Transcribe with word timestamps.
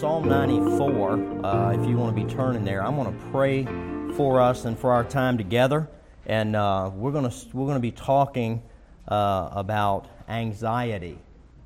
Psalm 0.00 0.28
94. 0.28 1.12
Uh, 1.42 1.70
if 1.70 1.88
you 1.88 1.96
want 1.96 2.14
to 2.14 2.22
be 2.22 2.30
turning 2.30 2.66
there, 2.66 2.84
I'm 2.84 2.96
going 2.96 3.10
to 3.10 3.24
pray 3.30 3.64
for 4.12 4.42
us 4.42 4.66
and 4.66 4.78
for 4.78 4.92
our 4.92 5.02
time 5.02 5.38
together, 5.38 5.88
and 6.26 6.54
uh, 6.54 6.90
we're 6.94 7.12
going 7.12 7.30
to 7.30 7.34
we're 7.54 7.64
going 7.64 7.78
to 7.78 7.80
be 7.80 7.92
talking 7.92 8.62
uh, 9.08 9.48
about 9.52 10.06
anxiety. 10.28 11.18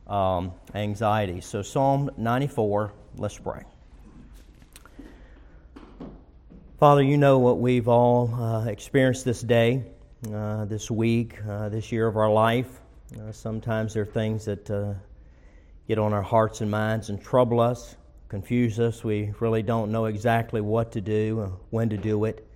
Um, 0.06 0.52
anxiety. 0.76 1.40
So 1.40 1.62
Psalm 1.62 2.08
94. 2.16 2.92
Let's 3.16 3.36
pray. 3.36 3.64
Father, 6.78 7.02
you 7.02 7.16
know 7.16 7.40
what 7.40 7.58
we've 7.58 7.88
all 7.88 8.32
uh, 8.32 8.66
experienced 8.66 9.24
this 9.24 9.40
day, 9.40 9.82
uh, 10.32 10.66
this 10.66 10.88
week, 10.88 11.36
uh, 11.48 11.68
this 11.68 11.90
year 11.90 12.06
of 12.06 12.16
our 12.16 12.30
life. 12.30 12.80
sometimes 13.32 13.94
there 13.94 14.04
are 14.04 14.06
things 14.06 14.44
that 14.44 14.70
get 15.88 15.98
on 15.98 16.12
our 16.12 16.22
hearts 16.22 16.60
and 16.60 16.70
minds 16.70 17.10
and 17.10 17.20
trouble 17.20 17.58
us, 17.58 17.96
confuse 18.30 18.80
us. 18.80 19.04
We 19.04 19.34
really 19.40 19.62
don't 19.62 19.90
know 19.90 20.06
exactly 20.06 20.62
what 20.62 20.92
to 20.92 21.00
do, 21.02 21.58
when 21.70 21.90
to 21.90 21.98
do 21.98 22.24
it. 22.24 22.46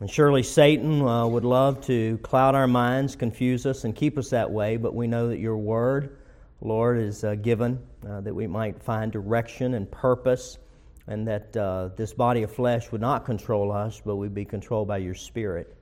And 0.00 0.10
surely 0.10 0.42
Satan 0.42 1.02
uh, 1.02 1.26
would 1.26 1.44
love 1.44 1.80
to 1.82 2.18
cloud 2.18 2.56
our 2.56 2.66
minds, 2.66 3.14
confuse 3.14 3.66
us, 3.66 3.84
and 3.84 3.94
keep 3.94 4.18
us 4.18 4.30
that 4.30 4.50
way, 4.50 4.76
but 4.76 4.94
we 4.94 5.06
know 5.06 5.28
that 5.28 5.38
your 5.38 5.56
word, 5.56 6.16
Lord, 6.60 6.98
is 6.98 7.22
uh, 7.22 7.36
given 7.36 7.78
uh, 8.08 8.22
that 8.22 8.34
we 8.34 8.48
might 8.48 8.82
find 8.82 9.12
direction 9.12 9.74
and 9.74 9.88
purpose, 9.88 10.58
and 11.06 11.28
that 11.28 11.56
uh, 11.56 11.90
this 11.96 12.12
body 12.14 12.42
of 12.42 12.50
flesh 12.50 12.90
would 12.90 13.00
not 13.00 13.24
control 13.24 13.70
us, 13.70 14.00
but 14.04 14.16
we'd 14.16 14.34
be 14.34 14.46
controlled 14.46 14.88
by 14.88 14.96
your 14.96 15.14
spirit. 15.14 15.76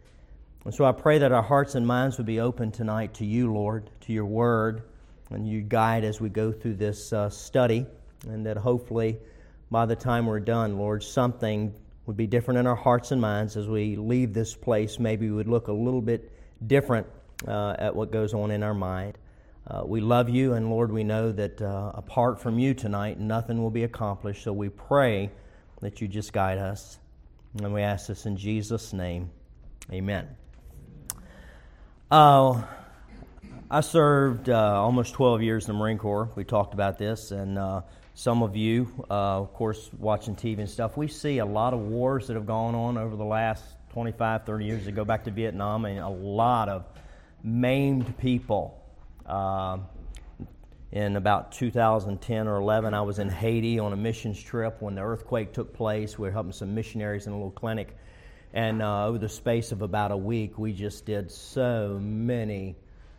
And 0.64 0.74
so 0.74 0.84
I 0.84 0.92
pray 0.92 1.18
that 1.18 1.32
our 1.32 1.42
hearts 1.42 1.76
and 1.76 1.86
minds 1.86 2.18
would 2.18 2.26
be 2.26 2.40
open 2.40 2.70
tonight 2.70 3.14
to 3.14 3.24
you, 3.24 3.52
Lord, 3.52 3.88
to 4.02 4.12
your 4.12 4.26
word 4.26 4.82
and 5.30 5.48
you 5.48 5.62
guide 5.62 6.04
as 6.04 6.20
we 6.20 6.28
go 6.28 6.52
through 6.52 6.74
this 6.74 7.12
uh, 7.12 7.30
study, 7.30 7.86
and 8.28 8.46
that 8.46 8.56
hopefully 8.56 9.18
by 9.70 9.86
the 9.86 9.96
time 9.96 10.26
we're 10.26 10.40
done, 10.40 10.78
Lord, 10.78 11.02
something 11.02 11.74
would 12.06 12.16
be 12.16 12.26
different 12.26 12.58
in 12.58 12.66
our 12.66 12.76
hearts 12.76 13.10
and 13.10 13.20
minds 13.20 13.56
as 13.56 13.68
we 13.68 13.96
leave 13.96 14.34
this 14.34 14.54
place. 14.54 14.98
Maybe 14.98 15.28
we 15.30 15.36
would 15.36 15.48
look 15.48 15.68
a 15.68 15.72
little 15.72 16.02
bit 16.02 16.30
different 16.66 17.06
uh, 17.46 17.74
at 17.78 17.94
what 17.94 18.10
goes 18.10 18.34
on 18.34 18.50
in 18.50 18.62
our 18.62 18.74
mind. 18.74 19.16
Uh, 19.66 19.82
we 19.86 20.00
love 20.00 20.28
you, 20.28 20.54
and 20.54 20.68
Lord, 20.68 20.90
we 20.90 21.04
know 21.04 21.30
that 21.30 21.62
uh, 21.62 21.92
apart 21.94 22.40
from 22.40 22.58
you 22.58 22.74
tonight, 22.74 23.20
nothing 23.20 23.62
will 23.62 23.70
be 23.70 23.84
accomplished. 23.84 24.42
So 24.42 24.52
we 24.52 24.68
pray 24.68 25.30
that 25.80 26.00
you 26.00 26.08
just 26.08 26.32
guide 26.32 26.58
us. 26.58 26.98
And 27.60 27.72
we 27.72 27.82
ask 27.82 28.06
this 28.06 28.24
in 28.24 28.36
Jesus' 28.36 28.92
name. 28.92 29.30
Amen. 29.92 30.26
Uh, 32.10 32.62
I 33.70 33.80
served 33.80 34.48
uh, 34.48 34.80
almost 34.80 35.14
12 35.14 35.42
years 35.42 35.68
in 35.68 35.74
the 35.74 35.78
Marine 35.78 35.98
Corps. 35.98 36.30
We 36.34 36.44
talked 36.44 36.74
about 36.74 36.98
this, 36.98 37.30
and 37.30 37.58
uh, 37.58 37.82
some 38.14 38.42
of 38.42 38.56
you, 38.56 38.88
uh, 39.10 39.40
of 39.40 39.54
course, 39.54 39.90
watching 39.98 40.36
TV 40.36 40.58
and 40.58 40.68
stuff, 40.68 40.96
we 40.96 41.08
see 41.08 41.38
a 41.38 41.46
lot 41.46 41.72
of 41.72 41.80
wars 41.80 42.26
that 42.26 42.34
have 42.34 42.46
gone 42.46 42.74
on 42.74 42.98
over 42.98 43.16
the 43.16 43.24
last 43.24 43.64
25, 43.90 44.44
30 44.44 44.64
years. 44.64 44.84
To 44.84 44.92
go 44.92 45.04
back 45.04 45.24
to 45.24 45.30
Vietnam, 45.30 45.84
and 45.86 45.98
a 45.98 46.08
lot 46.08 46.68
of 46.68 46.84
maimed 47.42 48.16
people. 48.18 48.78
Uh, 49.24 49.78
in 50.90 51.16
about 51.16 51.52
2010 51.52 52.48
or 52.48 52.56
11, 52.56 52.92
I 52.92 53.00
was 53.00 53.18
in 53.18 53.30
Haiti 53.30 53.78
on 53.78 53.94
a 53.94 53.96
missions 53.96 54.40
trip 54.40 54.82
when 54.82 54.94
the 54.96 55.00
earthquake 55.00 55.54
took 55.54 55.72
place. 55.72 56.18
We 56.18 56.28
were 56.28 56.32
helping 56.32 56.52
some 56.52 56.74
missionaries 56.74 57.26
in 57.26 57.32
a 57.32 57.36
little 57.36 57.50
clinic. 57.50 57.96
And 58.52 58.82
uh, 58.82 59.06
over 59.06 59.16
the 59.16 59.30
space 59.30 59.72
of 59.72 59.80
about 59.80 60.10
a 60.10 60.16
week, 60.16 60.58
we 60.58 60.74
just 60.74 61.06
did 61.06 61.30
so 61.30 61.98
many 62.02 62.76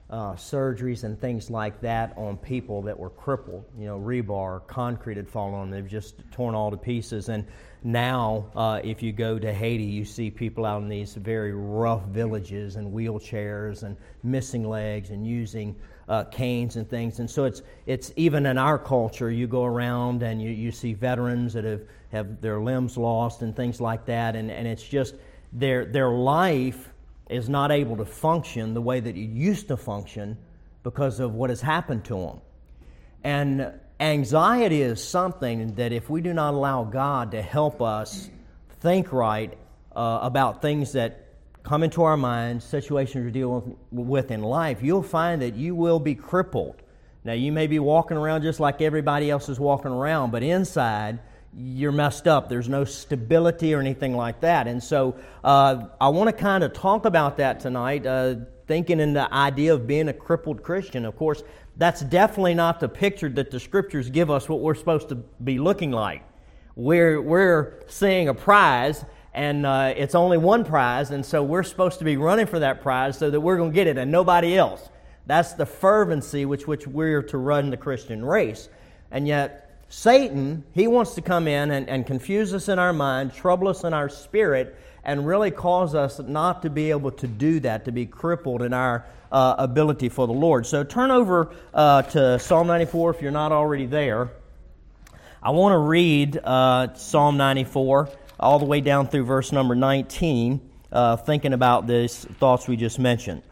uh, 0.09 0.33
surgeries 0.33 1.03
and 1.03 1.19
things 1.19 1.49
like 1.49 1.81
that 1.81 2.13
on 2.17 2.37
people 2.37 2.81
that 2.83 2.97
were 2.97 3.09
crippled. 3.09 3.65
You 3.77 3.85
know, 3.85 3.99
rebar, 3.99 4.65
concrete 4.67 5.17
had 5.17 5.27
fallen 5.27 5.55
on 5.55 5.69
them. 5.69 5.81
They've 5.81 5.89
just 5.89 6.16
torn 6.31 6.55
all 6.55 6.69
to 6.72 6.78
pieces. 6.78 7.29
And 7.29 7.45
now, 7.83 8.45
uh, 8.55 8.79
if 8.83 9.01
you 9.01 9.11
go 9.11 9.39
to 9.39 9.53
Haiti, 9.53 9.83
you 9.83 10.05
see 10.05 10.29
people 10.29 10.66
out 10.66 10.81
in 10.81 10.88
these 10.88 11.16
very 11.16 11.53
rough 11.53 12.03
villages 12.05 12.75
and 12.75 12.94
wheelchairs 12.94 13.83
and 13.83 13.97
missing 14.23 14.67
legs 14.67 15.09
and 15.09 15.25
using 15.25 15.75
uh, 16.07 16.25
canes 16.25 16.75
and 16.75 16.89
things. 16.89 17.19
And 17.19 17.29
so 17.29 17.45
it's, 17.45 17.61
it's 17.85 18.11
even 18.16 18.45
in 18.45 18.57
our 18.57 18.78
culture, 18.78 19.31
you 19.31 19.47
go 19.47 19.66
around 19.66 20.22
and 20.22 20.41
you, 20.41 20.49
you 20.49 20.72
see 20.72 20.94
veterans 20.94 21.53
that 21.53 21.63
have, 21.63 21.81
have 22.11 22.41
their 22.41 22.59
limbs 22.59 22.97
lost 22.97 23.41
and 23.41 23.55
things 23.55 23.81
like 23.81 24.05
that. 24.05 24.35
And, 24.35 24.51
and 24.51 24.67
it's 24.67 24.83
just 24.83 25.16
their, 25.51 25.85
their 25.85 26.09
life 26.09 26.92
is 27.29 27.50
not 27.50 27.72
able 27.72 27.97
to 27.97 28.06
function 28.06 28.73
the 28.73 28.81
way 28.81 29.00
that 29.00 29.16
it 29.16 29.19
used 29.19 29.67
to 29.69 29.78
function 29.78 30.38
because 30.84 31.19
of 31.19 31.34
what 31.34 31.50
has 31.50 31.61
happened 31.61 32.03
to 32.06 32.16
them. 32.16 32.41
And 33.23 33.73
anxiety 34.00 34.81
is 34.81 35.01
something 35.03 35.75
that 35.75 35.94
if 35.94 36.09
we 36.09 36.22
do 36.22 36.34
not 36.34 36.53
allow 36.53 36.84
God 36.84 37.31
to 37.31 37.41
help 37.41 37.81
us 37.81 38.29
think 38.81 39.13
right 39.13 39.57
uh, 39.95 40.19
about 40.22 40.61
things 40.61 40.91
that 40.94 41.23
come 41.63 41.84
into 41.84 42.03
our 42.03 42.17
minds, 42.17 42.66
situations 42.66 43.23
we 43.23 43.31
deal 43.31 43.78
with 43.91 44.31
in 44.31 44.41
life, 44.41 44.84
you'll 44.84 45.01
find 45.01 45.41
that 45.41 45.55
you 45.55 45.73
will 45.73 46.00
be 46.00 46.16
crippled. 46.16 46.75
Now, 47.23 47.34
you 47.34 47.53
may 47.53 47.67
be 47.67 47.79
walking 47.79 48.17
around 48.17 48.41
just 48.41 48.59
like 48.59 48.81
everybody 48.81 49.31
else 49.31 49.47
is 49.47 49.57
walking 49.57 49.91
around, 49.91 50.31
but 50.31 50.44
inside, 50.44 51.19
you're 51.56 51.91
messed 51.91 52.28
up. 52.28 52.50
There's 52.50 52.69
no 52.69 52.84
stability 52.84 53.74
or 53.74 53.80
anything 53.80 54.16
like 54.16 54.41
that. 54.41 54.68
And 54.68 54.81
so 54.81 55.16
uh, 55.44 55.86
I 56.02 56.09
want 56.09 56.30
to 56.30 56.34
kind 56.36 56.64
of 56.64 56.74
talk 56.74 57.06
about 57.06 57.38
that 57.38 57.59
tonight, 57.59 58.06
uh, 58.06 58.36
thinking 58.68 59.00
in 59.00 59.14
the 59.14 59.31
idea 59.34 59.74
of 59.74 59.86
being 59.86 60.08
a 60.08 60.14
crippled 60.14 60.64
Christian. 60.64 61.06
Of 61.06 61.16
course, 61.16 61.44
that's 61.78 62.02
definitely 62.02 62.53
not 62.53 62.80
the 62.80 62.90
picture 62.90 63.30
that 63.30 63.52
the 63.52 63.59
scriptures 63.59 64.09
give 64.09 64.31
us 64.31 64.47
what 64.50 64.62
we're 64.62 64.75
supposed 64.75 65.09
to 65.09 65.16
be 65.16 65.59
looking 65.59 65.91
like. 65.91 66.24
We're, 66.75 67.22
we're 67.22 67.84
seeing 67.88 68.30
a 68.30 68.34
prize, 68.34 69.06
and 69.34 69.66
uh, 69.66 69.94
it's 69.96 70.16
only 70.16 70.38
one 70.38 70.66
prize, 70.66 71.12
and 71.12 71.24
so 71.24 71.44
we're 71.44 71.64
supposed 71.64 72.00
to 72.00 72.06
be 72.06 72.18
running 72.18 72.47
for 72.47 72.59
that 72.59 72.81
prize 72.81 73.18
so 73.18 73.30
that 73.30 73.40
we're 73.40 73.58
going 73.58 73.72
to 73.72 73.75
get 73.75 73.88
it 73.88 73.97
and 73.97 74.12
nobody 74.12 74.58
else. 74.58 74.90
That's 75.25 75.53
the 75.53 75.66
fervency 75.66 76.46
with 76.46 76.68
which 76.68 76.88
we're 76.88 77.22
to 77.24 77.38
run 77.38 77.70
the 77.70 77.78
Christian 77.78 78.25
race. 78.25 78.70
And 79.12 79.28
yet, 79.28 79.62
Satan, 79.95 80.63
he 80.73 80.87
wants 80.87 81.13
to 81.13 81.21
come 81.21 81.47
in 81.47 81.69
and, 81.69 81.87
and 81.87 82.05
confuse 82.05 82.51
us 82.51 82.67
in 82.67 82.79
our 82.79 82.91
mind, 82.91 83.31
trouble 83.31 83.67
us 83.67 83.83
in 83.83 83.93
our 83.93 84.09
spirit, 84.09 84.75
and 85.03 85.25
really 85.25 85.51
cause 85.51 85.93
us 85.93 86.19
not 86.19 86.63
to 86.63 86.71
be 86.71 86.89
able 86.89 87.11
to 87.11 87.27
do 87.27 87.59
that, 87.59 87.85
to 87.85 87.91
be 87.91 88.07
crippled 88.07 88.63
in 88.63 88.73
our 88.73 89.05
uh, 89.31 89.53
ability 89.59 90.09
for 90.09 90.25
the 90.25 90.33
Lord. 90.33 90.65
So 90.65 90.83
turn 90.83 91.11
over 91.11 91.53
uh, 91.75 92.01
to 92.01 92.39
Psalm 92.39 92.65
94 92.65 93.11
if 93.11 93.21
you're 93.21 93.31
not 93.31 93.51
already 93.51 93.85
there. 93.85 94.31
I 95.43 95.51
want 95.51 95.73
to 95.73 95.77
read 95.77 96.37
uh, 96.37 96.95
Psalm 96.95 97.37
94 97.37 98.09
all 98.39 98.57
the 98.57 98.65
way 98.65 98.81
down 98.81 99.07
through 99.07 99.25
verse 99.25 99.51
number 99.51 99.75
19, 99.75 100.71
uh, 100.91 101.17
thinking 101.17 101.53
about 101.53 101.85
these 101.85 102.25
thoughts 102.39 102.67
we 102.67 102.77
just 102.77 102.97
mentioned. 102.97 103.43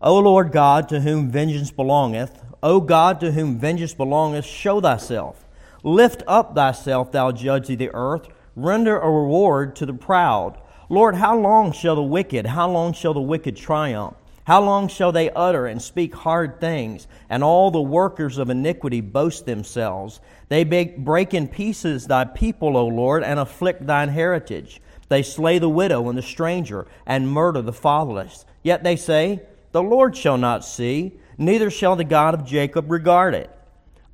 O 0.00 0.18
Lord 0.18 0.50
God, 0.50 0.88
to 0.88 1.00
whom 1.00 1.30
vengeance 1.30 1.70
belongeth, 1.70 2.36
O 2.64 2.80
God, 2.80 3.20
to 3.20 3.30
whom 3.30 3.60
vengeance 3.60 3.94
belongeth, 3.94 4.44
show 4.44 4.80
thyself. 4.80 5.41
Lift 5.82 6.22
up 6.26 6.54
thyself, 6.54 7.10
thou 7.12 7.32
judge 7.32 7.70
of 7.70 7.78
the 7.78 7.90
earth. 7.92 8.28
Render 8.54 8.98
a 8.98 9.10
reward 9.10 9.74
to 9.76 9.86
the 9.86 9.94
proud. 9.94 10.58
Lord, 10.88 11.14
how 11.16 11.38
long 11.38 11.72
shall 11.72 11.96
the 11.96 12.02
wicked, 12.02 12.46
how 12.46 12.70
long 12.70 12.92
shall 12.92 13.14
the 13.14 13.20
wicked 13.20 13.56
triumph? 13.56 14.14
How 14.44 14.60
long 14.60 14.88
shall 14.88 15.12
they 15.12 15.30
utter 15.30 15.66
and 15.66 15.80
speak 15.80 16.14
hard 16.14 16.60
things, 16.60 17.06
and 17.30 17.44
all 17.44 17.70
the 17.70 17.80
workers 17.80 18.38
of 18.38 18.50
iniquity 18.50 19.00
boast 19.00 19.46
themselves? 19.46 20.20
They 20.48 20.64
break 20.64 21.32
in 21.32 21.48
pieces 21.48 22.06
thy 22.06 22.24
people, 22.24 22.76
O 22.76 22.86
Lord, 22.86 23.22
and 23.22 23.38
afflict 23.38 23.86
thine 23.86 24.08
heritage. 24.08 24.82
They 25.08 25.22
slay 25.22 25.58
the 25.58 25.68
widow 25.68 26.08
and 26.08 26.18
the 26.18 26.22
stranger, 26.22 26.86
and 27.06 27.30
murder 27.30 27.62
the 27.62 27.72
fatherless. 27.72 28.44
Yet 28.62 28.82
they 28.82 28.96
say, 28.96 29.42
The 29.70 29.82
Lord 29.82 30.16
shall 30.16 30.38
not 30.38 30.64
see, 30.64 31.12
neither 31.38 31.70
shall 31.70 31.96
the 31.96 32.04
God 32.04 32.34
of 32.34 32.44
Jacob 32.44 32.90
regard 32.90 33.34
it. 33.34 33.50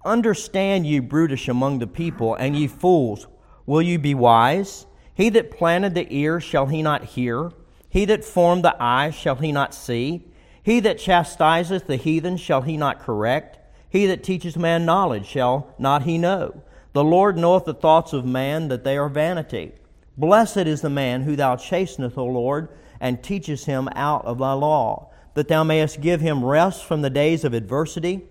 Understand, 0.05 0.87
ye 0.87 1.01
brutish 1.01 1.49
among 1.49 1.79
the 1.79 1.87
people, 1.87 2.35
and 2.35 2.57
ye 2.57 2.67
fools, 2.67 3.27
will 3.67 3.83
you 3.83 3.99
be 3.99 4.15
wise? 4.15 4.87
He 5.13 5.29
that 5.31 5.51
planted 5.51 5.95
the 5.95 6.07
ear, 6.15 6.41
shall 6.41 6.67
he 6.67 6.83
not 6.83 7.05
hear? 7.05 7.51
He 7.91 8.05
that 8.05 8.25
formed 8.25 8.65
the 8.65 8.81
eye, 8.81 9.11
shall 9.11 9.35
he 9.37 9.51
not 9.51 9.75
see? 9.75 10.25
He 10.63 10.79
that 10.81 10.99
chastiseth 10.99 11.87
the 11.87 11.97
heathen, 11.97 12.37
shall 12.37 12.63
he 12.63 12.77
not 12.77 13.01
correct? 13.01 13.59
He 13.91 14.07
that 14.07 14.23
teaches 14.23 14.57
man 14.57 14.85
knowledge, 14.85 15.27
shall 15.27 15.75
not 15.79 16.05
he 16.05 16.17
know? 16.17 16.63
The 16.93 17.03
Lord 17.03 17.37
knoweth 17.37 17.65
the 17.65 17.75
thoughts 17.75 18.13
of 18.13 18.25
man, 18.25 18.69
that 18.69 18.85
they 18.85 18.97
are 18.97 19.09
vanity. 19.09 19.73
Blessed 20.17 20.59
is 20.59 20.81
the 20.81 20.91
man 20.91 21.23
who 21.23 21.35
thou 21.35 21.57
chasteneth, 21.57 22.17
O 22.17 22.25
Lord, 22.25 22.69
and 23.01 23.23
teachest 23.23 23.67
him 23.67 23.89
out 23.95 24.25
of 24.25 24.39
thy 24.39 24.53
law, 24.53 25.11
that 25.35 25.49
thou 25.49 25.65
mayest 25.65 26.01
give 26.01 26.21
him 26.21 26.45
rest 26.45 26.85
from 26.85 27.03
the 27.03 27.11
days 27.11 27.45
of 27.45 27.53
adversity 27.53 28.29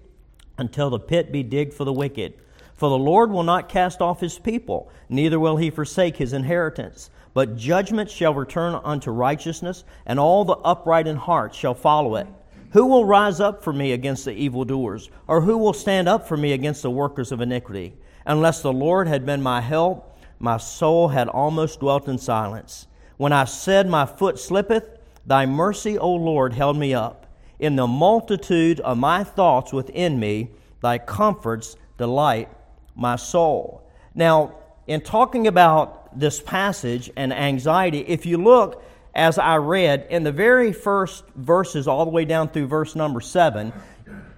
until 0.57 0.89
the 0.89 1.00
pit 1.00 1.31
be 1.31 1.44
digged 1.44 1.74
for 1.74 1.86
the 1.86 1.94
wicked. 1.94 2.33
For 2.74 2.89
the 2.89 2.98
Lord 2.98 3.31
will 3.31 3.44
not 3.44 3.69
cast 3.69 4.01
off 4.01 4.21
his 4.21 4.38
people, 4.38 4.92
neither 5.09 5.39
will 5.39 5.57
he 5.57 5.69
forsake 5.69 6.18
his 6.18 6.33
inheritance. 6.33 7.09
But 7.33 7.56
judgment 7.56 8.09
shall 8.09 8.33
return 8.33 8.80
unto 8.83 9.12
righteousness, 9.12 9.83
and 10.06 10.19
all 10.19 10.45
the 10.45 10.57
upright 10.57 11.07
in 11.07 11.18
heart 11.18 11.54
shall 11.54 11.74
follow 11.74 12.15
it. 12.15 12.27
Who 12.71 12.86
will 12.88 13.06
rise 13.06 13.39
up 13.39 13.63
for 13.63 13.71
me 13.71 13.94
against 13.94 14.25
the 14.25 14.33
evildoers? 14.33 15.09
Or 15.27 15.42
who 15.42 15.57
will 15.57 15.74
stand 15.74 16.07
up 16.09 16.27
for 16.27 16.36
me 16.36 16.54
against 16.54 16.81
the 16.81 16.92
workers 16.92 17.31
of 17.31 17.42
iniquity? 17.42 17.95
Unless 18.25 18.62
the 18.62 18.74
Lord 18.74 19.07
had 19.07 19.25
been 19.25 19.42
my 19.42 19.62
help, 19.62 20.19
my 20.39 20.57
soul 20.57 21.09
had 21.09 21.30
almost 21.30 21.80
dwelt 21.80 22.07
in 22.07 22.18
silence. 22.18 22.88
When 23.18 23.33
I 23.33 23.45
said, 23.45 23.88
My 23.88 24.06
foot 24.06 24.38
slippeth, 24.38 24.98
thy 25.25 25.45
mercy, 25.45 25.98
O 25.98 26.12
Lord, 26.12 26.54
held 26.54 26.77
me 26.77 26.94
up. 26.94 27.26
In 27.59 27.75
the 27.75 27.88
multitude 27.88 28.80
of 28.81 28.98
my 28.98 29.24
thoughts 29.24 29.74
within 29.74 30.19
me, 30.19 30.50
thy 30.81 30.98
comforts 30.98 31.75
delight 31.98 32.50
my 32.95 33.15
soul. 33.15 33.81
Now, 34.13 34.56
in 34.86 35.01
talking 35.01 35.48
about 35.48 36.18
this 36.18 36.39
passage 36.39 37.12
and 37.15 37.33
anxiety, 37.33 38.00
if 38.00 38.25
you 38.25 38.38
look 38.38 38.83
as 39.13 39.39
I 39.39 39.56
read 39.56 40.07
in 40.09 40.24
the 40.24 40.31
very 40.31 40.71
first 40.71 41.24
verses, 41.36 41.88
all 41.88 42.06
the 42.06 42.12
way 42.12 42.25
down 42.25 42.50
through 42.50 42.68
verse 42.68 42.95
number 42.95 43.19
seven, 43.19 43.74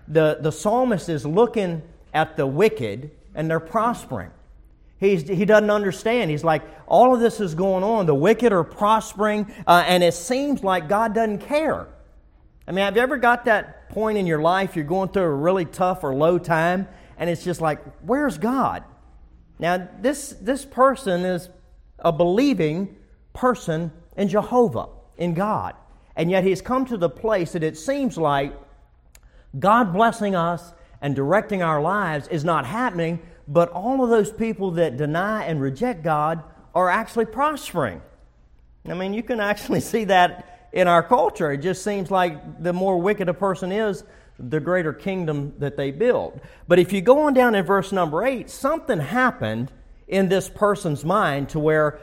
the, 0.08 0.38
the 0.40 0.52
psalmist 0.52 1.10
is 1.10 1.26
looking 1.26 1.82
at 2.14 2.38
the 2.38 2.48
wicked 2.48 3.12
and 3.36 3.50
they're 3.50 3.60
prospering. 3.60 4.32
He's, 5.00 5.28
he 5.28 5.46
doesn't 5.46 5.70
understand. 5.70 6.32
He's 6.32 6.44
like, 6.44 6.62
all 6.88 7.14
of 7.14 7.20
this 7.22 7.40
is 7.40 7.56
going 7.56 7.84
on. 7.84 8.06
The 8.06 8.16
wicked 8.16 8.52
are 8.52 8.64
prospering, 8.64 9.54
uh, 9.66 9.84
and 9.86 10.04
it 10.04 10.14
seems 10.14 10.64
like 10.64 10.90
God 10.90 11.14
doesn't 11.14 11.40
care. 11.40 11.88
I 12.70 12.72
mean, 12.72 12.86
have 12.86 12.96
you 12.96 13.02
ever 13.02 13.18
got 13.18 13.46
that 13.46 13.90
point 13.90 14.20
in 14.20 14.28
your 14.28 14.42
life 14.42 14.76
you're 14.76 14.86
going 14.86 15.10
through 15.10 15.24
a 15.24 15.34
really 15.34 15.66
tough 15.66 16.04
or 16.04 16.14
low 16.14 16.38
time, 16.38 16.88
and 17.18 17.28
it's 17.28 17.44
just 17.44 17.62
like, 17.62 17.84
where's 18.02 18.38
God? 18.38 18.84
Now, 19.58 19.90
this, 20.00 20.36
this 20.40 20.66
person 20.66 21.26
is 21.26 21.50
a 21.98 22.12
believing 22.12 22.96
person 23.34 23.92
in 24.16 24.28
Jehovah, 24.28 24.86
in 25.18 25.34
God. 25.34 25.74
And 26.16 26.30
yet 26.30 26.44
he's 26.44 26.62
come 26.62 26.86
to 26.86 26.98
the 26.98 27.10
place 27.10 27.54
that 27.54 27.64
it 27.64 27.76
seems 27.76 28.20
like 28.20 28.54
God 29.58 29.92
blessing 29.92 30.36
us 30.36 30.72
and 31.02 31.16
directing 31.16 31.64
our 31.64 31.82
lives 31.82 32.28
is 32.28 32.46
not 32.46 32.68
happening, 32.68 33.20
but 33.48 33.70
all 33.70 34.04
of 34.04 34.12
those 34.12 34.32
people 34.32 34.70
that 34.72 34.96
deny 34.96 35.44
and 35.44 35.60
reject 35.60 36.04
God 36.04 36.44
are 36.76 36.90
actually 36.90 37.26
prospering. 37.26 38.00
I 38.88 38.94
mean, 38.94 39.16
you 39.16 39.24
can 39.24 39.40
actually 39.40 39.80
see 39.82 40.04
that 40.04 40.49
in 40.72 40.88
our 40.88 41.04
culture. 41.04 41.52
It 41.52 41.58
just 41.58 41.84
seems 41.84 42.12
like 42.12 42.62
the 42.62 42.74
more 42.74 43.02
wicked 43.02 43.30
a 43.30 43.34
person 43.34 43.72
is, 43.72 44.04
the 44.38 44.60
greater 44.60 44.94
kingdom 44.94 45.54
that 45.58 45.76
they 45.76 45.92
build. 45.92 46.40
But 46.68 46.80
if 46.80 46.94
you 46.94 47.02
go 47.02 47.22
on 47.22 47.34
down 47.34 47.56
in 47.56 47.66
verse 47.66 47.92
number 47.92 48.24
8, 48.24 48.50
something 48.50 49.00
happened 49.00 49.72
in 50.08 50.30
this 50.30 50.50
person's 50.50 51.04
mind 51.04 51.50
to 51.50 51.60
where 51.60 52.00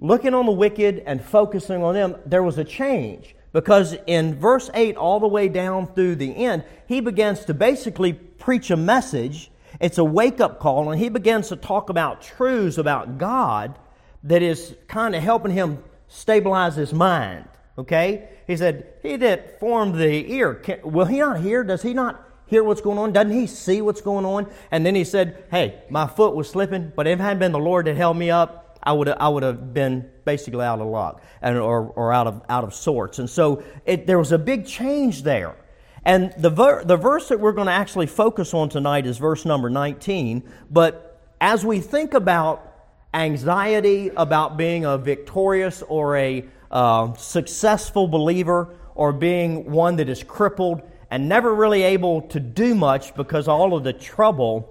looking 0.00 0.34
on 0.34 0.46
the 0.46 0.52
wicked 0.52 1.02
and 1.06 1.24
focusing 1.24 1.82
on 1.82 1.94
them, 1.94 2.16
there 2.26 2.42
was 2.42 2.58
a 2.58 2.64
change. 2.64 3.34
Because 3.52 3.96
in 4.06 4.34
verse 4.34 4.68
8, 4.74 4.96
all 4.96 5.20
the 5.20 5.28
way 5.28 5.48
down 5.48 5.86
through 5.86 6.16
the 6.16 6.44
end, 6.44 6.64
he 6.88 7.00
begins 7.00 7.44
to 7.44 7.54
basically 7.54 8.12
preach 8.12 8.70
a 8.70 8.76
message. 8.76 9.50
It's 9.80 9.98
a 9.98 10.04
wake 10.04 10.40
up 10.40 10.58
call, 10.58 10.90
and 10.90 11.00
he 11.00 11.08
begins 11.08 11.48
to 11.48 11.56
talk 11.56 11.88
about 11.88 12.20
truths 12.20 12.78
about 12.78 13.18
God 13.18 13.78
that 14.24 14.42
is 14.42 14.74
kind 14.88 15.14
of 15.14 15.22
helping 15.22 15.52
him 15.52 15.82
stabilize 16.14 16.76
his 16.76 16.92
mind. 16.92 17.48
Okay? 17.76 18.28
He 18.46 18.56
said, 18.56 18.86
He 19.02 19.16
that 19.16 19.58
formed 19.58 19.96
the 19.96 20.32
ear, 20.32 20.54
can, 20.54 20.80
will 20.82 21.06
he 21.06 21.18
not 21.18 21.40
hear? 21.40 21.64
Does 21.64 21.82
he 21.82 21.92
not 21.92 22.22
hear 22.46 22.62
what's 22.62 22.80
going 22.80 22.98
on? 22.98 23.12
Doesn't 23.12 23.32
he 23.32 23.46
see 23.46 23.82
what's 23.82 24.00
going 24.00 24.24
on? 24.24 24.50
And 24.70 24.86
then 24.86 24.94
he 24.94 25.04
said, 25.04 25.44
Hey, 25.50 25.82
my 25.90 26.06
foot 26.06 26.34
was 26.34 26.48
slipping, 26.48 26.92
but 26.94 27.06
if 27.06 27.18
it 27.18 27.22
hadn't 27.22 27.40
been 27.40 27.52
the 27.52 27.58
Lord 27.58 27.86
that 27.86 27.96
held 27.96 28.16
me 28.16 28.30
up, 28.30 28.78
I 28.82 28.92
would 28.92 29.08
I 29.08 29.28
would 29.28 29.42
have 29.42 29.72
been 29.72 30.10
basically 30.24 30.64
out 30.64 30.80
of 30.80 30.86
luck 30.86 31.22
and 31.40 31.56
or, 31.56 31.86
or 31.96 32.12
out 32.12 32.26
of 32.26 32.42
out 32.48 32.64
of 32.64 32.74
sorts. 32.74 33.18
And 33.18 33.28
so 33.28 33.64
it, 33.86 34.06
there 34.06 34.18
was 34.18 34.30
a 34.30 34.38
big 34.38 34.66
change 34.66 35.22
there. 35.22 35.56
And 36.04 36.34
the 36.36 36.50
ver- 36.50 36.84
the 36.84 36.98
verse 36.98 37.28
that 37.28 37.40
we're 37.40 37.52
going 37.52 37.66
to 37.66 37.72
actually 37.72 38.06
focus 38.06 38.52
on 38.52 38.68
tonight 38.68 39.06
is 39.06 39.16
verse 39.16 39.46
number 39.46 39.70
19. 39.70 40.42
But 40.70 41.18
as 41.40 41.64
we 41.64 41.80
think 41.80 42.12
about 42.12 42.73
anxiety 43.14 44.10
about 44.16 44.56
being 44.56 44.84
a 44.84 44.98
victorious 44.98 45.82
or 45.82 46.16
a 46.16 46.44
uh, 46.70 47.14
successful 47.14 48.08
believer 48.08 48.74
or 48.94 49.12
being 49.12 49.70
one 49.70 49.96
that 49.96 50.08
is 50.08 50.22
crippled 50.22 50.82
and 51.10 51.28
never 51.28 51.54
really 51.54 51.82
able 51.82 52.22
to 52.22 52.40
do 52.40 52.74
much 52.74 53.14
because 53.14 53.46
all 53.46 53.74
of 53.74 53.84
the 53.84 53.92
trouble 53.92 54.68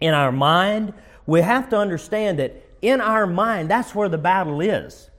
in 0.00 0.14
our 0.14 0.32
mind, 0.32 0.94
we 1.26 1.42
have 1.42 1.68
to 1.68 1.78
understand 1.78 2.38
that 2.38 2.62
in 2.82 3.00
our 3.00 3.26
mind, 3.26 3.70
that's 3.70 3.94
where 3.94 4.08
the 4.08 4.18
battle 4.18 4.60
is. 4.60 5.10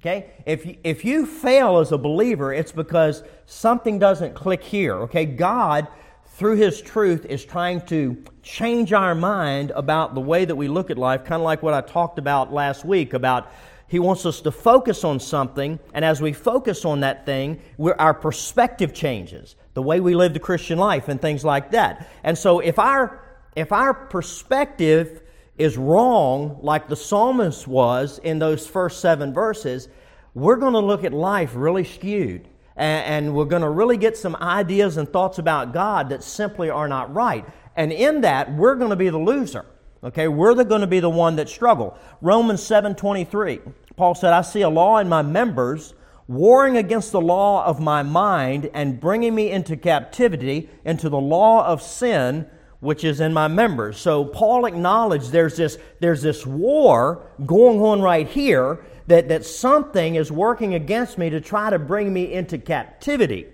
Okay? 0.00 0.30
If 0.46 0.66
you, 0.66 0.76
if 0.82 1.04
you 1.04 1.26
fail 1.26 1.78
as 1.78 1.92
a 1.92 1.98
believer, 1.98 2.52
it's 2.52 2.72
because 2.72 3.22
something 3.46 3.98
doesn't 3.98 4.34
click 4.34 4.64
here. 4.64 4.94
Okay? 5.02 5.26
God, 5.26 5.88
through 6.30 6.56
His 6.56 6.80
truth, 6.80 7.26
is 7.26 7.44
trying 7.44 7.82
to 7.86 8.22
change 8.42 8.92
our 8.92 9.14
mind 9.14 9.72
about 9.72 10.14
the 10.14 10.20
way 10.20 10.44
that 10.44 10.56
we 10.56 10.68
look 10.68 10.90
at 10.90 10.98
life, 10.98 11.24
kind 11.24 11.40
of 11.40 11.44
like 11.44 11.62
what 11.62 11.74
I 11.74 11.80
talked 11.80 12.18
about 12.18 12.52
last 12.52 12.84
week 12.84 13.12
about 13.12 13.50
he 13.90 13.98
wants 13.98 14.24
us 14.24 14.40
to 14.42 14.52
focus 14.52 15.02
on 15.02 15.18
something, 15.18 15.80
and 15.92 16.04
as 16.04 16.22
we 16.22 16.32
focus 16.32 16.84
on 16.84 17.00
that 17.00 17.26
thing, 17.26 17.60
our 17.98 18.14
perspective 18.14 18.94
changes, 18.94 19.56
the 19.74 19.82
way 19.82 19.98
we 19.98 20.14
live 20.14 20.32
the 20.32 20.38
Christian 20.38 20.78
life, 20.78 21.08
and 21.08 21.20
things 21.20 21.44
like 21.44 21.72
that. 21.72 22.08
And 22.22 22.38
so, 22.38 22.60
if 22.60 22.78
our 22.78 23.20
if 23.56 23.72
our 23.72 23.92
perspective 23.92 25.22
is 25.58 25.76
wrong, 25.76 26.60
like 26.62 26.86
the 26.86 26.94
psalmist 26.94 27.66
was 27.66 28.20
in 28.22 28.38
those 28.38 28.64
first 28.64 29.00
seven 29.00 29.34
verses, 29.34 29.88
we're 30.34 30.56
going 30.56 30.74
to 30.74 30.78
look 30.78 31.02
at 31.02 31.12
life 31.12 31.50
really 31.56 31.82
skewed. 31.82 32.46
And, 32.80 33.34
we're 33.34 33.44
going 33.44 33.60
to 33.60 33.68
really 33.68 33.98
get 33.98 34.16
some 34.16 34.34
ideas 34.36 34.96
and 34.96 35.06
thoughts 35.06 35.38
about 35.38 35.74
God 35.74 36.08
that 36.08 36.22
simply 36.22 36.70
are 36.70 36.88
not 36.88 37.12
right. 37.14 37.44
And 37.76 37.92
in 37.92 38.22
that, 38.22 38.54
we're 38.54 38.74
going 38.74 38.88
to 38.88 38.96
be 38.96 39.10
the 39.10 39.18
loser. 39.18 39.66
Okay, 40.02 40.28
we're 40.28 40.54
going 40.64 40.80
to 40.80 40.86
be 40.86 41.00
the 41.00 41.10
one 41.10 41.36
that 41.36 41.50
struggle. 41.50 41.96
Romans 42.22 42.62
7:23. 42.62 43.60
Paul 43.96 44.14
said, 44.14 44.32
"I 44.32 44.40
see 44.40 44.62
a 44.62 44.68
law 44.70 44.96
in 44.96 45.10
my 45.10 45.20
members 45.20 45.92
warring 46.26 46.78
against 46.78 47.12
the 47.12 47.20
law 47.20 47.66
of 47.66 47.80
my 47.80 48.02
mind 48.02 48.70
and 48.72 48.98
bringing 48.98 49.34
me 49.34 49.50
into 49.50 49.76
captivity 49.76 50.70
into 50.84 51.10
the 51.10 51.20
law 51.20 51.66
of 51.66 51.82
sin 51.82 52.46
which 52.78 53.04
is 53.04 53.20
in 53.20 53.34
my 53.34 53.46
members." 53.46 53.98
So 53.98 54.24
Paul 54.24 54.64
acknowledged 54.64 55.32
there's 55.32 55.58
this 55.58 55.76
there's 56.00 56.22
this 56.22 56.46
war 56.46 57.20
going 57.44 57.82
on 57.82 58.00
right 58.00 58.26
here 58.26 58.80
that 59.06 59.28
that 59.28 59.44
something 59.44 60.14
is 60.14 60.30
working 60.30 60.74
against 60.74 61.18
me 61.18 61.30
to 61.30 61.40
try 61.40 61.70
to 61.70 61.78
bring 61.78 62.12
me 62.12 62.32
into 62.32 62.58
captivity 62.58 63.46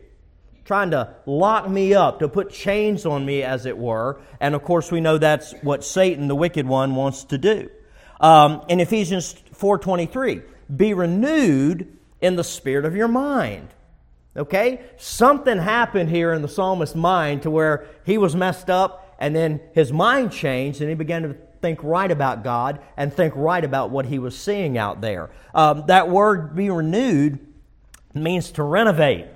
trying 0.67 0.91
to 0.91 1.15
lock 1.27 1.69
me 1.69 1.95
up, 1.95 2.19
to 2.19 2.29
put 2.29 2.51
chains 2.51 3.07
on 3.07 3.25
me, 3.25 3.43
as 3.43 3.67
it 3.67 3.79
were. 3.79 4.21
And 4.41 4.55
of 4.55 4.65
course, 4.65 4.91
we 4.91 5.01
know 5.01 5.17
that's 5.17 5.53
what 5.63 5.85
Satan, 5.85 6.29
the 6.29 6.35
wicked 6.35 6.67
one, 6.67 6.95
wants 6.97 7.25
to 7.25 7.39
do. 7.39 7.71
Um, 8.21 8.63
in 8.69 8.81
Ephesians 8.81 9.35
4:23, 9.55 10.43
be 10.75 10.93
renewed 10.93 11.97
in 12.21 12.37
the 12.37 12.45
spirit 12.45 12.85
of 12.85 12.97
your 12.97 13.09
mind. 13.09 13.69
Okay, 14.37 14.81
something 14.97 15.59
happened 15.59 16.11
here 16.11 16.33
in 16.33 16.43
the 16.43 16.49
psalmist's 16.49 16.97
mind 16.97 17.43
to 17.43 17.51
where 17.51 17.87
he 18.05 18.19
was 18.19 18.35
messed 18.35 18.69
up, 18.69 19.15
and 19.19 19.35
then 19.35 19.61
his 19.73 19.93
mind 19.93 20.33
changed, 20.33 20.81
and 20.81 20.91
he 20.91 20.95
began 20.95 21.23
to 21.23 21.37
think 21.67 21.83
right 21.83 22.11
about 22.11 22.45
God 22.45 22.81
and 22.97 23.13
think 23.13 23.35
right 23.37 23.65
about 23.65 23.91
what 23.91 24.07
he 24.07 24.19
was 24.19 24.39
seeing 24.39 24.79
out 24.79 25.01
there. 25.01 25.31
Um, 25.55 25.85
that 25.87 26.09
word 26.09 26.55
"be 26.55 26.71
renewed" 26.71 27.41
means 28.15 28.53
to 28.53 28.63
renovate 28.63 29.27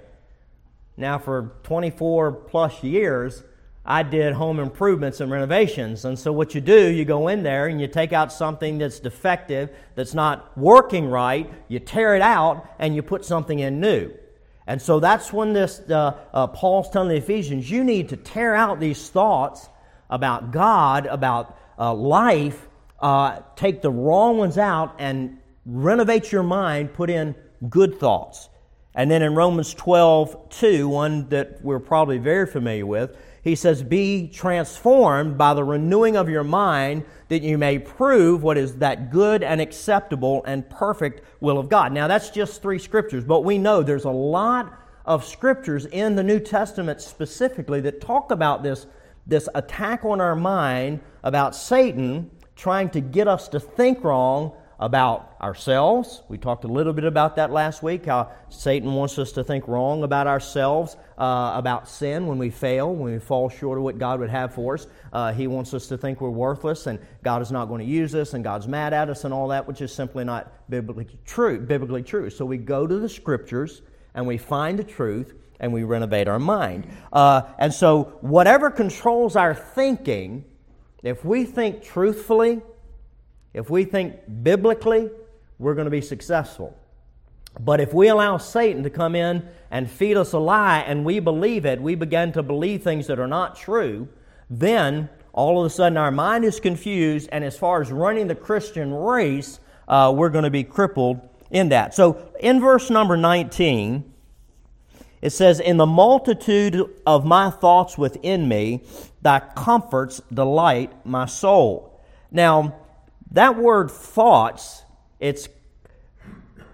now, 1.00 1.18
for 1.18 1.52
24 1.62 2.30
plus 2.30 2.84
years, 2.84 3.42
I 3.86 4.02
did 4.02 4.34
home 4.34 4.60
improvements 4.60 5.20
and 5.20 5.32
renovations. 5.32 6.04
And 6.04 6.18
so, 6.18 6.30
what 6.30 6.54
you 6.54 6.60
do, 6.60 6.88
you 6.88 7.06
go 7.06 7.28
in 7.28 7.42
there 7.42 7.68
and 7.68 7.80
you 7.80 7.88
take 7.88 8.12
out 8.12 8.30
something 8.30 8.76
that's 8.76 9.00
defective, 9.00 9.70
that's 9.94 10.12
not 10.12 10.56
working 10.58 11.06
right, 11.06 11.50
you 11.68 11.78
tear 11.78 12.14
it 12.16 12.22
out, 12.22 12.68
and 12.78 12.94
you 12.94 13.02
put 13.02 13.24
something 13.24 13.58
in 13.58 13.80
new. 13.80 14.12
And 14.66 14.80
so, 14.80 15.00
that's 15.00 15.32
when 15.32 15.54
this 15.54 15.80
uh, 15.88 16.18
uh, 16.34 16.48
Paul's 16.48 16.90
telling 16.90 17.08
the 17.08 17.16
Ephesians, 17.16 17.70
you 17.70 17.82
need 17.82 18.10
to 18.10 18.18
tear 18.18 18.54
out 18.54 18.78
these 18.78 19.08
thoughts 19.08 19.70
about 20.10 20.50
God, 20.50 21.06
about 21.06 21.56
uh, 21.80 21.94
life, 21.94 22.68
uh, 23.00 23.40
take 23.56 23.80
the 23.80 23.90
wrong 23.90 24.36
ones 24.36 24.58
out, 24.58 24.94
and 24.98 25.38
renovate 25.64 26.30
your 26.30 26.42
mind, 26.42 26.92
put 26.92 27.10
in 27.10 27.34
good 27.68 27.98
thoughts. 27.98 28.50
And 28.94 29.10
then 29.10 29.22
in 29.22 29.34
Romans 29.34 29.72
12, 29.74 30.50
2, 30.50 30.88
one 30.88 31.28
that 31.30 31.64
we're 31.64 31.78
probably 31.78 32.18
very 32.18 32.46
familiar 32.46 32.86
with, 32.86 33.16
he 33.42 33.54
says, 33.54 33.82
Be 33.82 34.28
transformed 34.28 35.38
by 35.38 35.54
the 35.54 35.64
renewing 35.64 36.16
of 36.16 36.28
your 36.28 36.44
mind, 36.44 37.04
that 37.28 37.42
you 37.42 37.56
may 37.56 37.78
prove 37.78 38.42
what 38.42 38.58
is 38.58 38.76
that 38.76 39.10
good 39.10 39.42
and 39.42 39.60
acceptable 39.60 40.42
and 40.44 40.68
perfect 40.68 41.22
will 41.40 41.58
of 41.58 41.68
God. 41.68 41.92
Now, 41.92 42.08
that's 42.08 42.30
just 42.30 42.60
three 42.60 42.78
scriptures, 42.78 43.24
but 43.24 43.44
we 43.44 43.56
know 43.56 43.82
there's 43.82 44.04
a 44.04 44.10
lot 44.10 44.76
of 45.06 45.24
scriptures 45.24 45.86
in 45.86 46.16
the 46.16 46.22
New 46.22 46.40
Testament 46.40 47.00
specifically 47.00 47.80
that 47.80 48.00
talk 48.00 48.30
about 48.30 48.62
this, 48.62 48.86
this 49.26 49.48
attack 49.54 50.04
on 50.04 50.20
our 50.20 50.36
mind 50.36 51.00
about 51.22 51.54
Satan 51.54 52.30
trying 52.56 52.90
to 52.90 53.00
get 53.00 53.28
us 53.28 53.48
to 53.48 53.60
think 53.60 54.04
wrong 54.04 54.52
about 54.80 55.36
ourselves. 55.42 56.22
We 56.28 56.38
talked 56.38 56.64
a 56.64 56.68
little 56.68 56.94
bit 56.94 57.04
about 57.04 57.36
that 57.36 57.50
last 57.50 57.82
week, 57.82 58.06
how 58.06 58.30
Satan 58.48 58.94
wants 58.94 59.18
us 59.18 59.32
to 59.32 59.44
think 59.44 59.68
wrong 59.68 60.02
about 60.02 60.26
ourselves, 60.26 60.96
uh, 61.18 61.52
about 61.54 61.86
sin 61.86 62.26
when 62.26 62.38
we 62.38 62.48
fail, 62.48 62.94
when 62.94 63.12
we 63.12 63.18
fall 63.18 63.50
short 63.50 63.76
of 63.76 63.84
what 63.84 63.98
God 63.98 64.20
would 64.20 64.30
have 64.30 64.54
for 64.54 64.74
us. 64.74 64.86
Uh, 65.12 65.34
he 65.34 65.46
wants 65.46 65.74
us 65.74 65.86
to 65.88 65.98
think 65.98 66.22
we're 66.22 66.30
worthless 66.30 66.86
and 66.86 66.98
God 67.22 67.42
is 67.42 67.52
not 67.52 67.66
going 67.66 67.80
to 67.80 67.86
use 67.86 68.14
us 68.14 68.32
and 68.32 68.42
God's 68.42 68.66
mad 68.66 68.94
at 68.94 69.10
us 69.10 69.24
and 69.24 69.34
all 69.34 69.48
that, 69.48 69.68
which 69.68 69.82
is 69.82 69.92
simply 69.92 70.24
not 70.24 70.50
biblically 70.70 71.06
true. 71.26 71.60
Biblically 71.60 72.02
true. 72.02 72.30
So 72.30 72.46
we 72.46 72.56
go 72.56 72.86
to 72.86 72.98
the 72.98 73.08
scriptures 73.08 73.82
and 74.14 74.26
we 74.26 74.38
find 74.38 74.78
the 74.78 74.84
truth 74.84 75.34
and 75.60 75.74
we 75.74 75.82
renovate 75.82 76.26
our 76.26 76.38
mind. 76.38 76.86
Uh, 77.12 77.42
and 77.58 77.72
so, 77.72 78.16
whatever 78.22 78.70
controls 78.70 79.36
our 79.36 79.54
thinking, 79.54 80.46
if 81.02 81.24
we 81.24 81.44
think 81.44 81.82
truthfully, 81.82 82.60
if 83.54 83.70
we 83.70 83.84
think 83.84 84.16
biblically, 84.42 85.10
we're 85.58 85.74
going 85.74 85.86
to 85.86 85.90
be 85.90 86.00
successful. 86.00 86.76
But 87.58 87.80
if 87.80 87.92
we 87.92 88.08
allow 88.08 88.36
Satan 88.36 88.82
to 88.84 88.90
come 88.90 89.14
in 89.14 89.48
and 89.70 89.90
feed 89.90 90.16
us 90.16 90.32
a 90.32 90.38
lie 90.38 90.80
and 90.80 91.04
we 91.04 91.18
believe 91.18 91.66
it, 91.66 91.80
we 91.80 91.94
begin 91.94 92.32
to 92.32 92.42
believe 92.42 92.82
things 92.82 93.06
that 93.08 93.18
are 93.18 93.26
not 93.26 93.56
true, 93.56 94.08
then 94.48 95.08
all 95.32 95.60
of 95.60 95.66
a 95.66 95.70
sudden 95.70 95.96
our 95.96 96.10
mind 96.10 96.44
is 96.44 96.60
confused, 96.60 97.28
and 97.32 97.44
as 97.44 97.56
far 97.56 97.80
as 97.80 97.90
running 97.90 98.26
the 98.26 98.34
Christian 98.34 98.92
race, 98.92 99.60
uh, 99.88 100.12
we're 100.14 100.28
going 100.28 100.44
to 100.44 100.50
be 100.50 100.64
crippled 100.64 101.20
in 101.50 101.70
that. 101.70 101.94
So 101.94 102.30
in 102.40 102.60
verse 102.60 102.90
number 102.90 103.16
19, 103.16 104.12
it 105.22 105.30
says, 105.30 105.60
In 105.60 105.76
the 105.76 105.86
multitude 105.86 106.88
of 107.06 107.24
my 107.24 107.50
thoughts 107.50 107.98
within 107.98 108.48
me, 108.48 108.82
thy 109.22 109.40
comforts 109.40 110.20
delight 110.32 110.92
my 111.04 111.26
soul. 111.26 112.00
Now, 112.30 112.76
that 113.32 113.56
word 113.56 113.90
thoughts, 113.90 114.82
it's 115.18 115.48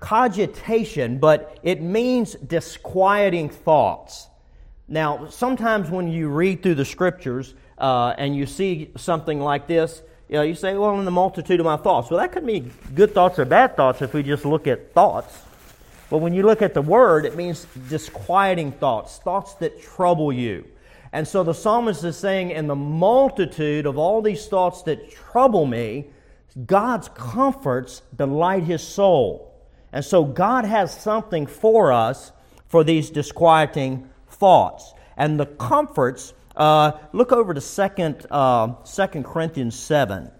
cogitation, 0.00 1.18
but 1.18 1.58
it 1.62 1.82
means 1.82 2.34
disquieting 2.34 3.48
thoughts. 3.48 4.28
Now, 4.88 5.26
sometimes 5.28 5.90
when 5.90 6.08
you 6.08 6.28
read 6.28 6.62
through 6.62 6.76
the 6.76 6.84
scriptures 6.84 7.54
uh, 7.78 8.14
and 8.16 8.36
you 8.36 8.46
see 8.46 8.92
something 8.96 9.40
like 9.40 9.66
this, 9.66 10.02
you, 10.28 10.36
know, 10.36 10.42
you 10.42 10.54
say, 10.54 10.76
well, 10.76 10.98
in 10.98 11.04
the 11.04 11.10
multitude 11.10 11.60
of 11.60 11.66
my 11.66 11.76
thoughts. 11.76 12.10
Well, 12.10 12.20
that 12.20 12.32
could 12.32 12.46
be 12.46 12.70
good 12.94 13.12
thoughts 13.12 13.38
or 13.38 13.44
bad 13.44 13.76
thoughts 13.76 14.02
if 14.02 14.14
we 14.14 14.22
just 14.22 14.44
look 14.44 14.66
at 14.66 14.92
thoughts. 14.92 15.42
But 16.08 16.18
when 16.18 16.32
you 16.32 16.44
look 16.44 16.62
at 16.62 16.74
the 16.74 16.82
word, 16.82 17.24
it 17.26 17.36
means 17.36 17.66
disquieting 17.88 18.72
thoughts, 18.72 19.18
thoughts 19.18 19.54
that 19.54 19.82
trouble 19.82 20.32
you. 20.32 20.64
And 21.12 21.26
so 21.26 21.42
the 21.42 21.54
psalmist 21.54 22.04
is 22.04 22.16
saying, 22.16 22.50
in 22.50 22.66
the 22.66 22.76
multitude 22.76 23.86
of 23.86 23.98
all 23.98 24.22
these 24.22 24.46
thoughts 24.46 24.82
that 24.82 25.10
trouble 25.10 25.66
me, 25.66 26.06
God's 26.66 27.08
comforts 27.08 28.02
delight 28.14 28.64
his 28.64 28.82
soul. 28.82 29.52
And 29.92 30.04
so 30.04 30.24
God 30.24 30.64
has 30.64 30.98
something 30.98 31.46
for 31.46 31.92
us 31.92 32.32
for 32.68 32.84
these 32.84 33.10
disquieting 33.10 34.08
thoughts. 34.28 34.92
And 35.16 35.40
the 35.40 35.46
comforts, 35.46 36.34
uh, 36.56 36.92
look 37.12 37.32
over 37.32 37.54
to 37.54 37.60
2nd, 37.60 38.26
uh, 38.30 38.74
2 38.84 39.22
Corinthians 39.22 39.78
7. 39.78 40.30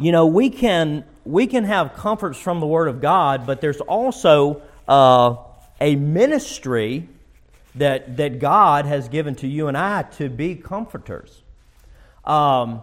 You 0.00 0.12
know, 0.12 0.26
we 0.26 0.50
can 0.50 1.04
we 1.24 1.46
can 1.46 1.64
have 1.64 1.94
comforts 1.94 2.38
from 2.38 2.60
the 2.60 2.66
Word 2.66 2.88
of 2.88 3.00
God, 3.00 3.46
but 3.46 3.60
there's 3.60 3.80
also 3.80 4.62
uh, 4.88 5.36
a 5.80 5.96
ministry 5.96 7.08
that, 7.76 8.16
that 8.16 8.38
God 8.38 8.86
has 8.86 9.08
given 9.08 9.34
to 9.36 9.48
you 9.48 9.68
and 9.68 9.76
I 9.76 10.02
to 10.02 10.28
be 10.28 10.56
comforters. 10.56 11.42
Um, 12.24 12.82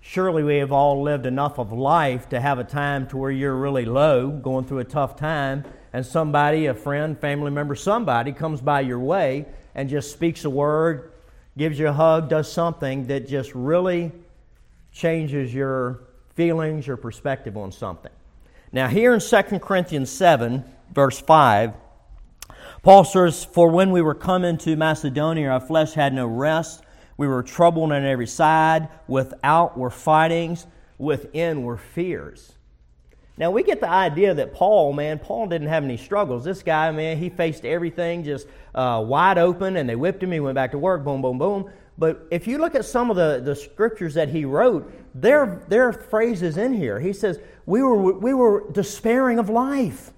surely 0.00 0.42
we 0.42 0.56
have 0.58 0.72
all 0.72 1.02
lived 1.02 1.26
enough 1.26 1.58
of 1.58 1.72
life 1.72 2.28
to 2.30 2.40
have 2.40 2.58
a 2.58 2.64
time 2.64 3.06
to 3.08 3.16
where 3.16 3.30
you're 3.30 3.54
really 3.54 3.84
low, 3.84 4.30
going 4.30 4.64
through 4.64 4.80
a 4.80 4.84
tough 4.84 5.16
time, 5.16 5.64
and 5.92 6.04
somebody, 6.04 6.66
a 6.66 6.74
friend, 6.74 7.18
family 7.18 7.50
member, 7.50 7.74
somebody 7.74 8.32
comes 8.32 8.60
by 8.60 8.80
your 8.80 8.98
way 8.98 9.46
and 9.74 9.88
just 9.88 10.12
speaks 10.12 10.44
a 10.44 10.50
word, 10.50 11.12
gives 11.56 11.78
you 11.78 11.88
a 11.88 11.92
hug, 11.92 12.28
does 12.28 12.50
something 12.50 13.06
that 13.06 13.28
just 13.28 13.54
really 13.54 14.10
changes 14.92 15.54
your 15.54 16.00
feelings 16.34 16.88
or 16.88 16.96
perspective 16.96 17.56
on 17.56 17.72
something. 17.72 18.12
Now, 18.72 18.88
here 18.88 19.14
in 19.14 19.20
2 19.20 19.42
Corinthians 19.60 20.10
7, 20.10 20.64
verse 20.92 21.20
5, 21.20 21.74
Paul 22.82 23.04
says, 23.04 23.44
For 23.44 23.70
when 23.70 23.92
we 23.92 24.02
were 24.02 24.14
coming 24.14 24.58
to 24.58 24.76
Macedonia, 24.76 25.48
our 25.48 25.60
flesh 25.60 25.92
had 25.92 26.12
no 26.12 26.26
rest. 26.26 26.82
We 27.16 27.28
were 27.28 27.42
troubled 27.42 27.92
on 27.92 28.04
every 28.04 28.26
side. 28.26 28.88
Without 29.06 29.78
were 29.78 29.90
fightings, 29.90 30.66
within 30.98 31.62
were 31.62 31.76
fears. 31.76 32.52
Now, 33.36 33.50
we 33.50 33.64
get 33.64 33.80
the 33.80 33.88
idea 33.88 34.34
that 34.34 34.54
Paul, 34.54 34.92
man, 34.92 35.18
Paul 35.18 35.48
didn't 35.48 35.68
have 35.68 35.82
any 35.82 35.96
struggles. 35.96 36.44
This 36.44 36.62
guy, 36.62 36.90
man, 36.92 37.16
he 37.16 37.30
faced 37.30 37.64
everything 37.64 38.22
just 38.22 38.46
uh, 38.74 39.02
wide 39.04 39.38
open, 39.38 39.76
and 39.76 39.88
they 39.88 39.96
whipped 39.96 40.22
him. 40.22 40.30
He 40.30 40.40
went 40.40 40.54
back 40.54 40.70
to 40.72 40.78
work, 40.78 41.04
boom, 41.04 41.20
boom, 41.20 41.38
boom. 41.38 41.70
But 41.96 42.26
if 42.30 42.46
you 42.46 42.58
look 42.58 42.74
at 42.74 42.84
some 42.84 43.10
of 43.10 43.16
the, 43.16 43.40
the 43.44 43.54
scriptures 43.54 44.14
that 44.14 44.28
he 44.28 44.44
wrote, 44.44 44.92
there, 45.14 45.64
there 45.68 45.88
are 45.88 45.92
phrases 45.92 46.56
in 46.56 46.74
here. 46.74 46.98
He 46.98 47.12
says, 47.12 47.38
we 47.66 47.82
were, 47.82 48.12
we 48.12 48.34
were 48.34 48.70
despairing 48.72 49.38
of 49.38 49.48
life. 49.48 50.12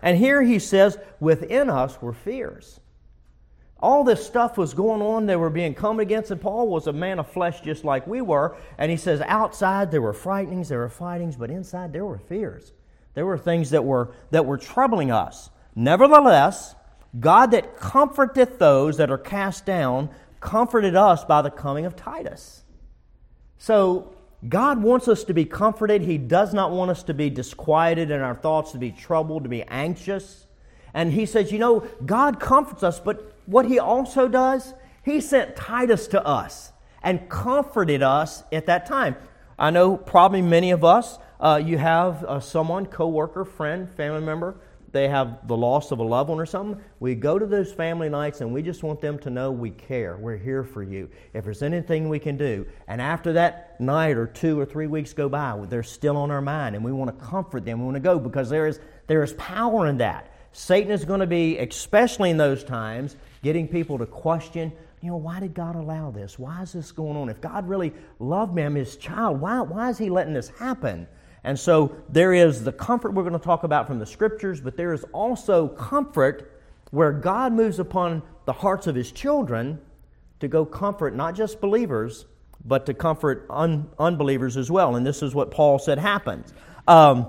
And 0.00 0.16
here 0.16 0.42
he 0.42 0.58
says, 0.58 0.98
within 1.20 1.68
us 1.68 2.00
were 2.00 2.14
fears. 2.14 2.80
All 3.80 4.02
this 4.02 4.26
stuff 4.26 4.56
was 4.56 4.74
going 4.74 5.02
on. 5.02 5.26
They 5.26 5.36
were 5.36 5.50
being 5.50 5.74
come 5.74 6.00
against, 6.00 6.30
and 6.30 6.40
Paul 6.40 6.68
was 6.68 6.86
a 6.86 6.92
man 6.92 7.18
of 7.18 7.30
flesh 7.30 7.60
just 7.60 7.84
like 7.84 8.06
we 8.06 8.20
were. 8.20 8.56
And 8.76 8.90
he 8.90 8.96
says, 8.96 9.20
outside 9.20 9.90
there 9.90 10.02
were 10.02 10.14
frightenings, 10.14 10.68
there 10.68 10.78
were 10.78 10.88
fightings, 10.88 11.36
but 11.36 11.50
inside 11.50 11.92
there 11.92 12.04
were 12.04 12.18
fears. 12.18 12.72
There 13.14 13.26
were 13.26 13.38
things 13.38 13.70
that 13.70 13.84
were, 13.84 14.14
that 14.30 14.46
were 14.46 14.58
troubling 14.58 15.10
us. 15.10 15.50
Nevertheless, 15.76 16.74
God 17.20 17.52
that 17.52 17.76
comforteth 17.76 18.58
those 18.58 18.96
that 18.96 19.10
are 19.10 19.18
cast 19.18 19.64
down 19.64 20.10
comforted 20.40 20.96
us 20.96 21.24
by 21.24 21.42
the 21.42 21.50
coming 21.50 21.84
of 21.86 21.94
Titus. 21.96 22.62
So, 23.58 24.14
God 24.46 24.82
wants 24.82 25.08
us 25.08 25.24
to 25.24 25.34
be 25.34 25.44
comforted. 25.44 26.02
He 26.02 26.18
does 26.18 26.54
not 26.54 26.70
want 26.70 26.90
us 26.90 27.02
to 27.04 27.14
be 27.14 27.28
disquieted 27.30 28.10
in 28.10 28.20
our 28.20 28.36
thoughts, 28.36 28.72
to 28.72 28.78
be 28.78 28.92
troubled, 28.92 29.42
to 29.42 29.48
be 29.48 29.62
anxious. 29.64 30.46
And 30.94 31.12
He 31.12 31.26
says, 31.26 31.50
you 31.50 31.58
know, 31.58 31.80
God 32.06 32.38
comforts 32.38 32.82
us, 32.82 33.00
but 33.00 33.32
what 33.46 33.66
He 33.66 33.78
also 33.78 34.28
does, 34.28 34.74
He 35.02 35.20
sent 35.20 35.56
Titus 35.56 36.06
to 36.08 36.24
us 36.24 36.72
and 37.02 37.28
comforted 37.28 38.02
us 38.02 38.44
at 38.52 38.66
that 38.66 38.86
time. 38.86 39.16
I 39.58 39.70
know 39.70 39.96
probably 39.96 40.42
many 40.42 40.70
of 40.70 40.84
us, 40.84 41.18
uh, 41.40 41.60
you 41.64 41.78
have 41.78 42.24
uh, 42.24 42.38
someone, 42.38 42.86
coworker, 42.86 43.44
friend, 43.44 43.90
family 43.90 44.20
member 44.20 44.56
they 44.98 45.08
have 45.08 45.46
the 45.46 45.56
loss 45.56 45.92
of 45.92 46.00
a 46.00 46.02
loved 46.02 46.28
one 46.28 46.40
or 46.40 46.46
something, 46.46 46.82
we 46.98 47.14
go 47.14 47.38
to 47.38 47.46
those 47.46 47.72
family 47.72 48.08
nights 48.08 48.40
and 48.40 48.52
we 48.52 48.62
just 48.62 48.82
want 48.82 49.00
them 49.00 49.16
to 49.20 49.30
know 49.30 49.52
we 49.52 49.70
care. 49.70 50.16
We're 50.16 50.36
here 50.36 50.64
for 50.64 50.82
you. 50.82 51.08
If 51.34 51.44
there's 51.44 51.62
anything 51.62 52.08
we 52.08 52.18
can 52.18 52.36
do. 52.36 52.66
And 52.88 53.00
after 53.00 53.32
that 53.34 53.80
night 53.80 54.16
or 54.16 54.26
two 54.26 54.58
or 54.58 54.66
three 54.66 54.88
weeks 54.88 55.12
go 55.12 55.28
by, 55.28 55.56
they're 55.68 55.84
still 55.84 56.16
on 56.16 56.32
our 56.32 56.42
mind 56.42 56.74
and 56.74 56.84
we 56.84 56.90
want 56.90 57.16
to 57.16 57.24
comfort 57.24 57.64
them. 57.64 57.78
We 57.78 57.84
want 57.84 57.94
to 57.94 58.00
go 58.00 58.18
because 58.18 58.50
there 58.50 58.66
is, 58.66 58.80
there 59.06 59.22
is 59.22 59.32
power 59.34 59.86
in 59.86 59.98
that. 59.98 60.32
Satan 60.52 60.90
is 60.90 61.04
going 61.04 61.20
to 61.20 61.26
be, 61.26 61.58
especially 61.58 62.30
in 62.30 62.36
those 62.36 62.64
times, 62.64 63.16
getting 63.44 63.68
people 63.68 63.98
to 63.98 64.06
question, 64.06 64.72
you 65.00 65.10
know, 65.10 65.16
why 65.16 65.38
did 65.38 65.54
God 65.54 65.76
allow 65.76 66.10
this? 66.10 66.38
Why 66.38 66.62
is 66.62 66.72
this 66.72 66.90
going 66.90 67.16
on? 67.16 67.28
If 67.28 67.40
God 67.40 67.68
really 67.68 67.92
loved 68.18 68.52
me, 68.52 68.62
I'm 68.62 68.74
his 68.74 68.96
child, 68.96 69.40
why, 69.40 69.60
why 69.60 69.90
is 69.90 69.98
he 69.98 70.10
letting 70.10 70.34
this 70.34 70.48
happen? 70.48 71.06
And 71.44 71.58
so 71.58 71.96
there 72.08 72.32
is 72.32 72.64
the 72.64 72.72
comfort 72.72 73.12
we're 73.12 73.22
going 73.22 73.32
to 73.32 73.38
talk 73.38 73.64
about 73.64 73.86
from 73.86 73.98
the 73.98 74.06
scriptures, 74.06 74.60
but 74.60 74.76
there 74.76 74.92
is 74.92 75.04
also 75.12 75.68
comfort 75.68 76.60
where 76.90 77.12
God 77.12 77.52
moves 77.52 77.78
upon 77.78 78.22
the 78.44 78.52
hearts 78.52 78.86
of 78.86 78.94
his 78.94 79.12
children 79.12 79.80
to 80.40 80.48
go 80.48 80.64
comfort 80.64 81.14
not 81.14 81.34
just 81.34 81.60
believers, 81.60 82.26
but 82.64 82.86
to 82.86 82.94
comfort 82.94 83.46
un- 83.50 83.88
unbelievers 83.98 84.56
as 84.56 84.70
well. 84.70 84.96
And 84.96 85.06
this 85.06 85.22
is 85.22 85.34
what 85.34 85.50
Paul 85.50 85.78
said 85.78 85.98
happens. 85.98 86.52
Um, 86.86 87.26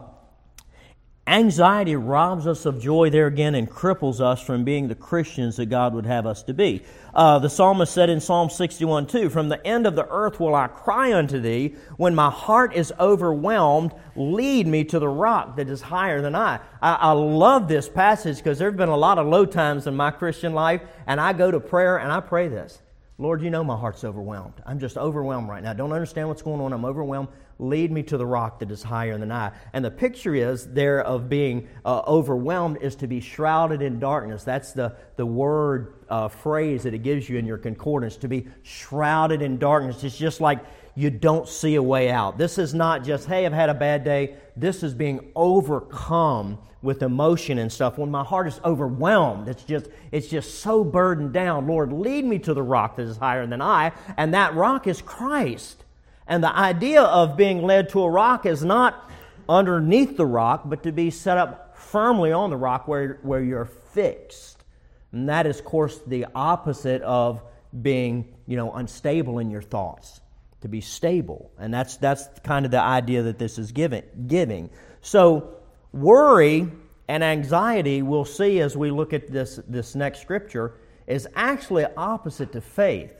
Anxiety 1.29 1.95
robs 1.95 2.47
us 2.47 2.65
of 2.65 2.81
joy 2.81 3.11
there 3.11 3.27
again 3.27 3.53
and 3.53 3.69
cripples 3.69 4.19
us 4.19 4.41
from 4.41 4.63
being 4.63 4.87
the 4.87 4.95
Christians 4.95 5.57
that 5.57 5.67
God 5.67 5.93
would 5.93 6.07
have 6.07 6.25
us 6.25 6.41
to 6.43 6.55
be. 6.55 6.83
Uh, 7.13 7.37
the 7.37 7.51
psalmist 7.51 7.93
said 7.93 8.09
in 8.09 8.19
Psalm 8.19 8.49
61 8.49 9.05
2, 9.05 9.29
From 9.29 9.47
the 9.47 9.63
end 9.65 9.85
of 9.85 9.95
the 9.95 10.07
earth 10.09 10.39
will 10.39 10.55
I 10.55 10.65
cry 10.65 11.13
unto 11.13 11.39
thee. 11.39 11.75
When 11.97 12.15
my 12.15 12.31
heart 12.31 12.73
is 12.73 12.91
overwhelmed, 12.99 13.93
lead 14.15 14.65
me 14.65 14.83
to 14.85 14.97
the 14.97 15.07
rock 15.07 15.57
that 15.57 15.69
is 15.69 15.81
higher 15.81 16.19
than 16.19 16.33
I. 16.33 16.61
I, 16.81 16.93
I 16.95 17.11
love 17.11 17.67
this 17.67 17.87
passage 17.87 18.37
because 18.37 18.57
there 18.57 18.71
have 18.71 18.77
been 18.77 18.89
a 18.89 18.97
lot 18.97 19.19
of 19.19 19.27
low 19.27 19.45
times 19.45 19.85
in 19.85 19.95
my 19.95 20.09
Christian 20.09 20.55
life, 20.55 20.81
and 21.05 21.21
I 21.21 21.33
go 21.33 21.51
to 21.51 21.59
prayer 21.59 21.97
and 21.97 22.11
I 22.11 22.21
pray 22.21 22.47
this. 22.47 22.81
Lord, 23.19 23.43
you 23.43 23.51
know 23.51 23.63
my 23.63 23.77
heart's 23.77 24.03
overwhelmed. 24.03 24.63
I'm 24.65 24.79
just 24.79 24.97
overwhelmed 24.97 25.47
right 25.47 25.61
now. 25.61 25.69
I 25.71 25.73
don't 25.75 25.91
understand 25.91 26.27
what's 26.27 26.41
going 26.41 26.59
on. 26.59 26.73
I'm 26.73 26.85
overwhelmed 26.85 27.27
lead 27.59 27.91
me 27.91 28.01
to 28.01 28.17
the 28.17 28.25
rock 28.25 28.59
that 28.59 28.71
is 28.71 28.81
higher 28.81 29.17
than 29.17 29.31
I. 29.31 29.51
And 29.73 29.83
the 29.83 29.91
picture 29.91 30.33
is 30.33 30.65
there 30.65 31.01
of 31.01 31.27
being 31.27 31.67
uh, 31.83 32.01
overwhelmed 32.07 32.77
is 32.81 32.95
to 32.95 33.07
be 33.07 33.19
shrouded 33.19 33.81
in 33.81 33.99
darkness. 33.99 34.45
That's 34.45 34.71
the, 34.71 34.95
the 35.17 35.25
word 35.25 35.93
uh, 36.09 36.29
phrase 36.29 36.83
that 36.83 36.93
it 36.93 37.03
gives 37.03 37.27
you 37.27 37.37
in 37.37 37.45
your 37.45 37.57
concordance 37.57 38.15
to 38.17 38.29
be 38.29 38.47
shrouded 38.63 39.41
in 39.41 39.57
darkness. 39.57 40.03
It's 40.05 40.17
just 40.17 40.39
like 40.39 40.59
you 40.95 41.09
don't 41.09 41.47
see 41.47 41.75
a 41.75 41.83
way 41.83 42.09
out. 42.09 42.37
This 42.37 42.57
is 42.57 42.73
not 42.73 43.03
just, 43.03 43.27
hey, 43.27 43.45
I've 43.45 43.53
had 43.53 43.69
a 43.69 43.73
bad 43.73 44.05
day. 44.05 44.35
This 44.55 44.81
is 44.81 44.93
being 44.93 45.31
overcome 45.35 46.59
with 46.81 47.03
emotion 47.03 47.57
and 47.57 47.69
stuff. 47.69 47.97
When 47.97 48.09
my 48.09 48.23
heart 48.23 48.47
is 48.47 48.59
overwhelmed, 48.63 49.49
it's 49.49 49.63
just, 49.63 49.87
it's 50.13 50.27
just 50.27 50.61
so 50.61 50.85
burdened 50.85 51.33
down. 51.33 51.67
Lord, 51.67 51.91
lead 51.91 52.23
me 52.23 52.39
to 52.39 52.53
the 52.53 52.63
rock 52.63 52.95
that 52.95 53.03
is 53.03 53.17
higher 53.17 53.45
than 53.45 53.61
I, 53.61 53.91
and 54.15 54.33
that 54.33 54.55
rock 54.55 54.87
is 54.87 55.01
Christ. 55.01 55.83
And 56.29 56.43
the 56.43 56.55
idea 56.55 57.01
of 57.01 57.35
being 57.35 57.63
led 57.63 57.89
to 57.89 58.03
a 58.03 58.09
rock 58.09 58.45
is 58.45 58.63
not 58.63 59.09
underneath 59.49 60.15
the 60.15 60.27
rock, 60.27 60.61
but 60.65 60.83
to 60.83 60.91
be 60.91 61.09
set 61.09 61.39
up 61.39 61.75
firmly 61.75 62.31
on 62.31 62.51
the 62.51 62.55
rock 62.55 62.87
where, 62.87 63.17
where 63.23 63.41
you're 63.41 63.65
fixed. 63.65 64.63
And 65.11 65.27
that 65.27 65.47
is, 65.47 65.57
of 65.57 65.65
course, 65.65 65.99
the 66.05 66.27
opposite 66.35 67.01
of 67.01 67.41
being, 67.81 68.35
you 68.45 68.57
know, 68.57 68.71
unstable 68.71 69.39
in 69.39 69.49
your 69.49 69.63
thoughts. 69.63 70.21
To 70.61 70.67
be 70.67 70.81
stable. 70.81 71.51
And 71.57 71.73
that's, 71.73 71.97
that's 71.97 72.27
kind 72.43 72.65
of 72.65 72.71
the 72.71 72.81
idea 72.81 73.23
that 73.23 73.39
this 73.39 73.57
is 73.57 73.71
giving. 73.71 74.03
giving. 74.27 74.69
So, 75.01 75.55
worry 75.93 76.69
and 77.07 77.23
anxiety, 77.23 78.01
we'll 78.03 78.25
see 78.25 78.59
as 78.59 78.77
we 78.77 78.91
look 78.91 79.13
at 79.13 79.31
this, 79.31 79.59
this 79.67 79.95
next 79.95 80.21
scripture, 80.21 80.73
is 81.07 81.27
actually 81.33 81.85
opposite 81.97 82.51
to 82.51 82.61
faith. 82.61 83.18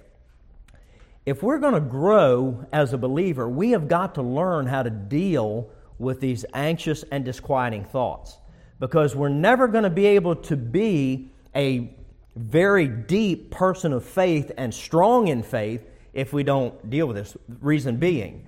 If 1.29 1.43
we're 1.43 1.59
going 1.59 1.75
to 1.75 1.79
grow 1.79 2.65
as 2.74 2.91
a 2.91 2.98
believer, 2.98 3.48
we 3.48 3.69
have 3.69 3.88
got 3.88 4.15
to 4.15 4.24
learn 4.24 4.65
how 4.65 4.81
to 4.81 4.89
deal 4.89 5.69
with 6.00 6.21
these 6.21 6.43
anxious 6.55 7.03
and 7.12 7.24
disquieting 7.24 7.86
thoughts 7.86 8.39
because 8.79 9.15
we're 9.15 9.29
never 9.29 9.67
going 9.67 9.83
to 9.83 9.91
be 9.91 10.07
able 10.07 10.38
to 10.38 10.57
be 10.57 11.29
a 11.55 11.95
very 12.36 12.88
deep 12.88 13.51
person 13.51 13.93
of 13.93 14.03
faith 14.03 14.51
and 14.57 14.74
strong 14.74 15.27
in 15.27 15.43
faith 15.43 15.88
if 16.13 16.33
we 16.33 16.41
don't 16.41 16.89
deal 16.89 17.05
with 17.05 17.17
this. 17.17 17.38
Reason 17.62 17.98
being, 17.98 18.48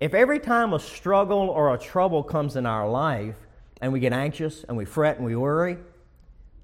if 0.00 0.14
every 0.14 0.38
time 0.38 0.72
a 0.72 0.80
struggle 0.80 1.50
or 1.50 1.74
a 1.74 1.78
trouble 1.78 2.22
comes 2.22 2.56
in 2.56 2.64
our 2.64 2.88
life 2.88 3.36
and 3.82 3.92
we 3.92 4.00
get 4.00 4.14
anxious 4.14 4.64
and 4.64 4.78
we 4.78 4.86
fret 4.86 5.18
and 5.18 5.26
we 5.26 5.36
worry, 5.36 5.76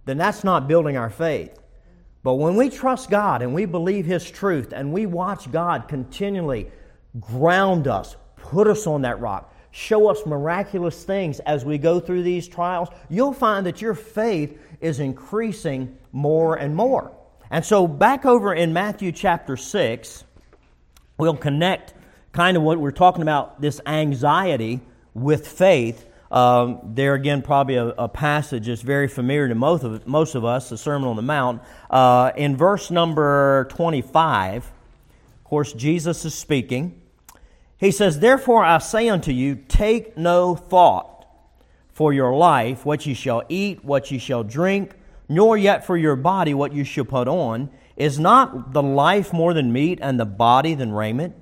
then 0.06 0.16
that's 0.16 0.42
not 0.42 0.68
building 0.68 0.96
our 0.96 1.10
faith. 1.10 1.59
But 2.22 2.34
when 2.34 2.56
we 2.56 2.68
trust 2.68 3.10
God 3.10 3.42
and 3.42 3.54
we 3.54 3.64
believe 3.64 4.04
His 4.04 4.30
truth 4.30 4.72
and 4.72 4.92
we 4.92 5.06
watch 5.06 5.50
God 5.50 5.88
continually 5.88 6.70
ground 7.18 7.88
us, 7.88 8.16
put 8.36 8.66
us 8.66 8.86
on 8.86 9.02
that 9.02 9.20
rock, 9.20 9.54
show 9.70 10.08
us 10.08 10.26
miraculous 10.26 11.02
things 11.04 11.40
as 11.40 11.64
we 11.64 11.78
go 11.78 12.00
through 12.00 12.22
these 12.22 12.46
trials, 12.46 12.88
you'll 13.08 13.32
find 13.32 13.66
that 13.66 13.80
your 13.80 13.94
faith 13.94 14.58
is 14.80 15.00
increasing 15.00 15.96
more 16.12 16.56
and 16.56 16.74
more. 16.74 17.12
And 17.50 17.64
so, 17.64 17.88
back 17.88 18.26
over 18.26 18.54
in 18.54 18.72
Matthew 18.72 19.12
chapter 19.12 19.56
6, 19.56 20.24
we'll 21.18 21.36
connect 21.36 21.94
kind 22.32 22.56
of 22.56 22.62
what 22.62 22.78
we're 22.78 22.92
talking 22.92 23.22
about 23.22 23.60
this 23.60 23.80
anxiety 23.86 24.80
with 25.14 25.48
faith. 25.48 26.06
Um, 26.30 26.80
there 26.94 27.14
again, 27.14 27.42
probably 27.42 27.74
a, 27.74 27.88
a, 27.88 28.08
passage 28.08 28.66
that's 28.66 28.82
very 28.82 29.08
familiar 29.08 29.48
to 29.48 29.54
most 29.56 29.82
of, 29.82 30.06
most 30.06 30.36
of 30.36 30.44
us, 30.44 30.68
the 30.68 30.78
Sermon 30.78 31.08
on 31.08 31.16
the 31.16 31.22
Mount. 31.22 31.60
Uh, 31.90 32.30
in 32.36 32.56
verse 32.56 32.90
number 32.90 33.66
25, 33.70 34.64
of 34.64 35.44
course, 35.44 35.72
Jesus 35.72 36.24
is 36.24 36.32
speaking. 36.32 37.00
He 37.78 37.90
says, 37.90 38.20
Therefore 38.20 38.64
I 38.64 38.78
say 38.78 39.08
unto 39.08 39.32
you, 39.32 39.56
take 39.56 40.16
no 40.16 40.54
thought 40.54 41.26
for 41.92 42.12
your 42.12 42.36
life, 42.36 42.86
what 42.86 43.06
you 43.06 43.14
shall 43.14 43.42
eat, 43.48 43.84
what 43.84 44.12
you 44.12 44.20
shall 44.20 44.44
drink 44.44 44.94
nor 45.30 45.56
yet 45.56 45.86
for 45.86 45.96
your 45.96 46.16
body 46.16 46.52
what 46.52 46.74
you 46.74 46.82
shall 46.82 47.04
put 47.04 47.28
on. 47.28 47.70
Is 47.96 48.18
not 48.18 48.72
the 48.72 48.82
life 48.82 49.32
more 49.32 49.54
than 49.54 49.72
meat, 49.72 50.00
and 50.02 50.18
the 50.18 50.26
body 50.26 50.74
than 50.74 50.92
raiment? 50.92 51.36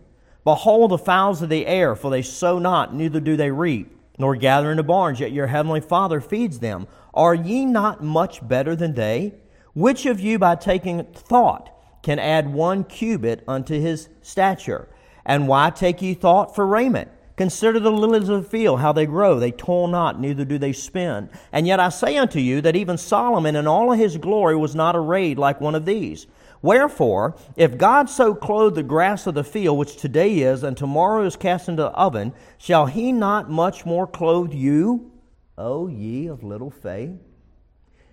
Behold 0.44 0.90
the 0.90 0.98
fowls 0.98 1.40
of 1.40 1.48
the 1.48 1.66
air, 1.66 1.96
for 1.96 2.10
they 2.10 2.22
sow 2.22 2.58
not, 2.58 2.94
neither 2.94 3.18
do 3.18 3.36
they 3.36 3.50
reap, 3.50 3.97
nor 4.18 4.36
gather 4.36 4.70
into 4.70 4.82
barns, 4.82 5.20
yet 5.20 5.32
your 5.32 5.46
heavenly 5.46 5.80
Father 5.80 6.20
feeds 6.20 6.58
them. 6.58 6.86
Are 7.14 7.34
ye 7.34 7.64
not 7.64 8.02
much 8.02 8.46
better 8.46 8.76
than 8.76 8.94
they? 8.94 9.34
Which 9.74 10.06
of 10.06 10.20
you, 10.20 10.38
by 10.38 10.56
taking 10.56 11.04
thought, 11.04 11.70
can 12.02 12.18
add 12.18 12.52
one 12.52 12.84
cubit 12.84 13.44
unto 13.46 13.80
his 13.80 14.08
stature? 14.22 14.88
And 15.24 15.46
why 15.46 15.70
take 15.70 16.02
ye 16.02 16.14
thought 16.14 16.54
for 16.54 16.66
raiment? 16.66 17.10
Consider 17.36 17.78
the 17.78 17.92
lilies 17.92 18.28
of 18.28 18.42
the 18.42 18.48
field, 18.48 18.80
how 18.80 18.92
they 18.92 19.06
grow. 19.06 19.38
They 19.38 19.52
toil 19.52 19.86
not, 19.86 20.20
neither 20.20 20.44
do 20.44 20.58
they 20.58 20.72
spin. 20.72 21.30
And 21.52 21.68
yet 21.68 21.78
I 21.78 21.88
say 21.88 22.16
unto 22.16 22.40
you 22.40 22.60
that 22.62 22.74
even 22.74 22.98
Solomon 22.98 23.54
in 23.54 23.68
all 23.68 23.92
his 23.92 24.16
glory 24.16 24.56
was 24.56 24.74
not 24.74 24.96
arrayed 24.96 25.38
like 25.38 25.60
one 25.60 25.76
of 25.76 25.84
these. 25.84 26.26
Wherefore, 26.60 27.36
if 27.56 27.78
God 27.78 28.10
so 28.10 28.34
clothe 28.34 28.74
the 28.74 28.82
grass 28.82 29.26
of 29.26 29.34
the 29.34 29.44
field, 29.44 29.78
which 29.78 29.96
today 29.96 30.40
is, 30.40 30.62
and 30.62 30.76
tomorrow 30.76 31.24
is 31.24 31.36
cast 31.36 31.68
into 31.68 31.82
the 31.82 31.90
oven, 31.90 32.32
shall 32.58 32.86
he 32.86 33.12
not 33.12 33.50
much 33.50 33.86
more 33.86 34.06
clothe 34.06 34.52
you, 34.52 35.12
O 35.56 35.86
ye 35.86 36.26
of 36.26 36.42
little 36.42 36.70
faith? 36.70 37.18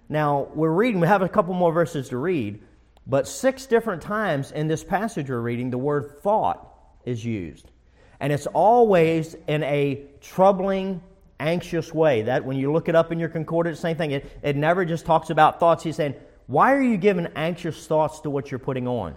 Now, 0.07 0.49
we're 0.53 0.71
reading, 0.71 0.99
we 0.99 1.07
have 1.07 1.23
a 1.23 1.29
couple 1.29 1.55
more 1.55 1.71
verses 1.71 2.09
to 2.09 2.17
read, 2.17 2.61
but 3.07 3.27
six 3.27 3.65
different 3.65 4.01
times 4.01 4.51
in 4.51 4.67
this 4.67 4.83
passage 4.83 5.29
we're 5.29 5.39
reading, 5.39 5.71
the 5.71 5.77
word 5.77 6.19
thought 6.21 6.71
is 7.05 7.23
used. 7.25 7.71
And 8.19 8.31
it's 8.31 8.47
always 8.47 9.35
in 9.47 9.63
a 9.63 10.05
troubling, 10.21 11.01
anxious 11.39 11.93
way. 11.93 12.23
That 12.23 12.45
when 12.45 12.57
you 12.57 12.71
look 12.71 12.87
it 12.89 12.95
up 12.95 13.11
in 13.11 13.19
your 13.19 13.29
concordance, 13.29 13.79
same 13.79 13.97
thing. 13.97 14.11
It, 14.11 14.31
it 14.41 14.55
never 14.55 14.85
just 14.85 15.05
talks 15.05 15.29
about 15.29 15.59
thoughts. 15.59 15.83
He's 15.83 15.95
saying, 15.95 16.15
why 16.47 16.73
are 16.73 16.81
you 16.81 16.97
giving 16.97 17.27
anxious 17.35 17.87
thoughts 17.87 18.19
to 18.21 18.29
what 18.29 18.51
you're 18.51 18.59
putting 18.59 18.87
on? 18.87 19.15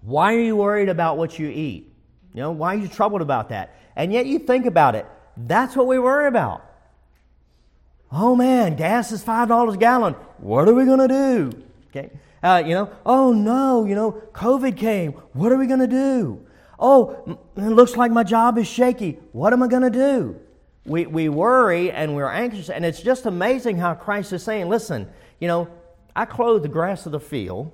Why 0.00 0.34
are 0.34 0.40
you 0.40 0.56
worried 0.56 0.88
about 0.88 1.16
what 1.16 1.38
you 1.38 1.48
eat? 1.48 1.92
You 2.34 2.42
know, 2.42 2.52
why 2.52 2.74
are 2.74 2.78
you 2.78 2.88
troubled 2.88 3.22
about 3.22 3.48
that? 3.48 3.74
And 3.96 4.12
yet 4.12 4.26
you 4.26 4.38
think 4.38 4.66
about 4.66 4.94
it. 4.94 5.06
That's 5.36 5.74
what 5.74 5.86
we 5.86 5.98
worry 5.98 6.28
about. 6.28 6.64
Oh 8.10 8.34
man, 8.34 8.76
gas 8.76 9.12
is 9.12 9.22
five 9.22 9.48
dollars 9.48 9.74
a 9.74 9.78
gallon. 9.78 10.14
What 10.38 10.68
are 10.68 10.74
we 10.74 10.84
going 10.84 11.00
to 11.00 11.08
do? 11.08 11.62
Okay, 11.90 12.10
uh, 12.42 12.62
you 12.64 12.74
know. 12.74 12.90
Oh 13.04 13.32
no, 13.32 13.84
you 13.84 13.94
know, 13.94 14.12
COVID 14.32 14.76
came. 14.76 15.12
What 15.32 15.52
are 15.52 15.56
we 15.56 15.66
going 15.66 15.80
to 15.80 15.86
do? 15.86 16.46
Oh, 16.78 17.38
it 17.56 17.60
looks 17.62 17.96
like 17.96 18.12
my 18.12 18.22
job 18.22 18.56
is 18.56 18.68
shaky. 18.68 19.18
What 19.32 19.52
am 19.52 19.62
I 19.62 19.68
going 19.68 19.82
to 19.82 19.90
do? 19.90 20.40
We, 20.86 21.06
we 21.06 21.28
worry 21.28 21.90
and 21.90 22.14
we're 22.14 22.30
anxious, 22.30 22.70
and 22.70 22.84
it's 22.84 23.02
just 23.02 23.26
amazing 23.26 23.76
how 23.76 23.94
Christ 23.94 24.32
is 24.32 24.42
saying, 24.42 24.68
listen, 24.68 25.10
you 25.40 25.48
know, 25.48 25.68
I 26.18 26.24
clothe 26.24 26.62
the 26.62 26.68
grass 26.68 27.06
of 27.06 27.12
the 27.12 27.20
field. 27.20 27.70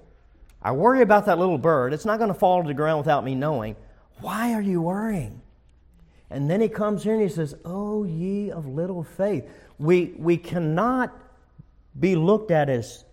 I 0.60 0.72
worry 0.72 1.00
about 1.00 1.24
that 1.24 1.38
little 1.38 1.56
bird. 1.56 1.94
It's 1.94 2.04
not 2.04 2.18
going 2.18 2.28
to 2.28 2.38
fall 2.38 2.60
to 2.60 2.68
the 2.68 2.74
ground 2.74 2.98
without 2.98 3.24
me 3.24 3.34
knowing. 3.34 3.74
Why 4.20 4.52
are 4.52 4.60
you 4.60 4.82
worrying? 4.82 5.40
And 6.28 6.50
then 6.50 6.60
he 6.60 6.68
comes 6.68 7.02
here 7.02 7.14
and 7.14 7.22
he 7.22 7.30
says, 7.30 7.54
Oh, 7.64 8.04
ye 8.04 8.50
of 8.50 8.66
little 8.66 9.02
faith. 9.02 9.48
We, 9.78 10.12
we 10.18 10.36
cannot 10.36 11.18
be 11.98 12.16
looked 12.16 12.50
at 12.50 12.68
as 12.68 13.06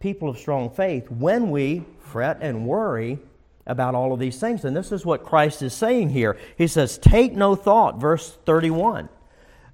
people 0.00 0.30
of 0.30 0.38
strong 0.38 0.70
faith 0.70 1.10
when 1.10 1.50
we 1.50 1.84
fret 1.98 2.38
and 2.40 2.66
worry 2.66 3.18
about 3.66 3.94
all 3.94 4.14
of 4.14 4.18
these 4.18 4.40
things. 4.40 4.64
And 4.64 4.74
this 4.74 4.90
is 4.90 5.04
what 5.04 5.22
Christ 5.22 5.60
is 5.60 5.74
saying 5.74 6.08
here. 6.08 6.38
He 6.56 6.66
says, 6.66 6.96
Take 6.96 7.34
no 7.34 7.56
thought, 7.56 8.00
verse 8.00 8.38
31. 8.46 9.10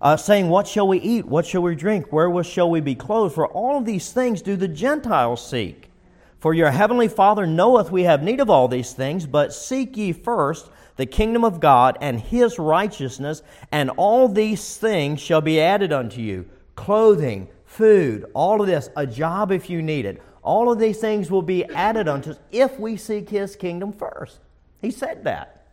Uh, 0.04 0.16
saying, 0.16 0.48
What 0.48 0.68
shall 0.68 0.86
we 0.86 1.00
eat? 1.00 1.24
What 1.24 1.46
shall 1.46 1.62
we 1.62 1.74
drink? 1.74 2.12
Wherewith 2.12 2.46
shall 2.46 2.70
we 2.70 2.80
be 2.80 2.94
clothed? 2.94 3.34
For 3.34 3.48
all 3.48 3.78
of 3.78 3.84
these 3.84 4.12
things 4.12 4.40
do 4.40 4.54
the 4.54 4.68
Gentiles 4.68 5.44
seek. 5.44 5.90
For 6.38 6.54
your 6.54 6.70
heavenly 6.70 7.08
Father 7.08 7.44
knoweth 7.44 7.90
we 7.90 8.04
have 8.04 8.22
need 8.22 8.38
of 8.38 8.50
all 8.50 8.68
these 8.68 8.92
things, 8.92 9.26
but 9.26 9.52
seek 9.52 9.96
ye 9.96 10.12
first 10.12 10.68
the 10.94 11.06
kingdom 11.06 11.42
of 11.42 11.58
God 11.58 11.98
and 12.00 12.20
his 12.20 12.60
righteousness, 12.60 13.42
and 13.72 13.90
all 13.96 14.28
these 14.28 14.76
things 14.76 15.20
shall 15.20 15.40
be 15.40 15.60
added 15.60 15.92
unto 15.92 16.20
you 16.20 16.44
clothing, 16.76 17.48
food, 17.64 18.26
all 18.34 18.60
of 18.60 18.68
this, 18.68 18.90
a 18.96 19.06
job 19.06 19.50
if 19.50 19.68
you 19.68 19.82
need 19.82 20.04
it 20.04 20.22
all 20.44 20.70
of 20.70 20.78
these 20.78 20.98
things 20.98 21.30
will 21.30 21.42
be 21.42 21.64
added 21.64 22.06
unto 22.06 22.30
us 22.30 22.38
if 22.52 22.78
we 22.78 22.96
seek 22.96 23.30
His 23.30 23.56
kingdom 23.56 23.92
first. 23.92 24.38
He 24.80 24.90
said 24.90 25.24
that. 25.24 25.63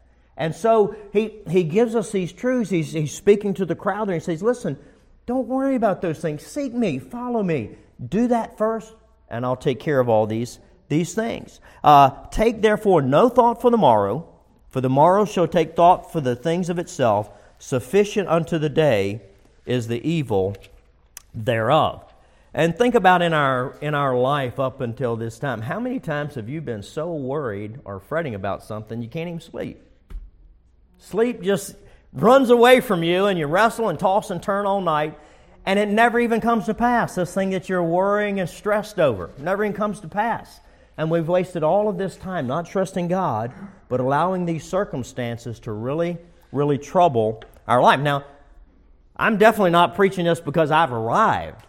And 0.41 0.56
so 0.56 0.95
he, 1.13 1.36
he 1.47 1.62
gives 1.62 1.95
us 1.95 2.12
these 2.12 2.34
truths. 2.34 2.71
He's, 2.71 2.93
he's 2.93 3.13
speaking 3.13 3.54
to 3.54 3.65
the 3.65 3.75
crowd 3.75 4.08
there. 4.08 4.15
He 4.15 4.19
says, 4.19 4.41
Listen, 4.41 4.75
don't 5.27 5.47
worry 5.47 5.75
about 5.75 6.01
those 6.01 6.17
things. 6.17 6.43
Seek 6.43 6.73
me, 6.73 6.97
follow 6.97 7.43
me. 7.43 7.75
Do 8.04 8.27
that 8.30 8.58
first, 8.58 8.91
and 9.30 9.45
I'll 9.45 9.56
take 9.56 9.80
care 9.80 9.99
of 9.99 10.10
all 10.10 10.25
these, 10.25 10.58
these 10.89 11.13
things. 11.13 11.60
Uh, 11.84 12.10
take 12.32 12.63
therefore 12.63 13.04
no 13.04 13.30
thought 13.30 13.62
for 13.62 13.69
the 13.69 13.77
morrow, 13.77 14.27
for 14.71 14.82
the 14.82 14.89
morrow 14.89 15.25
shall 15.25 15.47
take 15.47 15.75
thought 15.75 16.12
for 16.12 16.21
the 16.21 16.36
things 16.36 16.71
of 16.71 16.80
itself. 16.80 17.30
Sufficient 17.60 18.27
unto 18.27 18.58
the 18.58 18.67
day 18.69 19.21
is 19.67 19.89
the 19.89 20.04
evil 20.04 20.56
thereof. 21.36 22.12
And 22.51 22.75
think 22.75 22.95
about 22.95 23.21
in 23.21 23.34
our 23.34 23.77
in 23.80 23.93
our 23.93 24.17
life 24.17 24.60
up 24.60 24.82
until 24.82 25.15
this 25.15 25.38
time, 25.38 25.62
how 25.62 25.80
many 25.80 25.99
times 25.99 26.34
have 26.34 26.49
you 26.49 26.62
been 26.62 26.82
so 26.82 27.13
worried 27.13 27.80
or 27.86 27.99
fretting 27.99 28.34
about 28.34 28.63
something 28.63 29.04
you 29.04 29.08
can't 29.08 29.30
even 29.30 29.39
sleep? 29.39 29.80
Sleep 31.01 31.41
just 31.41 31.75
runs 32.13 32.51
away 32.51 32.79
from 32.79 33.01
you 33.01 33.25
and 33.25 33.39
you 33.39 33.47
wrestle 33.47 33.89
and 33.89 33.97
toss 33.97 34.29
and 34.29 34.41
turn 34.41 34.67
all 34.67 34.81
night 34.81 35.17
and 35.65 35.79
it 35.79 35.89
never 35.89 36.19
even 36.19 36.41
comes 36.41 36.65
to 36.65 36.75
pass. 36.75 37.15
This 37.15 37.33
thing 37.33 37.49
that 37.51 37.69
you're 37.69 37.83
worrying 37.83 38.39
and 38.39 38.47
stressed 38.47 38.99
over 38.99 39.31
never 39.39 39.65
even 39.65 39.75
comes 39.75 39.99
to 40.01 40.07
pass. 40.07 40.59
And 40.97 41.09
we've 41.09 41.27
wasted 41.27 41.63
all 41.63 41.89
of 41.89 41.97
this 41.97 42.17
time 42.17 42.45
not 42.45 42.67
trusting 42.67 43.07
God, 43.07 43.51
but 43.89 43.99
allowing 43.99 44.45
these 44.45 44.63
circumstances 44.63 45.59
to 45.61 45.71
really, 45.71 46.19
really 46.51 46.77
trouble 46.77 47.43
our 47.67 47.81
life. 47.81 47.99
Now, 47.99 48.23
I'm 49.15 49.37
definitely 49.37 49.71
not 49.71 49.95
preaching 49.95 50.25
this 50.25 50.39
because 50.39 50.69
I've 50.69 50.91
arrived. 50.91 51.65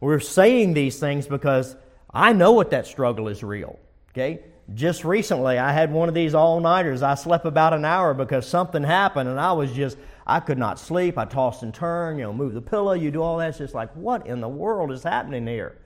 We're 0.00 0.20
saying 0.20 0.74
these 0.74 1.00
things 1.00 1.26
because 1.26 1.74
I 2.12 2.34
know 2.34 2.52
what 2.52 2.70
that 2.70 2.86
struggle 2.86 3.28
is 3.28 3.42
real. 3.42 3.78
Okay? 4.10 4.40
Just 4.74 5.04
recently, 5.04 5.58
I 5.58 5.72
had 5.72 5.92
one 5.92 6.08
of 6.08 6.14
these 6.14 6.34
all 6.34 6.60
nighters. 6.60 7.02
I 7.02 7.14
slept 7.14 7.46
about 7.46 7.72
an 7.72 7.84
hour 7.84 8.14
because 8.14 8.48
something 8.48 8.82
happened, 8.82 9.28
and 9.28 9.38
I 9.38 9.52
was 9.52 9.72
just, 9.72 9.96
I 10.26 10.40
could 10.40 10.58
not 10.58 10.80
sleep. 10.80 11.16
I 11.18 11.24
tossed 11.24 11.62
and 11.62 11.72
turned, 11.72 12.18
you 12.18 12.24
know, 12.24 12.32
move 12.32 12.52
the 12.52 12.60
pillow, 12.60 12.92
you 12.92 13.12
do 13.12 13.22
all 13.22 13.38
that. 13.38 13.50
It's 13.50 13.58
just 13.58 13.74
like, 13.74 13.94
what 13.94 14.26
in 14.26 14.40
the 14.40 14.48
world 14.48 14.90
is 14.90 15.04
happening 15.04 15.46
here? 15.46 15.78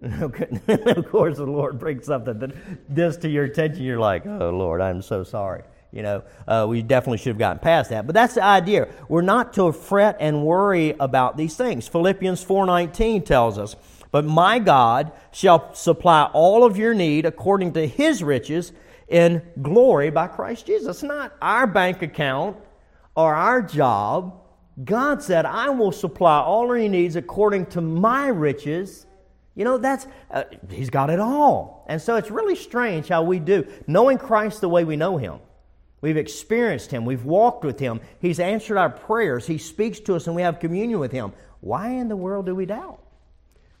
of 0.02 1.08
course, 1.10 1.36
the 1.38 1.46
Lord 1.46 1.80
brings 1.80 2.06
something 2.06 2.38
that 2.38 2.52
this 2.88 3.16
to 3.18 3.28
your 3.28 3.44
attention. 3.44 3.82
You're 3.82 3.98
like, 3.98 4.24
oh, 4.24 4.50
Lord, 4.50 4.80
I'm 4.80 5.02
so 5.02 5.24
sorry. 5.24 5.62
You 5.90 6.02
know, 6.02 6.22
uh, 6.46 6.66
we 6.68 6.82
definitely 6.82 7.18
should 7.18 7.28
have 7.28 7.38
gotten 7.38 7.58
past 7.58 7.90
that. 7.90 8.06
But 8.06 8.14
that's 8.14 8.34
the 8.34 8.44
idea. 8.44 8.88
We're 9.08 9.22
not 9.22 9.54
to 9.54 9.72
fret 9.72 10.16
and 10.20 10.44
worry 10.44 10.94
about 11.00 11.36
these 11.36 11.56
things. 11.56 11.88
Philippians 11.88 12.44
4.19 12.44 13.24
tells 13.24 13.58
us, 13.58 13.76
But 14.10 14.24
my 14.24 14.58
God 14.58 15.12
shall 15.32 15.74
supply 15.74 16.24
all 16.32 16.64
of 16.64 16.76
your 16.76 16.94
need 16.94 17.26
according 17.26 17.72
to 17.74 17.86
his 17.86 18.22
riches 18.22 18.72
in 19.08 19.42
glory 19.60 20.10
by 20.10 20.28
Christ 20.28 20.66
Jesus. 20.66 21.02
Not 21.02 21.34
our 21.40 21.66
bank 21.66 22.02
account 22.02 22.56
or 23.14 23.34
our 23.34 23.62
job. 23.62 24.40
God 24.84 25.22
said, 25.22 25.46
I 25.46 25.70
will 25.70 25.92
supply 25.92 26.40
all 26.40 26.70
of 26.70 26.78
your 26.78 26.88
needs 26.88 27.16
according 27.16 27.66
to 27.66 27.80
my 27.80 28.28
riches 28.28 29.06
you 29.56 29.64
know, 29.64 29.78
that's, 29.78 30.06
uh, 30.30 30.44
he's 30.70 30.90
got 30.90 31.08
it 31.08 31.18
all. 31.18 31.84
And 31.88 32.00
so 32.00 32.16
it's 32.16 32.30
really 32.30 32.54
strange 32.54 33.08
how 33.08 33.22
we 33.22 33.38
do. 33.38 33.66
Knowing 33.86 34.18
Christ 34.18 34.60
the 34.60 34.68
way 34.68 34.84
we 34.84 34.96
know 34.96 35.16
him, 35.16 35.40
we've 36.02 36.18
experienced 36.18 36.90
him, 36.90 37.06
we've 37.06 37.24
walked 37.24 37.64
with 37.64 37.80
him, 37.80 38.00
he's 38.20 38.38
answered 38.38 38.76
our 38.76 38.90
prayers, 38.90 39.46
he 39.46 39.56
speaks 39.56 39.98
to 40.00 40.14
us, 40.14 40.26
and 40.26 40.36
we 40.36 40.42
have 40.42 40.60
communion 40.60 41.00
with 41.00 41.10
him. 41.10 41.32
Why 41.60 41.88
in 41.88 42.08
the 42.08 42.16
world 42.16 42.44
do 42.44 42.54
we 42.54 42.66
doubt? 42.66 43.00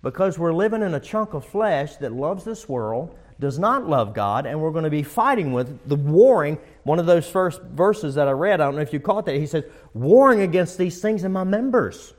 Because 0.06 0.38
we're 0.38 0.52
living 0.52 0.82
in 0.82 0.94
a 0.94 1.00
chunk 1.00 1.34
of 1.34 1.44
flesh 1.44 1.96
that 1.96 2.12
loves 2.12 2.44
this 2.44 2.68
world, 2.68 3.18
does 3.40 3.58
not 3.58 3.88
love 3.88 4.14
God, 4.14 4.46
and 4.46 4.60
we're 4.60 4.70
going 4.70 4.84
to 4.84 4.88
be 4.90 5.02
fighting 5.02 5.52
with 5.52 5.88
the 5.88 5.96
warring. 5.96 6.58
One 6.84 7.00
of 7.00 7.06
those 7.06 7.28
first 7.28 7.60
verses 7.60 8.14
that 8.14 8.28
I 8.28 8.30
read, 8.30 8.60
I 8.60 8.66
don't 8.66 8.76
know 8.76 8.82
if 8.82 8.92
you 8.92 9.00
caught 9.00 9.26
that, 9.26 9.34
he 9.34 9.46
says, 9.46 9.64
warring 9.94 10.42
against 10.42 10.78
these 10.78 11.00
things 11.00 11.24
in 11.24 11.32
my 11.32 11.42
members. 11.42 12.14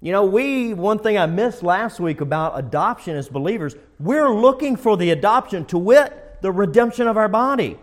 You 0.00 0.12
know, 0.12 0.24
we, 0.24 0.72
one 0.72 0.98
thing 0.98 1.18
I 1.18 1.26
missed 1.26 1.62
last 1.62 2.00
week 2.00 2.22
about 2.22 2.58
adoption 2.58 3.16
as 3.16 3.28
believers, 3.28 3.76
we're 4.00 4.34
looking 4.34 4.76
for 4.76 4.96
the 4.96 5.10
adoption 5.10 5.66
to 5.66 5.76
wit, 5.76 6.38
the 6.40 6.52
redemption 6.52 7.06
of 7.06 7.18
our 7.18 7.28
body. 7.28 7.78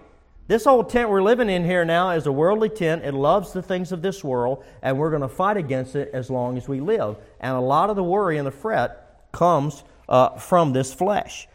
This 0.49 0.65
old 0.65 0.89
tent 0.89 1.11
we're 1.11 1.21
living 1.21 1.47
in 1.47 1.63
here 1.63 1.85
now 1.85 2.09
is 2.09 2.25
a 2.25 2.31
worldly 2.31 2.69
tent. 2.69 3.05
It 3.05 3.13
loves 3.13 3.53
the 3.53 3.61
things 3.61 3.91
of 3.91 4.01
this 4.01 4.23
world, 4.23 4.63
and 4.81 4.97
we're 4.97 5.11
going 5.11 5.21
to 5.21 5.27
fight 5.27 5.57
against 5.57 5.95
it 5.95 6.09
as 6.11 6.31
long 6.31 6.57
as 6.57 6.67
we 6.67 6.79
live. 6.79 7.17
And 7.39 7.55
a 7.55 7.59
lot 7.59 7.91
of 7.91 7.95
the 7.95 8.03
worry 8.03 8.39
and 8.39 8.47
the 8.47 8.51
fret 8.51 9.29
comes 9.31 9.83
uh, 10.09 10.39
from 10.39 10.73
this 10.73 10.91
flesh. 10.91 11.47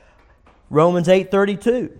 Romans 0.71 1.09
8:32. 1.09 1.91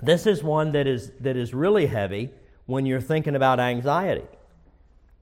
This 0.00 0.28
is 0.28 0.44
one 0.44 0.70
that 0.72 0.86
is 0.86 1.10
that 1.22 1.36
is 1.36 1.52
really 1.52 1.86
heavy 1.86 2.30
when 2.66 2.86
you're 2.86 3.00
thinking 3.00 3.34
about 3.34 3.58
anxiety. 3.58 4.28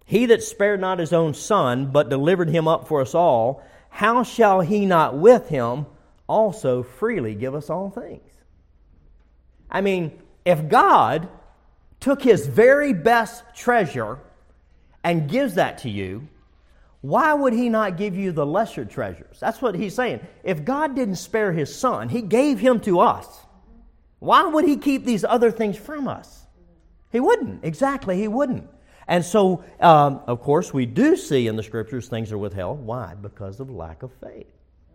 He 0.05 0.27
that 0.27 0.43
spared 0.43 0.83
not 0.83 0.99
his 0.99 1.15
own 1.15 1.33
son, 1.33 1.93
but 1.93 2.11
delivered 2.11 2.51
him 2.51 2.69
up 2.69 2.89
for 2.89 3.01
us 3.01 3.15
all, 3.15 3.65
how 3.89 4.23
shall 4.23 4.61
he 4.61 4.85
not 4.85 5.17
with 5.17 5.49
him 5.49 5.87
also 6.27 6.83
freely 6.83 7.35
give 7.35 7.55
us 7.55 7.71
all 7.71 7.89
things? 7.89 8.31
I 9.71 9.81
mean, 9.81 10.21
if 10.45 10.69
God 10.69 11.29
took 12.01 12.23
his 12.23 12.47
very 12.47 12.93
best 12.93 13.45
treasure 13.55 14.19
and 15.03 15.29
gives 15.29 15.55
that 15.55 15.79
to 15.79 15.91
you, 15.91 16.29
why 17.01 17.35
would 17.35 17.53
he 17.53 17.69
not 17.69 17.99
give 17.99 18.17
you 18.17 18.33
the 18.33 18.47
lesser 18.47 18.85
treasures? 18.85 19.39
That's 19.39 19.61
what 19.61 19.75
he's 19.75 19.95
saying. 19.95 20.21
If 20.43 20.65
God 20.65 20.97
didn't 20.97 21.17
spare 21.17 21.53
his 21.53 21.75
son, 21.75 22.09
he 22.09 22.23
gave 22.23 22.59
him 22.59 22.81
to 22.81 23.01
us. 23.01 23.27
Why 24.21 24.47
would 24.47 24.65
he 24.65 24.79
keep 24.79 25.05
these 25.05 25.23
other 25.23 25.51
things 25.51 25.77
from 25.77 26.09
us? 26.09 26.47
He 27.13 27.21
wouldn't. 27.21 27.65
Exactly, 27.65 28.19
he 28.19 28.27
wouldn't. 28.27 28.69
And 29.07 29.23
so, 29.23 29.65
um, 29.81 30.23
of 30.27 30.41
course, 30.41 30.73
we 30.73 30.87
do 30.87 31.15
see 31.15 31.47
in 31.47 31.57
the 31.57 31.63
scriptures 31.63 32.09
things 32.09 32.33
are 32.33 32.39
withheld. 32.39 32.81
Why? 32.81 33.15
Because 33.15 33.61
of 33.61 33.71
lack 33.71 34.03
of 34.03 34.11
faith. 34.15 34.51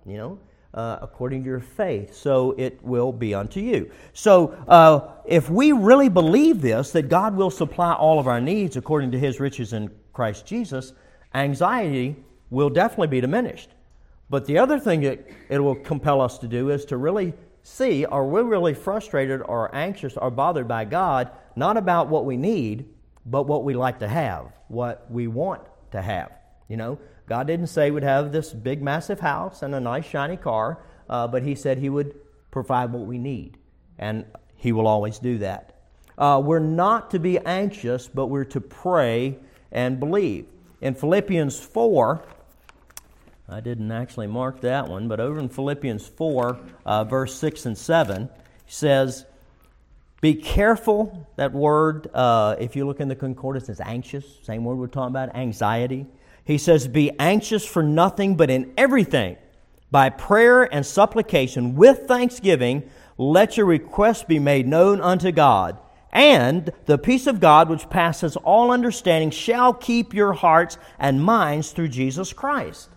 You 0.06 0.18
know, 0.18 0.40
uh, 0.74 1.00
according 1.02 1.44
to 1.44 1.50
your 1.50 1.60
faith, 1.60 2.14
so 2.14 2.54
it 2.58 2.84
will 2.84 3.12
be 3.12 3.34
unto 3.34 3.60
you. 3.60 3.90
So, 4.14 4.50
uh, 4.68 5.14
if 5.26 5.50
we 5.50 5.72
really 5.72 6.10
believe 6.10 6.62
this, 6.62 6.92
that 6.92 7.10
God 7.10 7.36
will 7.36 7.50
supply 7.50 7.94
all 7.94 8.20
of 8.20 8.28
our 8.28 8.40
needs 8.40 8.78
according 8.78 9.12
to 9.12 9.20
his 9.20 9.40
riches 9.40 9.74
in 9.74 9.90
Christ 10.14 10.46
Jesus, 10.46 10.94
anxiety 11.34 12.16
will 12.50 12.70
definitely 12.70 13.08
be 13.08 13.22
diminished. 13.22 13.70
But 14.30 14.46
the 14.46 14.60
other 14.60 14.80
thing 14.80 15.02
that 15.02 15.28
it 15.50 15.60
will 15.60 15.76
compel 15.76 16.22
us 16.22 16.38
to 16.40 16.48
do 16.48 16.70
is 16.70 16.86
to 16.86 16.98
really 16.98 17.34
see 17.64 18.06
are 18.06 18.26
we 18.26 18.42
really 18.42 18.74
frustrated 18.74 19.42
or 19.42 19.74
anxious 19.76 20.18
or 20.18 20.30
bothered 20.30 20.68
by 20.68 20.86
God, 20.86 21.32
not 21.56 21.78
about 21.78 22.08
what 22.10 22.26
we 22.26 22.38
need, 22.38 22.86
but 23.26 23.44
what 23.44 23.64
we 23.64 23.74
like 23.74 24.00
to 24.00 24.08
have, 24.08 24.52
what 24.68 25.10
we 25.10 25.28
want 25.28 25.62
to 25.92 26.02
have. 26.02 26.32
You 26.68 26.78
know, 26.78 27.00
God 27.30 27.46
didn't 27.46 27.68
say 27.68 27.92
we'd 27.92 28.02
have 28.02 28.32
this 28.32 28.52
big, 28.52 28.82
massive 28.82 29.20
house 29.20 29.62
and 29.62 29.76
a 29.76 29.80
nice, 29.80 30.06
shiny 30.06 30.36
car, 30.36 30.80
uh, 31.08 31.28
but 31.28 31.44
He 31.44 31.54
said 31.54 31.78
He 31.78 31.88
would 31.88 32.16
provide 32.50 32.92
what 32.92 33.06
we 33.06 33.20
need, 33.20 33.60
and 34.00 34.26
He 34.56 34.72
will 34.72 34.88
always 34.88 35.20
do 35.20 35.38
that. 35.38 35.76
Uh, 36.18 36.42
we're 36.44 36.58
not 36.58 37.12
to 37.12 37.20
be 37.20 37.38
anxious, 37.38 38.08
but 38.08 38.26
we're 38.28 38.46
to 38.46 38.60
pray 38.60 39.38
and 39.72 40.00
believe. 40.00 40.48
In 40.82 40.96
Philippians 40.96 41.60
4, 41.60 42.24
I 43.48 43.60
didn't 43.60 43.92
actually 43.92 44.28
mark 44.28 44.62
that 44.62 44.88
one, 44.88 45.08
but 45.08 45.20
over 45.20 45.40
in 45.40 45.50
Philippians 45.50 46.08
4, 46.08 46.60
uh, 46.84 47.04
verse 47.04 47.36
6 47.36 47.68
and 47.68 47.78
7, 47.78 48.30
says, 48.66 49.26
be 50.22 50.34
careful, 50.34 51.28
that 51.38 51.54
word, 51.54 52.10
uh, 52.14 52.56
if 52.60 52.76
you 52.76 52.86
look 52.86 53.00
in 53.00 53.08
the 53.08 53.16
concordance, 53.16 53.70
it's 53.70 53.80
anxious. 53.80 54.26
Same 54.44 54.66
word 54.66 54.76
we're 54.76 54.88
talking 54.88 55.12
about, 55.12 55.36
anxiety. 55.36 56.08
He 56.50 56.58
says, 56.58 56.88
Be 56.88 57.12
anxious 57.20 57.64
for 57.64 57.84
nothing, 57.84 58.36
but 58.36 58.50
in 58.50 58.74
everything, 58.76 59.38
by 59.92 60.10
prayer 60.10 60.64
and 60.64 60.84
supplication, 60.84 61.76
with 61.76 62.08
thanksgiving, 62.08 62.90
let 63.20 63.56
your 63.56 63.68
requests 63.68 64.24
be 64.24 64.40
made 64.40 64.68
known 64.68 65.00
unto 65.00 65.32
God. 65.32 65.78
And 66.12 66.72
the 66.88 66.98
peace 66.98 67.28
of 67.28 67.40
God, 67.40 67.70
which 67.70 67.92
passes 67.92 68.36
all 68.36 68.72
understanding, 68.72 69.30
shall 69.30 69.76
keep 69.76 70.16
your 70.16 70.34
hearts 70.34 70.80
and 70.98 71.24
minds 71.24 71.72
through 71.72 71.90
Jesus 71.90 72.34
Christ. 72.34 72.90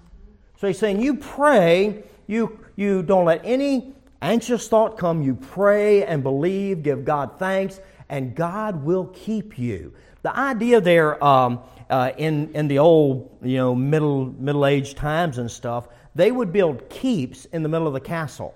So 0.59 0.67
he's 0.67 0.79
saying, 0.79 1.03
You 1.03 1.17
pray, 1.17 2.05
you, 2.27 2.59
you 2.75 3.03
don't 3.03 3.27
let 3.27 3.45
any 3.45 3.93
anxious 4.23 4.67
thought 4.67 4.97
come, 4.97 5.21
you 5.21 5.35
pray 5.35 6.07
and 6.07 6.23
believe, 6.23 6.83
give 6.83 7.05
God 7.05 7.39
thanks, 7.39 7.81
and 8.09 8.35
God 8.35 8.83
will 8.83 9.09
keep 9.13 9.59
you. 9.59 9.93
The 10.23 10.35
idea 10.35 10.81
there 10.81 11.23
um, 11.23 11.61
uh, 11.93 12.13
in, 12.17 12.51
in 12.55 12.69
the 12.69 12.79
old, 12.79 13.37
you 13.43 13.59
know, 13.59 13.75
middle, 13.75 14.25
middle-aged 14.39 14.97
times 14.97 15.37
and 15.37 15.51
stuff, 15.51 15.89
they 16.15 16.33
would 16.33 16.51
build 16.51 16.89
keeps 16.89 17.45
in 17.45 17.63
the 17.63 17.69
middle 17.69 17.87
of 17.87 17.93
the 17.93 18.01
castle. 18.01 18.55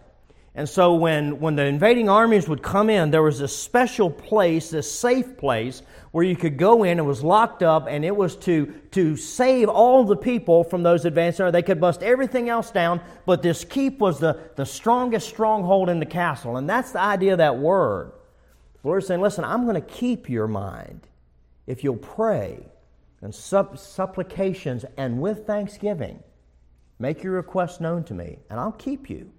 And 0.55 0.67
so 0.67 0.95
when, 0.95 1.39
when 1.39 1.55
the 1.55 1.65
invading 1.65 2.09
armies 2.09 2.49
would 2.49 2.63
come 2.63 2.89
in, 2.89 3.11
there 3.11 3.23
was 3.23 3.43
a 3.43 3.49
special 3.49 4.11
place, 4.11 4.71
this 4.71 4.91
safe 4.91 5.37
place, 5.37 5.83
where 6.13 6.25
you 6.25 6.35
could 6.35 6.57
go 6.57 6.85
in. 6.85 6.99
It 6.99 7.05
was 7.05 7.23
locked 7.23 7.63
up, 7.63 7.89
and 7.91 8.07
it 8.07 8.17
was 8.17 8.37
to, 8.37 8.73
to 8.93 9.17
save 9.17 9.69
all 9.69 10.05
the 10.05 10.17
people 10.17 10.65
from 10.65 10.83
those 10.83 11.05
advancing. 11.05 11.53
They 11.53 11.61
could 11.61 11.79
bust 11.79 12.03
everything 12.03 12.49
else 12.49 12.71
down, 12.71 13.03
but 13.27 13.43
this 13.43 13.65
keep 13.65 13.99
was 13.99 14.19
the, 14.19 14.39
the 14.57 14.65
strongest 14.65 15.29
stronghold 15.29 15.91
in 15.91 16.01
the 16.01 16.07
castle. 16.07 16.57
And 16.57 16.67
that's 16.71 16.93
the 16.93 17.03
idea 17.03 17.33
of 17.33 17.39
that 17.39 17.59
word. 17.59 18.13
The 18.81 18.89
Lord's 18.89 19.07
saying, 19.07 19.21
listen, 19.21 19.45
I'm 19.45 19.65
going 19.65 19.75
to 19.75 19.87
keep 19.87 20.31
your 20.31 20.47
mind 20.47 21.07
if 21.67 21.85
you'll 21.85 21.97
pray 21.97 22.67
and 23.23 23.33
supp- 23.33 23.79
supplications 23.79 24.85
and 24.97 25.21
with 25.21 25.47
thanksgiving. 25.47 26.23
Make 26.99 27.23
your 27.23 27.33
request 27.33 27.81
known 27.81 28.05
to 28.05 28.15
me, 28.15 28.39
and 28.51 28.59
I'll 28.59 28.73
keep 28.73 29.11
you. 29.11 29.31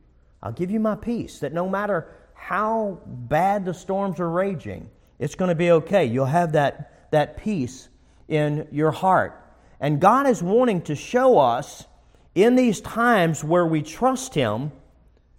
I'll 0.41 0.51
give 0.51 0.69
you 0.71 0.79
my 0.79 0.95
peace 0.95 1.39
that 1.39 1.53
no 1.53 1.67
matter 1.67 2.13
how 2.33 2.99
bad 3.05 3.65
the 3.65 3.73
storms 3.73 4.19
are 4.19 4.29
raging, 4.29 4.89
it's 5.19 5.35
going 5.35 5.49
to 5.49 5.55
be 5.55 5.71
okay. 5.71 6.05
You'll 6.05 6.25
have 6.25 6.51
that, 6.51 7.11
that 7.11 7.37
peace 7.37 7.89
in 8.27 8.67
your 8.71 8.91
heart. 8.91 9.43
And 9.79 9.99
God 9.99 10.27
is 10.27 10.41
wanting 10.43 10.81
to 10.83 10.95
show 10.95 11.39
us 11.39 11.85
in 12.35 12.55
these 12.55 12.81
times 12.81 13.43
where 13.43 13.65
we 13.65 13.81
trust 13.81 14.35
Him 14.35 14.71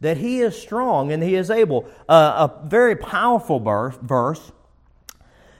that 0.01 0.16
He 0.16 0.40
is 0.40 0.61
strong 0.61 1.12
and 1.12 1.22
He 1.22 1.35
is 1.35 1.51
able. 1.51 1.88
Uh, 2.09 2.48
a 2.48 2.68
very 2.68 2.96
powerful 2.96 3.61
verse, 3.61 4.53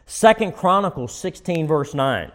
Second 0.07 0.55
Chronicles 0.55 1.15
16, 1.15 1.67
verse 1.67 1.95
9. 1.95 2.33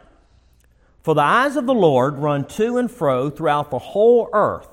For 1.04 1.14
the 1.14 1.22
eyes 1.22 1.56
of 1.56 1.66
the 1.66 1.74
Lord 1.74 2.18
run 2.18 2.46
to 2.46 2.78
and 2.78 2.90
fro 2.90 3.30
throughout 3.30 3.70
the 3.70 3.80
whole 3.80 4.30
earth 4.34 4.68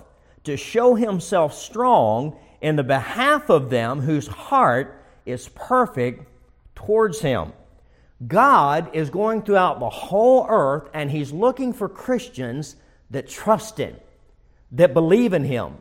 to 0.45 0.57
show 0.57 0.95
himself 0.95 1.55
strong 1.55 2.39
in 2.61 2.77
the 2.77 2.83
behalf 2.83 3.51
of 3.51 3.71
them 3.71 4.01
whose 4.01 4.27
heart 4.27 5.03
is 5.27 5.49
perfect 5.49 6.27
towards 6.75 7.21
Him. 7.21 7.53
God 8.27 8.91
is 8.95 9.11
going 9.11 9.43
throughout 9.43 9.81
the 9.81 9.89
whole 9.89 10.47
earth 10.49 10.89
and 10.93 11.11
He's 11.11 11.33
looking 11.33 11.73
for 11.73 11.89
Christians 11.89 12.77
that 13.11 13.29
trust 13.29 13.79
Him, 13.79 13.97
that 14.73 14.95
believe 14.95 15.33
in 15.33 15.45
Him. 15.45 15.79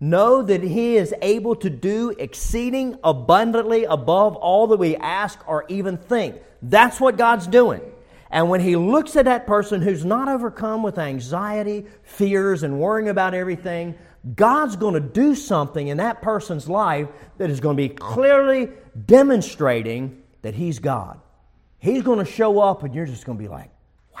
Know 0.00 0.42
that 0.42 0.62
He 0.62 0.96
is 0.96 1.14
able 1.22 1.56
to 1.56 1.70
do 1.70 2.14
exceeding 2.18 2.98
abundantly 3.04 3.84
above 3.84 4.36
all 4.36 4.66
that 4.68 4.78
we 4.78 4.96
ask 4.96 5.38
or 5.46 5.64
even 5.68 5.96
think. 5.98 6.36
That's 6.62 7.00
what 7.00 7.16
God's 7.16 7.46
doing. 7.46 7.82
And 8.30 8.48
when 8.48 8.60
He 8.60 8.76
looks 8.76 9.16
at 9.16 9.26
that 9.26 9.46
person 9.46 9.82
who's 9.82 10.04
not 10.04 10.28
overcome 10.28 10.82
with 10.82 10.98
anxiety, 10.98 11.86
fears, 12.02 12.62
and 12.62 12.80
worrying 12.80 13.08
about 13.08 13.34
everything, 13.34 13.94
God's 14.34 14.76
going 14.76 14.94
to 14.94 15.00
do 15.00 15.34
something 15.34 15.88
in 15.88 15.98
that 15.98 16.22
person's 16.22 16.68
life 16.68 17.08
that 17.38 17.50
is 17.50 17.60
going 17.60 17.76
to 17.76 17.82
be 17.82 17.90
clearly 17.90 18.70
demonstrating 19.06 20.22
that 20.42 20.54
He's 20.54 20.78
God. 20.78 21.20
He's 21.78 22.02
going 22.02 22.18
to 22.18 22.24
show 22.24 22.60
up, 22.60 22.82
and 22.82 22.94
you're 22.94 23.06
just 23.06 23.26
going 23.26 23.36
to 23.36 23.42
be 23.42 23.48
like, 23.48 23.70
wow. 24.14 24.20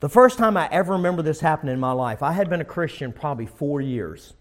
The 0.00 0.08
first 0.08 0.38
time 0.38 0.56
I 0.56 0.68
ever 0.72 0.94
remember 0.94 1.22
this 1.22 1.40
happening 1.40 1.74
in 1.74 1.80
my 1.80 1.92
life, 1.92 2.22
I 2.22 2.32
had 2.32 2.48
been 2.48 2.62
a 2.62 2.64
Christian 2.64 3.12
probably 3.12 3.46
four 3.46 3.80
years. 3.82 4.32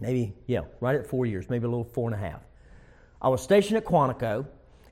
Maybe, 0.00 0.32
yeah, 0.46 0.62
right 0.80 0.96
at 0.96 1.06
four 1.06 1.26
years, 1.26 1.50
maybe 1.50 1.66
a 1.66 1.68
little 1.68 1.84
four 1.84 2.10
and 2.10 2.14
a 2.14 2.26
half. 2.26 2.40
I 3.20 3.28
was 3.28 3.42
stationed 3.42 3.76
at 3.76 3.84
Quantico, 3.84 4.46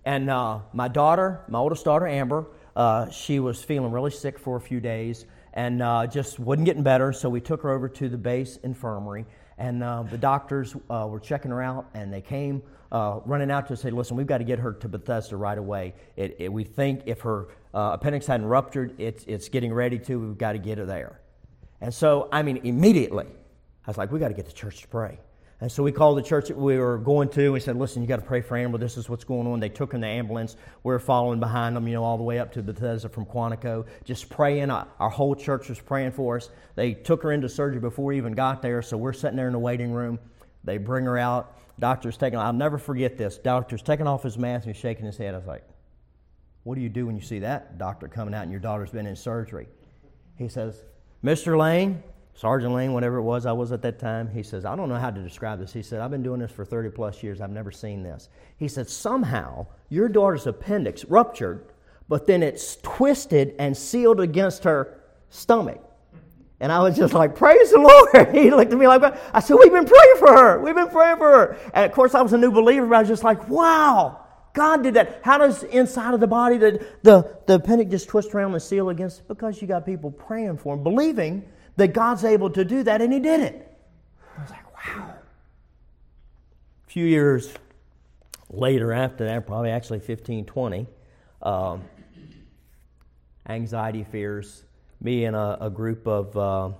and 0.06 0.30
uh, 0.30 0.60
my 0.72 0.86
daughter, 0.86 1.40
my 1.48 1.58
oldest 1.58 1.84
daughter, 1.84 2.06
Amber, 2.06 2.46
uh, 2.76 3.10
she 3.10 3.40
was 3.40 3.62
feeling 3.62 3.90
really 3.90 4.12
sick 4.12 4.38
for 4.38 4.56
a 4.56 4.60
few 4.60 4.78
days 4.78 5.26
and 5.52 5.82
uh, 5.82 6.06
just 6.06 6.38
wasn't 6.38 6.64
getting 6.64 6.84
better. 6.84 7.12
So 7.12 7.28
we 7.28 7.40
took 7.40 7.62
her 7.62 7.70
over 7.70 7.88
to 7.88 8.08
the 8.08 8.16
base 8.16 8.56
infirmary, 8.62 9.26
and 9.58 9.82
uh, 9.82 10.04
the 10.04 10.18
doctors 10.18 10.76
uh, 10.88 11.08
were 11.10 11.18
checking 11.18 11.50
her 11.50 11.60
out, 11.60 11.86
and 11.94 12.12
they 12.12 12.20
came 12.20 12.62
uh, 12.92 13.20
running 13.24 13.50
out 13.50 13.66
to 13.68 13.76
say, 13.76 13.90
"Listen, 13.90 14.16
we've 14.16 14.26
got 14.26 14.38
to 14.38 14.44
get 14.44 14.60
her 14.60 14.74
to 14.74 14.88
Bethesda 14.88 15.36
right 15.36 15.58
away. 15.58 15.94
It, 16.14 16.36
it, 16.38 16.52
we 16.52 16.62
think 16.62 17.02
if 17.06 17.22
her 17.22 17.48
appendix 17.74 18.26
hadn't 18.26 18.46
ruptured, 18.46 19.00
it's 19.00 19.24
it's 19.24 19.48
getting 19.48 19.72
ready 19.72 19.98
to. 19.98 20.20
We've 20.20 20.38
got 20.38 20.52
to 20.52 20.58
get 20.58 20.78
her 20.78 20.86
there." 20.86 21.20
And 21.80 21.92
so, 21.92 22.28
I 22.30 22.42
mean, 22.42 22.60
immediately, 22.62 23.26
I 23.26 23.90
was 23.90 23.96
like, 23.96 24.12
"We 24.12 24.20
got 24.20 24.28
to 24.28 24.34
get 24.34 24.46
the 24.46 24.52
church 24.52 24.82
to 24.82 24.88
pray." 24.88 25.18
And 25.58 25.72
so 25.72 25.82
we 25.82 25.90
called 25.90 26.18
the 26.18 26.22
church 26.22 26.48
that 26.48 26.56
we 26.56 26.76
were 26.78 26.98
going 26.98 27.30
to. 27.30 27.50
We 27.50 27.60
said, 27.60 27.76
listen, 27.76 28.02
you 28.02 28.08
got 28.08 28.20
to 28.20 28.26
pray 28.26 28.42
for 28.42 28.58
Amber. 28.58 28.76
This 28.76 28.98
is 28.98 29.08
what's 29.08 29.24
going 29.24 29.46
on. 29.46 29.58
They 29.58 29.70
took 29.70 29.94
in 29.94 30.02
the 30.02 30.06
ambulance. 30.06 30.54
We 30.82 30.92
are 30.92 30.98
following 30.98 31.40
behind 31.40 31.74
them, 31.74 31.88
you 31.88 31.94
know, 31.94 32.04
all 32.04 32.18
the 32.18 32.24
way 32.24 32.38
up 32.38 32.52
to 32.52 32.62
Bethesda 32.62 33.08
from 33.08 33.24
Quantico, 33.24 33.86
just 34.04 34.28
praying. 34.28 34.70
Our 34.70 35.08
whole 35.08 35.34
church 35.34 35.70
was 35.70 35.80
praying 35.80 36.12
for 36.12 36.36
us. 36.36 36.50
They 36.74 36.92
took 36.92 37.22
her 37.22 37.32
into 37.32 37.48
surgery 37.48 37.80
before 37.80 38.04
we 38.04 38.18
even 38.18 38.34
got 38.34 38.60
there. 38.60 38.82
So 38.82 38.98
we're 38.98 39.14
sitting 39.14 39.36
there 39.36 39.46
in 39.46 39.54
the 39.54 39.58
waiting 39.58 39.92
room. 39.92 40.18
They 40.62 40.76
bring 40.76 41.06
her 41.06 41.16
out. 41.16 41.56
Doctor's 41.78 42.18
taking, 42.18 42.38
I'll 42.38 42.52
never 42.52 42.76
forget 42.76 43.16
this. 43.16 43.38
Doctor's 43.38 43.82
taking 43.82 44.06
off 44.06 44.22
his 44.22 44.36
mask 44.36 44.66
and 44.66 44.74
he's 44.74 44.80
shaking 44.80 45.06
his 45.06 45.16
head. 45.16 45.34
I 45.34 45.38
was 45.38 45.46
like, 45.46 45.64
what 46.64 46.74
do 46.74 46.82
you 46.82 46.88
do 46.90 47.06
when 47.06 47.16
you 47.16 47.22
see 47.22 47.38
that 47.38 47.78
doctor 47.78 48.08
coming 48.08 48.34
out 48.34 48.42
and 48.42 48.50
your 48.50 48.60
daughter's 48.60 48.90
been 48.90 49.06
in 49.06 49.16
surgery? 49.16 49.68
He 50.36 50.48
says, 50.48 50.84
Mr. 51.24 51.56
Lane, 51.56 52.02
Sergeant 52.36 52.74
Lane, 52.74 52.92
whatever 52.92 53.16
it 53.16 53.22
was 53.22 53.46
I 53.46 53.52
was 53.52 53.72
at 53.72 53.80
that 53.80 53.98
time, 53.98 54.28
he 54.28 54.42
says, 54.42 54.66
I 54.66 54.76
don't 54.76 54.90
know 54.90 54.96
how 54.96 55.10
to 55.10 55.22
describe 55.22 55.58
this. 55.58 55.72
He 55.72 55.82
said, 55.82 56.00
I've 56.00 56.10
been 56.10 56.22
doing 56.22 56.38
this 56.38 56.52
for 56.52 56.66
30 56.66 56.90
plus 56.90 57.22
years. 57.22 57.40
I've 57.40 57.50
never 57.50 57.72
seen 57.72 58.02
this. 58.02 58.28
He 58.58 58.68
said, 58.68 58.90
somehow 58.90 59.66
your 59.88 60.10
daughter's 60.10 60.46
appendix 60.46 61.06
ruptured, 61.06 61.64
but 62.10 62.26
then 62.26 62.42
it's 62.42 62.76
twisted 62.82 63.54
and 63.58 63.74
sealed 63.74 64.20
against 64.20 64.64
her 64.64 65.00
stomach. 65.30 65.82
And 66.60 66.70
I 66.70 66.80
was 66.80 66.96
just 66.96 67.14
like, 67.14 67.34
Praise 67.36 67.70
the 67.70 67.78
Lord. 67.78 68.34
He 68.34 68.50
looked 68.50 68.72
at 68.72 68.78
me 68.78 68.86
like. 68.86 69.02
I 69.32 69.40
said, 69.40 69.56
We've 69.60 69.72
been 69.72 69.84
praying 69.84 70.16
for 70.18 70.32
her. 70.32 70.60
We've 70.60 70.74
been 70.74 70.88
praying 70.88 71.18
for 71.18 71.30
her. 71.30 71.58
And 71.74 71.84
of 71.84 71.92
course, 71.92 72.14
I 72.14 72.22
was 72.22 72.32
a 72.32 72.38
new 72.38 72.50
believer, 72.50 72.86
but 72.86 72.96
I 72.96 73.00
was 73.00 73.08
just 73.08 73.24
like, 73.24 73.46
Wow, 73.48 74.24
God 74.54 74.82
did 74.82 74.94
that. 74.94 75.20
How 75.22 75.36
does 75.36 75.64
inside 75.64 76.14
of 76.14 76.20
the 76.20 76.26
body 76.26 76.56
the, 76.56 76.86
the, 77.02 77.38
the 77.46 77.54
appendix 77.56 77.90
just 77.90 78.08
twist 78.08 78.34
around 78.34 78.52
and 78.54 78.62
seal 78.62 78.88
against? 78.88 79.28
Because 79.28 79.60
you 79.60 79.68
got 79.68 79.84
people 79.84 80.10
praying 80.10 80.56
for 80.56 80.74
him, 80.74 80.82
believing 80.82 81.44
that 81.76 81.88
God's 81.88 82.24
able 82.24 82.50
to 82.50 82.64
do 82.64 82.82
that, 82.82 83.00
and 83.00 83.12
He 83.12 83.20
did 83.20 83.40
it. 83.40 83.78
I 84.36 84.42
was 84.42 84.50
like, 84.50 84.96
wow. 84.96 85.14
A 86.86 86.90
few 86.90 87.06
years 87.06 87.52
later, 88.50 88.92
after 88.92 89.24
that, 89.24 89.46
probably 89.46 89.70
actually 89.70 90.00
15, 90.00 90.44
20, 90.46 90.86
um, 91.42 91.82
anxiety, 93.48 94.04
fears. 94.04 94.64
Me 95.00 95.24
and 95.24 95.36
a, 95.36 95.58
a 95.60 95.70
group 95.70 96.06
of 96.06 96.36
uh, 96.36 96.70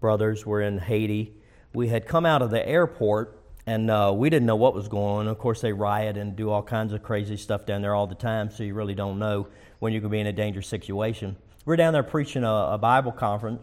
brothers 0.00 0.44
were 0.44 0.60
in 0.60 0.78
Haiti. 0.78 1.34
We 1.72 1.88
had 1.88 2.06
come 2.06 2.26
out 2.26 2.42
of 2.42 2.50
the 2.50 2.66
airport 2.66 3.40
and 3.66 3.90
uh, 3.90 4.12
we 4.14 4.30
didn't 4.30 4.46
know 4.46 4.56
what 4.56 4.74
was 4.74 4.88
going 4.88 5.20
on. 5.20 5.28
Of 5.28 5.38
course, 5.38 5.60
they 5.60 5.72
riot 5.72 6.16
and 6.16 6.34
do 6.34 6.50
all 6.50 6.62
kinds 6.62 6.92
of 6.92 7.02
crazy 7.02 7.36
stuff 7.36 7.66
down 7.66 7.82
there 7.82 7.94
all 7.94 8.06
the 8.06 8.14
time, 8.14 8.50
so 8.50 8.64
you 8.64 8.74
really 8.74 8.94
don't 8.94 9.18
know 9.18 9.46
when 9.78 9.92
you 9.92 10.00
can 10.00 10.10
be 10.10 10.18
in 10.18 10.26
a 10.26 10.32
dangerous 10.32 10.66
situation. 10.66 11.36
We're 11.64 11.76
down 11.76 11.92
there 11.92 12.02
preaching 12.02 12.42
a, 12.42 12.52
a 12.52 12.78
Bible 12.78 13.12
conference, 13.12 13.62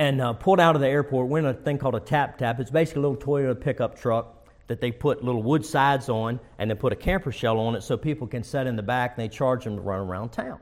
and 0.00 0.22
uh, 0.22 0.32
pulled 0.32 0.60
out 0.60 0.74
of 0.74 0.80
the 0.80 0.88
airport, 0.88 1.28
went 1.28 1.44
in 1.44 1.54
a 1.54 1.54
thing 1.54 1.76
called 1.76 1.94
a 1.94 2.00
tap 2.00 2.38
tap. 2.38 2.58
It's 2.58 2.70
basically 2.70 3.00
a 3.04 3.08
little 3.08 3.22
Toyota 3.22 3.60
pickup 3.60 4.00
truck 4.00 4.46
that 4.66 4.80
they 4.80 4.90
put 4.90 5.22
little 5.22 5.42
wood 5.42 5.62
sides 5.62 6.08
on 6.08 6.40
and 6.58 6.70
then 6.70 6.78
put 6.78 6.94
a 6.94 6.96
camper 6.96 7.30
shell 7.30 7.58
on 7.58 7.74
it 7.74 7.82
so 7.82 7.98
people 7.98 8.26
can 8.26 8.42
sit 8.42 8.66
in 8.66 8.76
the 8.76 8.82
back 8.82 9.18
and 9.18 9.22
they 9.22 9.28
charge 9.28 9.64
them 9.64 9.76
to 9.76 9.82
run 9.82 10.00
around 10.00 10.30
town. 10.30 10.58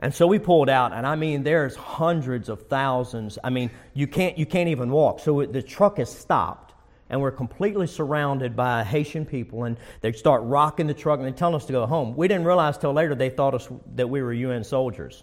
And 0.00 0.12
so 0.12 0.26
we 0.26 0.40
pulled 0.40 0.68
out, 0.68 0.92
and 0.92 1.06
I 1.06 1.14
mean, 1.14 1.44
there's 1.44 1.76
hundreds 1.76 2.48
of 2.48 2.66
thousands. 2.66 3.38
I 3.44 3.50
mean, 3.50 3.70
you 3.94 4.08
can't, 4.08 4.36
you 4.36 4.44
can't 4.44 4.68
even 4.68 4.90
walk. 4.90 5.20
So 5.20 5.46
the 5.46 5.62
truck 5.62 6.00
is 6.00 6.08
stopped, 6.08 6.74
and 7.10 7.20
we're 7.20 7.30
completely 7.30 7.86
surrounded 7.86 8.56
by 8.56 8.82
Haitian 8.82 9.24
people, 9.24 9.64
and 9.64 9.76
they 10.00 10.10
start 10.10 10.42
rocking 10.42 10.88
the 10.88 10.94
truck 10.94 11.20
and 11.20 11.28
they 11.28 11.32
tell 11.32 11.54
us 11.54 11.64
to 11.66 11.72
go 11.72 11.86
home. 11.86 12.16
We 12.16 12.26
didn't 12.26 12.46
realize 12.46 12.76
till 12.76 12.92
later 12.92 13.14
they 13.14 13.30
thought 13.30 13.54
us 13.54 13.68
that 13.94 14.10
we 14.10 14.20
were 14.20 14.32
UN 14.32 14.64
soldiers. 14.64 15.22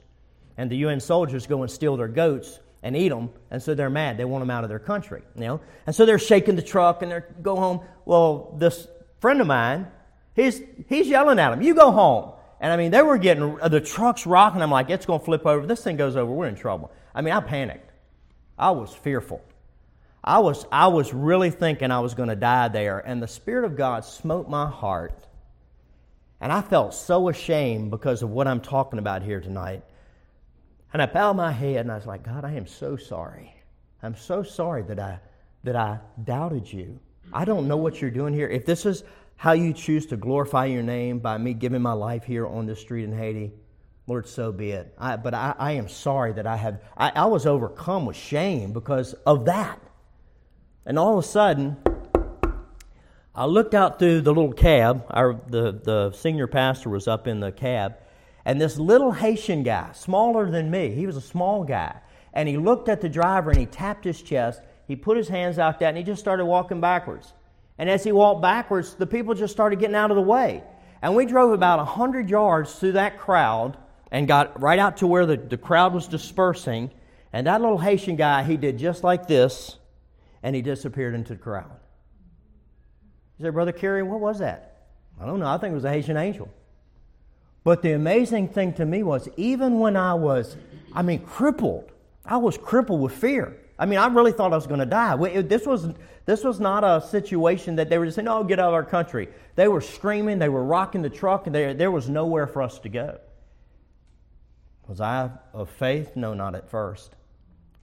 And 0.55 0.71
the 0.71 0.77
UN 0.77 1.01
soldiers 1.01 1.45
go 1.47 1.63
and 1.63 1.69
steal 1.69 1.97
their 1.97 2.07
goats 2.07 2.59
and 2.81 2.95
eat 2.95 3.09
them, 3.09 3.29
and 3.51 3.61
so 3.61 3.75
they're 3.75 3.89
mad. 3.89 4.17
They 4.17 4.25
want 4.25 4.41
them 4.41 4.49
out 4.49 4.63
of 4.63 4.69
their 4.69 4.79
country, 4.79 5.21
you 5.35 5.41
know. 5.41 5.61
And 5.85 5.95
so 5.95 6.05
they're 6.05 6.19
shaking 6.19 6.55
the 6.55 6.61
truck 6.61 7.01
and 7.01 7.11
they're 7.11 7.27
go 7.41 7.55
home. 7.55 7.81
Well, 8.05 8.55
this 8.57 8.87
friend 9.19 9.41
of 9.41 9.47
mine, 9.47 9.87
he's 10.35 10.61
he's 10.87 11.07
yelling 11.07 11.39
at 11.39 11.49
them, 11.51 11.61
"You 11.61 11.75
go 11.75 11.91
home!" 11.91 12.33
And 12.61 12.71
I 12.71 12.77
mean, 12.77 12.91
they 12.91 13.01
were 13.01 13.17
getting 13.17 13.59
uh, 13.59 13.67
the 13.67 13.81
truck's 13.81 14.25
rocking. 14.25 14.61
I'm 14.61 14.71
like, 14.71 14.89
"It's 14.89 15.05
going 15.05 15.19
to 15.19 15.25
flip 15.25 15.45
over. 15.45 15.65
This 15.65 15.83
thing 15.83 15.97
goes 15.97 16.15
over. 16.15 16.31
We're 16.31 16.47
in 16.47 16.55
trouble." 16.55 16.91
I 17.13 17.21
mean, 17.21 17.33
I 17.33 17.41
panicked. 17.41 17.91
I 18.57 18.71
was 18.71 18.93
fearful. 18.93 19.41
I 20.23 20.39
was 20.39 20.65
I 20.71 20.87
was 20.87 21.13
really 21.13 21.49
thinking 21.49 21.91
I 21.91 21.99
was 21.99 22.13
going 22.13 22.29
to 22.29 22.35
die 22.35 22.67
there, 22.67 22.99
and 22.99 23.21
the 23.21 23.27
Spirit 23.27 23.65
of 23.65 23.75
God 23.75 24.05
smote 24.05 24.49
my 24.49 24.69
heart, 24.69 25.27
and 26.41 26.51
I 26.51 26.61
felt 26.61 26.93
so 26.93 27.29
ashamed 27.29 27.91
because 27.91 28.21
of 28.21 28.29
what 28.29 28.47
I'm 28.47 28.61
talking 28.61 28.99
about 28.99 29.23
here 29.23 29.39
tonight. 29.39 29.83
And 30.93 31.01
I 31.01 31.05
bowed 31.05 31.35
my 31.35 31.51
head 31.51 31.81
and 31.81 31.91
I 31.91 31.95
was 31.95 32.05
like, 32.05 32.23
God, 32.23 32.43
I 32.43 32.53
am 32.53 32.65
so 32.65 32.97
sorry. 32.97 33.53
I'm 34.01 34.15
so 34.15 34.43
sorry 34.43 34.81
that 34.83 34.99
I, 34.99 35.19
that 35.63 35.75
I 35.75 35.99
doubted 36.23 36.71
you. 36.71 36.99
I 37.31 37.45
don't 37.45 37.67
know 37.67 37.77
what 37.77 38.01
you're 38.01 38.09
doing 38.09 38.33
here. 38.33 38.47
If 38.47 38.65
this 38.65 38.85
is 38.85 39.03
how 39.35 39.51
you 39.51 39.73
choose 39.73 40.05
to 40.07 40.17
glorify 40.17 40.65
your 40.65 40.83
name 40.83 41.19
by 41.19 41.37
me 41.37 41.53
giving 41.53 41.81
my 41.81 41.93
life 41.93 42.23
here 42.23 42.47
on 42.47 42.65
this 42.65 42.79
street 42.79 43.03
in 43.03 43.15
Haiti, 43.15 43.51
Lord, 44.07 44.27
so 44.27 44.51
be 44.51 44.71
it. 44.71 44.93
I, 44.97 45.17
but 45.17 45.35
I, 45.35 45.53
I, 45.59 45.71
am 45.73 45.87
sorry 45.87 46.33
that 46.33 46.47
I 46.47 46.57
have, 46.57 46.81
I, 46.97 47.11
I 47.15 47.25
was 47.25 47.45
overcome 47.45 48.07
with 48.07 48.17
shame 48.17 48.73
because 48.73 49.13
of 49.25 49.45
that. 49.45 49.79
And 50.85 50.97
all 50.97 51.19
of 51.19 51.23
a 51.23 51.27
sudden, 51.27 51.77
I 53.35 53.45
looked 53.45 53.75
out 53.75 53.99
through 53.99 54.21
the 54.21 54.33
little 54.33 54.51
cab. 54.51 55.05
Our, 55.11 55.39
the, 55.47 55.71
the 55.71 56.11
senior 56.13 56.47
pastor 56.47 56.89
was 56.89 57.07
up 57.07 57.27
in 57.27 57.39
the 57.39 57.51
cab 57.51 57.97
and 58.49 58.59
this 58.59 58.79
little 58.79 59.11
Haitian 59.11 59.61
guy, 59.61 59.91
smaller 59.93 60.49
than 60.49 60.71
me, 60.71 60.89
he 60.89 61.05
was 61.05 61.15
a 61.15 61.21
small 61.21 61.63
guy, 61.63 61.95
and 62.33 62.49
he 62.49 62.57
looked 62.57 62.89
at 62.89 62.99
the 62.99 63.07
driver 63.07 63.51
and 63.51 63.59
he 63.59 63.67
tapped 63.67 64.03
his 64.03 64.23
chest. 64.23 64.59
He 64.87 64.95
put 64.95 65.17
his 65.17 65.27
hands 65.27 65.59
out 65.59 65.77
that 65.81 65.89
and 65.89 65.97
he 65.97 66.03
just 66.03 66.19
started 66.19 66.45
walking 66.45 66.81
backwards. 66.81 67.31
And 67.77 67.91
as 67.91 68.03
he 68.03 68.11
walked 68.11 68.41
backwards, 68.41 68.95
the 68.95 69.05
people 69.05 69.35
just 69.35 69.53
started 69.53 69.77
getting 69.77 69.95
out 69.95 70.09
of 70.09 70.15
the 70.15 70.23
way. 70.23 70.63
And 71.03 71.15
we 71.15 71.27
drove 71.27 71.51
about 71.51 71.77
100 71.77 72.27
yards 72.27 72.73
through 72.73 72.93
that 72.93 73.19
crowd 73.19 73.77
and 74.09 74.27
got 74.27 74.59
right 74.59 74.79
out 74.79 74.97
to 74.97 75.05
where 75.05 75.27
the, 75.27 75.37
the 75.37 75.55
crowd 75.55 75.93
was 75.93 76.07
dispersing. 76.07 76.89
And 77.31 77.45
that 77.45 77.61
little 77.61 77.77
Haitian 77.77 78.15
guy, 78.15 78.41
he 78.41 78.57
did 78.57 78.79
just 78.79 79.03
like 79.03 79.27
this, 79.27 79.77
and 80.41 80.55
he 80.55 80.63
disappeared 80.63 81.13
into 81.13 81.33
the 81.33 81.39
crowd. 81.39 81.69
He 83.37 83.43
said, 83.43 83.53
Brother 83.53 83.73
Kerry, 83.73 84.01
what 84.01 84.19
was 84.19 84.39
that? 84.39 84.87
I 85.21 85.27
don't 85.27 85.39
know. 85.39 85.45
I 85.45 85.59
think 85.59 85.73
it 85.73 85.75
was 85.75 85.85
a 85.85 85.91
Haitian 85.91 86.17
angel. 86.17 86.49
But 87.63 87.81
the 87.81 87.91
amazing 87.91 88.49
thing 88.49 88.73
to 88.73 88.85
me 88.85 89.03
was, 89.03 89.27
even 89.37 89.79
when 89.79 89.95
I 89.95 90.13
was, 90.13 90.55
I 90.93 91.01
mean, 91.01 91.19
crippled, 91.19 91.91
I 92.25 92.37
was 92.37 92.57
crippled 92.57 93.01
with 93.01 93.13
fear. 93.13 93.57
I 93.77 93.85
mean, 93.85 93.99
I 93.99 94.07
really 94.07 94.31
thought 94.31 94.51
I 94.53 94.55
was 94.55 94.67
going 94.67 94.79
to 94.79 94.85
die. 94.85 95.15
This 95.41 95.65
was, 95.65 95.89
this 96.25 96.43
was 96.43 96.59
not 96.59 96.83
a 96.83 97.05
situation 97.05 97.75
that 97.77 97.89
they 97.89 97.97
were 97.97 98.05
just 98.05 98.15
saying, 98.15 98.27
oh, 98.27 98.43
get 98.43 98.59
out 98.59 98.69
of 98.69 98.73
our 98.73 98.83
country. 98.83 99.29
They 99.55 99.67
were 99.67 99.81
screaming, 99.81 100.39
they 100.39 100.49
were 100.49 100.63
rocking 100.63 101.01
the 101.01 101.09
truck, 101.09 101.47
and 101.47 101.55
there, 101.55 101.73
there 101.73 101.91
was 101.91 102.09
nowhere 102.09 102.47
for 102.47 102.61
us 102.61 102.79
to 102.79 102.89
go. 102.89 103.19
Was 104.87 105.01
I 105.01 105.29
of 105.53 105.69
faith? 105.69 106.15
No, 106.15 106.33
not 106.33 106.55
at 106.55 106.69
first. 106.69 107.15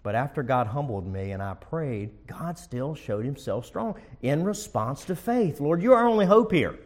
But 0.03 0.15
after 0.15 0.43
God 0.43 0.69
humbled 0.69 1.07
me 1.07 1.33
and 1.33 1.43
I 1.43 1.55
prayed, 1.55 2.11
God 2.27 2.59
still 2.59 2.95
showed 2.95 3.25
himself 3.25 3.67
strong 3.67 3.95
in 4.23 4.45
response 4.45 5.05
to 5.07 5.17
faith. 5.17 5.61
Lord, 5.61 5.83
you 5.83 5.93
are 5.93 6.03
our 6.03 6.09
only 6.09 6.27
hope 6.27 6.53
here. 6.53 6.79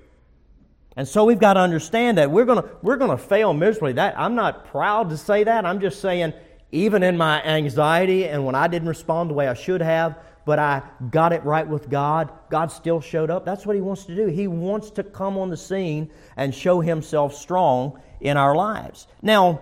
And 0.96 1.06
so 1.06 1.24
we've 1.24 1.38
got 1.38 1.54
to 1.54 1.60
understand 1.60 2.18
that 2.18 2.30
we're 2.30 2.44
going 2.44 2.62
to 2.62 2.68
we're 2.82 2.96
going 2.96 3.10
to 3.10 3.18
fail 3.18 3.54
miserably. 3.54 3.92
That 3.94 4.18
I'm 4.18 4.34
not 4.34 4.66
proud 4.66 5.10
to 5.10 5.16
say 5.16 5.44
that. 5.44 5.64
I'm 5.64 5.80
just 5.80 6.00
saying 6.00 6.32
even 6.72 7.02
in 7.02 7.16
my 7.16 7.42
anxiety 7.42 8.26
and 8.26 8.44
when 8.44 8.54
I 8.54 8.68
didn't 8.68 8.88
respond 8.88 9.30
the 9.30 9.34
way 9.34 9.48
I 9.48 9.54
should 9.54 9.82
have, 9.82 10.18
but 10.44 10.58
I 10.58 10.82
got 11.10 11.32
it 11.32 11.44
right 11.44 11.66
with 11.66 11.90
God, 11.90 12.32
God 12.48 12.72
still 12.72 13.00
showed 13.00 13.30
up. 13.30 13.44
That's 13.44 13.66
what 13.66 13.76
He 13.76 13.82
wants 13.82 14.04
to 14.06 14.16
do. 14.16 14.26
He 14.26 14.46
wants 14.46 14.90
to 14.92 15.02
come 15.02 15.38
on 15.38 15.50
the 15.50 15.56
scene 15.56 16.10
and 16.36 16.54
show 16.54 16.80
Himself 16.80 17.34
strong 17.34 18.00
in 18.20 18.36
our 18.36 18.54
lives. 18.54 19.06
Now, 19.22 19.60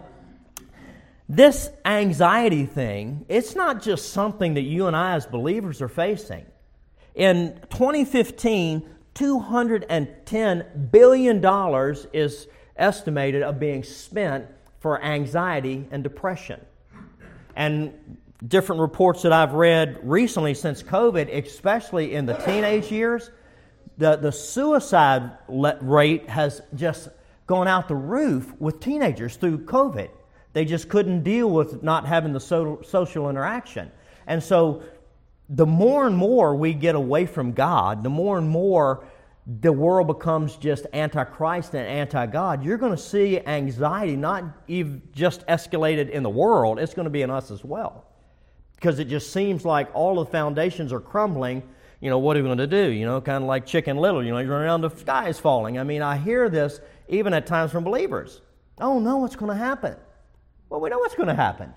this 1.28 1.70
anxiety 1.84 2.64
thing, 2.64 3.26
it's 3.28 3.54
not 3.54 3.82
just 3.82 4.12
something 4.12 4.54
that 4.54 4.62
you 4.62 4.86
and 4.86 4.96
I 4.96 5.14
as 5.14 5.26
believers 5.26 5.82
are 5.82 5.88
facing. 5.88 6.46
In 7.14 7.58
2015, 7.70 8.88
$210 9.18 10.90
billion 10.90 11.96
is 12.12 12.46
estimated 12.76 13.42
of 13.42 13.59
being 13.59 13.83
spent 13.83 14.46
for 14.78 15.02
anxiety 15.02 15.87
and 15.90 16.04
depression. 16.04 16.64
And 17.57 18.18
different 18.46 18.81
reports 18.81 19.22
that 19.22 19.33
I've 19.33 19.54
read 19.54 19.98
recently 20.02 20.54
since 20.54 20.83
COVID, 20.83 21.44
especially 21.44 22.14
in 22.14 22.26
the 22.26 22.35
teenage 22.35 22.92
years, 22.92 23.31
the, 23.96 24.14
the 24.16 24.31
suicide 24.31 25.33
rate 25.48 26.28
has 26.28 26.62
just 26.76 27.09
gone 27.48 27.66
out 27.66 27.88
the 27.88 27.96
roof 27.96 28.52
with 28.61 28.78
teenagers 28.78 29.37
through 29.37 29.64
COVID. 29.64 30.11
They 30.52 30.64
just 30.64 30.88
couldn't 30.88 31.24
deal 31.24 31.50
with 31.50 31.83
not 31.83 32.07
having 32.07 32.33
the 32.33 32.40
so, 32.40 32.81
social 32.83 33.28
interaction. 33.28 33.90
And 34.26 34.42
so, 34.42 34.83
the 35.48 35.66
more 35.66 36.07
and 36.07 36.16
more 36.16 36.54
we 36.54 36.74
get 36.74 36.94
away 36.94 37.24
from 37.24 37.52
God, 37.52 38.02
the 38.02 38.11
more 38.11 38.37
and 38.37 38.48
more 38.48 39.07
the 39.48 39.72
world 39.72 40.06
becomes 40.06 40.56
just 40.56 40.87
anti-Christ 40.92 41.72
and 41.72 41.87
anti-God, 41.87 42.62
you're 42.62 42.76
going 42.76 42.94
to 42.94 43.02
see 43.02 43.40
anxiety 43.40 44.14
not 44.14 44.44
even 44.68 45.00
just 45.14 45.46
escalated 45.46 46.11
in 46.11 46.22
the 46.22 46.28
world, 46.28 46.78
it's 46.78 46.92
going 46.92 47.06
to 47.06 47.11
be 47.11 47.22
in 47.22 47.30
us 47.30 47.50
as 47.50 47.64
well. 47.64 48.04
Because 48.74 48.98
it 48.98 49.06
just 49.06 49.32
seems 49.32 49.64
like 49.64 49.88
all 49.94 50.16
the 50.16 50.26
foundations 50.26 50.92
are 50.92 51.00
crumbling. 51.00 51.62
You 52.00 52.11
know, 52.11 52.18
what 52.18 52.37
are 52.37 52.42
we 52.42 52.48
going 52.48 52.58
to 52.58 52.66
do? 52.66 52.90
You 52.92 53.06
know, 53.06 53.20
kind 53.22 53.42
of 53.42 53.48
like 53.48 53.64
Chicken 53.64 53.96
Little, 53.96 54.22
you 54.22 54.30
know, 54.30 54.38
you 54.38 54.48
run 54.48 54.62
around, 54.62 54.82
the 54.82 54.90
sky 54.90 55.30
is 55.30 55.40
falling. 55.40 55.78
I 55.78 55.82
mean, 55.82 56.02
I 56.02 56.18
hear 56.18 56.50
this 56.50 56.80
even 57.08 57.32
at 57.32 57.46
times 57.46 57.72
from 57.72 57.84
believers. 57.84 58.42
Oh, 58.78 59.00
no, 59.00 59.16
what's 59.16 59.34
going 59.34 59.50
to 59.50 59.56
happen? 59.56 59.96
Well, 60.68 60.80
we 60.80 60.90
know 60.90 60.98
what's 60.98 61.14
going 61.14 61.28
to 61.28 61.34
happen. 61.34 61.72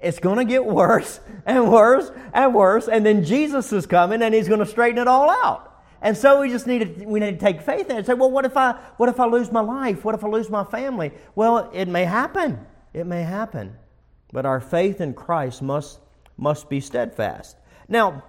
It's 0.00 0.18
going 0.18 0.38
to 0.38 0.44
get 0.44 0.66
worse 0.66 1.20
and 1.46 1.70
worse 1.72 2.10
and 2.34 2.52
worse, 2.52 2.88
and 2.88 3.06
then 3.06 3.24
Jesus 3.24 3.72
is 3.72 3.86
coming 3.86 4.20
and 4.20 4.34
he's 4.34 4.48
going 4.48 4.60
to 4.60 4.66
straighten 4.66 4.98
it 4.98 5.06
all 5.06 5.30
out. 5.30 5.71
And 6.02 6.16
so 6.16 6.40
we 6.40 6.50
just 6.50 6.66
need 6.66 6.98
to, 6.98 7.06
we 7.06 7.20
need 7.20 7.38
to 7.38 7.44
take 7.44 7.62
faith 7.62 7.88
in 7.88 7.92
it 7.92 7.98
and 7.98 8.06
say, 8.06 8.14
well, 8.14 8.30
what 8.30 8.44
if, 8.44 8.56
I, 8.56 8.72
what 8.96 9.08
if 9.08 9.20
I 9.20 9.26
lose 9.26 9.52
my 9.52 9.60
life? 9.60 10.04
What 10.04 10.16
if 10.16 10.24
I 10.24 10.28
lose 10.28 10.50
my 10.50 10.64
family? 10.64 11.12
Well, 11.36 11.70
it 11.72 11.86
may 11.86 12.04
happen. 12.04 12.58
It 12.92 13.06
may 13.06 13.22
happen. 13.22 13.76
But 14.32 14.44
our 14.44 14.60
faith 14.60 15.00
in 15.00 15.14
Christ 15.14 15.62
must, 15.62 16.00
must 16.36 16.68
be 16.68 16.80
steadfast. 16.80 17.56
Now, 17.88 18.24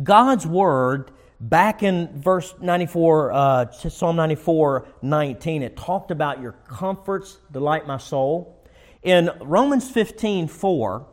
God's 0.00 0.46
Word, 0.46 1.10
back 1.40 1.82
in 1.82 2.08
verse 2.20 2.54
94, 2.60 3.32
uh, 3.32 3.72
Psalm 3.72 4.14
94, 4.14 4.86
19, 5.02 5.62
it 5.64 5.76
talked 5.76 6.12
about 6.12 6.40
your 6.40 6.52
comforts 6.52 7.38
delight 7.50 7.86
my 7.88 7.98
soul. 7.98 8.56
In 9.02 9.30
Romans 9.40 9.90
15, 9.90 10.46
4, 10.46 11.06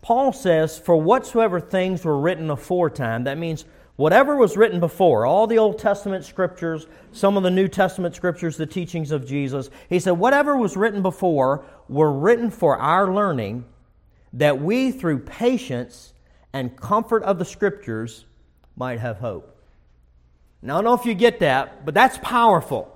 Paul 0.00 0.32
says, 0.32 0.78
For 0.78 0.96
whatsoever 0.96 1.58
things 1.60 2.04
were 2.04 2.20
written 2.20 2.50
aforetime, 2.50 3.24
that 3.24 3.38
means 3.38 3.64
Whatever 4.02 4.34
was 4.34 4.56
written 4.56 4.80
before, 4.80 5.26
all 5.26 5.46
the 5.46 5.58
Old 5.58 5.78
Testament 5.78 6.24
scriptures, 6.24 6.88
some 7.12 7.36
of 7.36 7.44
the 7.44 7.52
New 7.52 7.68
Testament 7.68 8.16
scriptures, 8.16 8.56
the 8.56 8.66
teachings 8.66 9.12
of 9.12 9.24
Jesus, 9.24 9.70
he 9.88 10.00
said, 10.00 10.18
whatever 10.18 10.56
was 10.56 10.76
written 10.76 11.02
before 11.02 11.64
were 11.88 12.12
written 12.12 12.50
for 12.50 12.76
our 12.76 13.14
learning, 13.14 13.64
that 14.32 14.60
we, 14.60 14.90
through 14.90 15.20
patience 15.20 16.14
and 16.52 16.76
comfort 16.76 17.22
of 17.22 17.38
the 17.38 17.44
scriptures, 17.44 18.24
might 18.74 18.98
have 18.98 19.18
hope. 19.18 19.56
Now, 20.62 20.74
I 20.74 20.76
don't 20.78 20.84
know 20.86 20.94
if 20.94 21.06
you 21.06 21.14
get 21.14 21.38
that, 21.38 21.84
but 21.84 21.94
that's 21.94 22.18
powerful. 22.18 22.92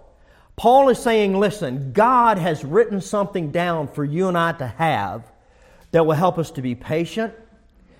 Paul 0.56 0.88
is 0.88 0.98
saying, 0.98 1.38
listen, 1.38 1.92
God 1.92 2.36
has 2.36 2.64
written 2.64 3.00
something 3.00 3.52
down 3.52 3.86
for 3.86 4.04
you 4.04 4.26
and 4.26 4.36
I 4.36 4.54
to 4.54 4.66
have 4.66 5.22
that 5.92 6.04
will 6.04 6.16
help 6.16 6.36
us 6.36 6.50
to 6.50 6.62
be 6.62 6.74
patient 6.74 7.32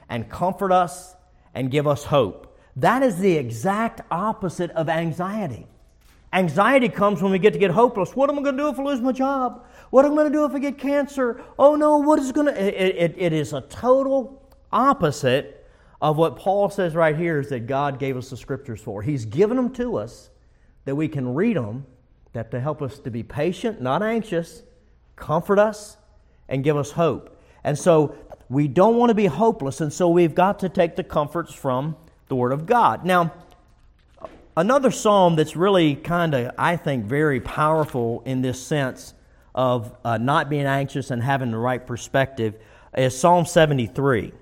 and 0.09 0.29
comfort 0.29 0.73
us 0.73 1.15
and 1.55 1.71
give 1.71 1.87
us 1.87 2.03
hope. 2.03 2.46
That 2.77 3.03
is 3.03 3.19
the 3.19 3.37
exact 3.37 4.03
opposite 4.11 4.71
of 4.73 4.89
anxiety. 4.89 5.67
Anxiety 6.33 6.89
comes 6.91 7.23
when 7.23 7.33
we 7.33 7.39
get 7.39 7.55
to 7.55 7.59
get 7.59 7.71
hopeless. 7.71 8.15
What 8.15 8.29
am 8.29 8.39
I 8.39 8.43
going 8.43 8.57
to 8.57 8.63
do 8.63 8.69
if 8.69 8.79
I 8.79 8.83
lose 8.83 9.01
my 9.01 9.13
job? 9.13 9.65
What 9.91 10.05
am 10.05 10.13
I 10.13 10.17
going 10.17 10.33
to 10.33 10.39
do 10.39 10.45
if 10.45 10.53
I 10.53 10.59
get 10.59 10.77
cancer? 10.77 11.41
Oh 11.59 11.77
no, 11.77 11.99
what 11.99 12.19
is 12.19 12.33
going 12.33 12.49
to. 12.49 12.61
It, 12.61 12.97
it, 12.97 13.15
it 13.17 13.33
is 13.33 13.53
a 13.55 13.63
total 13.63 14.43
opposite 14.71 15.67
of 16.03 16.19
what 16.19 16.37
Paul 16.37 16.69
says 16.69 16.95
right 16.95 17.17
here 17.17 17.41
is 17.41 17.49
that 17.49 17.67
God 17.67 17.99
gave 17.99 18.17
us 18.17 18.29
the 18.29 18.37
scriptures 18.37 18.81
for. 18.81 19.01
He's 19.01 19.25
given 19.25 19.57
them 19.57 19.73
to 19.75 19.97
us 19.97 20.29
that 20.85 20.95
we 20.95 21.09
can 21.09 21.35
read 21.35 21.57
them, 21.57 21.87
that 22.35 22.51
to 22.51 22.61
help 22.61 22.83
us 22.83 22.99
to 22.99 23.11
be 23.11 23.23
patient, 23.23 23.81
not 23.81 24.03
anxious, 24.03 24.63
comfort 25.15 25.59
us, 25.59 25.97
and 26.49 26.63
give 26.63 26.77
us 26.77 26.91
hope. 26.91 27.41
And 27.65 27.79
so 27.79 28.15
we 28.51 28.69
don't 28.69 28.97
want 28.97 29.09
to 29.11 29.15
be 29.15 29.27
hopeless, 29.27 29.81
and 29.81 29.93
so 29.93 30.09
we've 30.11 30.35
got 30.35 30.59
to 30.59 30.69
take 30.69 30.97
the 30.97 31.03
comforts 31.03 31.55
from 31.55 31.97
the 32.29 32.37
Word 32.37 32.53
of 32.53 32.67
God. 32.67 33.05
Now, 33.05 33.33
another 34.57 34.91
psalm 34.91 35.37
that's 35.37 35.57
really 35.57 35.95
kind 35.95 36.35
of, 36.35 36.53
I 36.59 36.77
think, 36.77 37.05
very 37.05 37.41
powerful 37.41 38.23
in 38.25 38.43
this 38.43 38.61
sense 38.65 39.15
of 39.55 39.95
uh, 40.05 40.19
not 40.19 40.51
being 40.51 40.67
anxious 40.67 41.11
and 41.11 41.23
having 41.23 41.51
the 41.51 41.59
right 41.59 41.85
perspective 41.85 42.55
is 42.97 43.19
Psalm 43.19 43.47
73. 43.47 44.33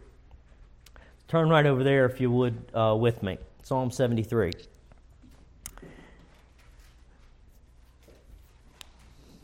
Turn 1.28 1.48
right 1.48 1.66
over 1.66 1.82
there, 1.82 2.04
if 2.06 2.20
you 2.20 2.30
would, 2.30 2.56
uh, 2.74 2.96
with 2.98 3.22
me. 3.22 3.38
Psalm 3.62 3.90
73. 3.90 4.52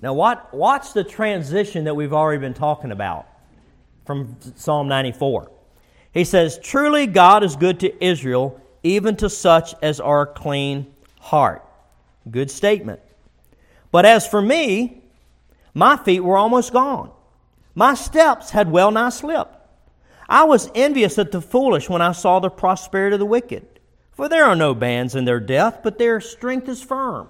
Now, 0.03 0.15
watch 0.15 0.93
the 0.95 1.05
transition 1.05 1.85
that 1.85 1.95
we've 1.95 2.13
already 2.13 2.41
been 2.41 2.55
talking 2.55 2.91
about 2.91 3.27
from 4.07 4.37
Psalm 4.57 4.89
94. 4.89 5.51
He 6.13 6.25
says, 6.25 6.59
Truly 6.59 7.07
God 7.07 7.45
is 7.45 7.57
good 7.57 7.81
to 7.81 8.05
Israel, 8.05 8.61
even 8.83 9.17
to 9.17 9.31
such 9.31 9.75
as 9.83 10.01
are 10.01 10.27
clean 10.27 10.93
heart. 11.21 11.65
Good 12.31 12.51
statement. 12.51 13.01
But 13.93 14.07
as 14.07 14.27
for 14.27 14.43
me, 14.43 15.03
my 15.75 15.97
feet 15.97 16.21
were 16.21 16.37
almost 16.37 16.73
gone. 16.73 17.11
My 17.75 17.95
steps 17.95 18.51
had 18.51 18.71
well 18.71 18.91
nigh 18.91 19.11
slipped. 19.11 19.57
I 20.29 20.45
was 20.45 20.71
envious 20.75 21.19
at 21.19 21.33
the 21.33 21.41
foolish 21.41 21.89
when 21.89 22.03
I 22.03 22.13
saw 22.13 22.39
the 22.39 22.51
prosperity 22.51 23.15
of 23.15 23.21
the 23.21 23.27
wicked. 23.27 23.67
For 24.13 24.29
there 24.29 24.45
are 24.45 24.57
no 24.57 24.75
bands 24.75 25.15
in 25.15 25.25
their 25.25 25.41
death, 25.41 25.81
but 25.83 25.99
their 25.99 26.21
strength 26.21 26.69
is 26.69 26.83
firm. 26.83 27.29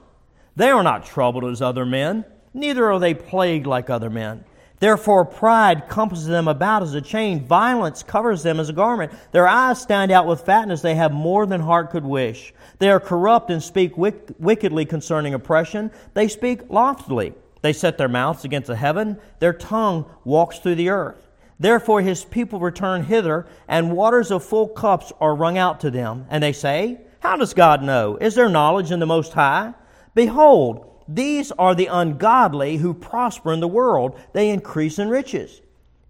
They 0.56 0.70
are 0.70 0.82
not 0.82 1.06
troubled 1.06 1.44
as 1.44 1.62
other 1.62 1.86
men, 1.86 2.24
neither 2.52 2.90
are 2.90 2.98
they 2.98 3.14
plagued 3.14 3.66
like 3.66 3.88
other 3.88 4.10
men. 4.10 4.44
Therefore, 4.80 5.26
pride 5.26 5.88
compasses 5.88 6.26
them 6.26 6.48
about 6.48 6.82
as 6.82 6.94
a 6.94 7.02
chain. 7.02 7.44
Violence 7.44 8.02
covers 8.02 8.42
them 8.42 8.58
as 8.58 8.70
a 8.70 8.72
garment. 8.72 9.12
Their 9.30 9.46
eyes 9.46 9.80
stand 9.80 10.10
out 10.10 10.26
with 10.26 10.46
fatness. 10.46 10.80
They 10.80 10.94
have 10.94 11.12
more 11.12 11.44
than 11.44 11.60
heart 11.60 11.90
could 11.90 12.04
wish. 12.04 12.54
They 12.78 12.90
are 12.90 12.98
corrupt 12.98 13.50
and 13.50 13.62
speak 13.62 13.92
wickedly 13.96 14.86
concerning 14.86 15.34
oppression. 15.34 15.90
They 16.14 16.28
speak 16.28 16.70
loftily. 16.70 17.34
They 17.60 17.74
set 17.74 17.98
their 17.98 18.08
mouths 18.08 18.46
against 18.46 18.68
the 18.68 18.76
heaven. 18.76 19.18
Their 19.38 19.52
tongue 19.52 20.06
walks 20.24 20.58
through 20.58 20.76
the 20.76 20.88
earth. 20.88 21.28
Therefore, 21.58 22.00
his 22.00 22.24
people 22.24 22.58
return 22.58 23.04
hither, 23.04 23.46
and 23.68 23.92
waters 23.92 24.30
of 24.30 24.42
full 24.42 24.66
cups 24.66 25.12
are 25.20 25.34
wrung 25.34 25.58
out 25.58 25.80
to 25.80 25.90
them. 25.90 26.24
And 26.30 26.42
they 26.42 26.54
say, 26.54 27.02
How 27.18 27.36
does 27.36 27.52
God 27.52 27.82
know? 27.82 28.16
Is 28.16 28.34
there 28.34 28.48
knowledge 28.48 28.90
in 28.90 28.98
the 28.98 29.04
Most 29.04 29.34
High? 29.34 29.74
Behold, 30.14 30.99
these 31.12 31.50
are 31.52 31.74
the 31.74 31.86
ungodly 31.86 32.76
who 32.76 32.94
prosper 32.94 33.52
in 33.52 33.58
the 33.58 33.66
world, 33.66 34.16
they 34.32 34.48
increase 34.50 34.98
in 34.98 35.08
riches. 35.08 35.60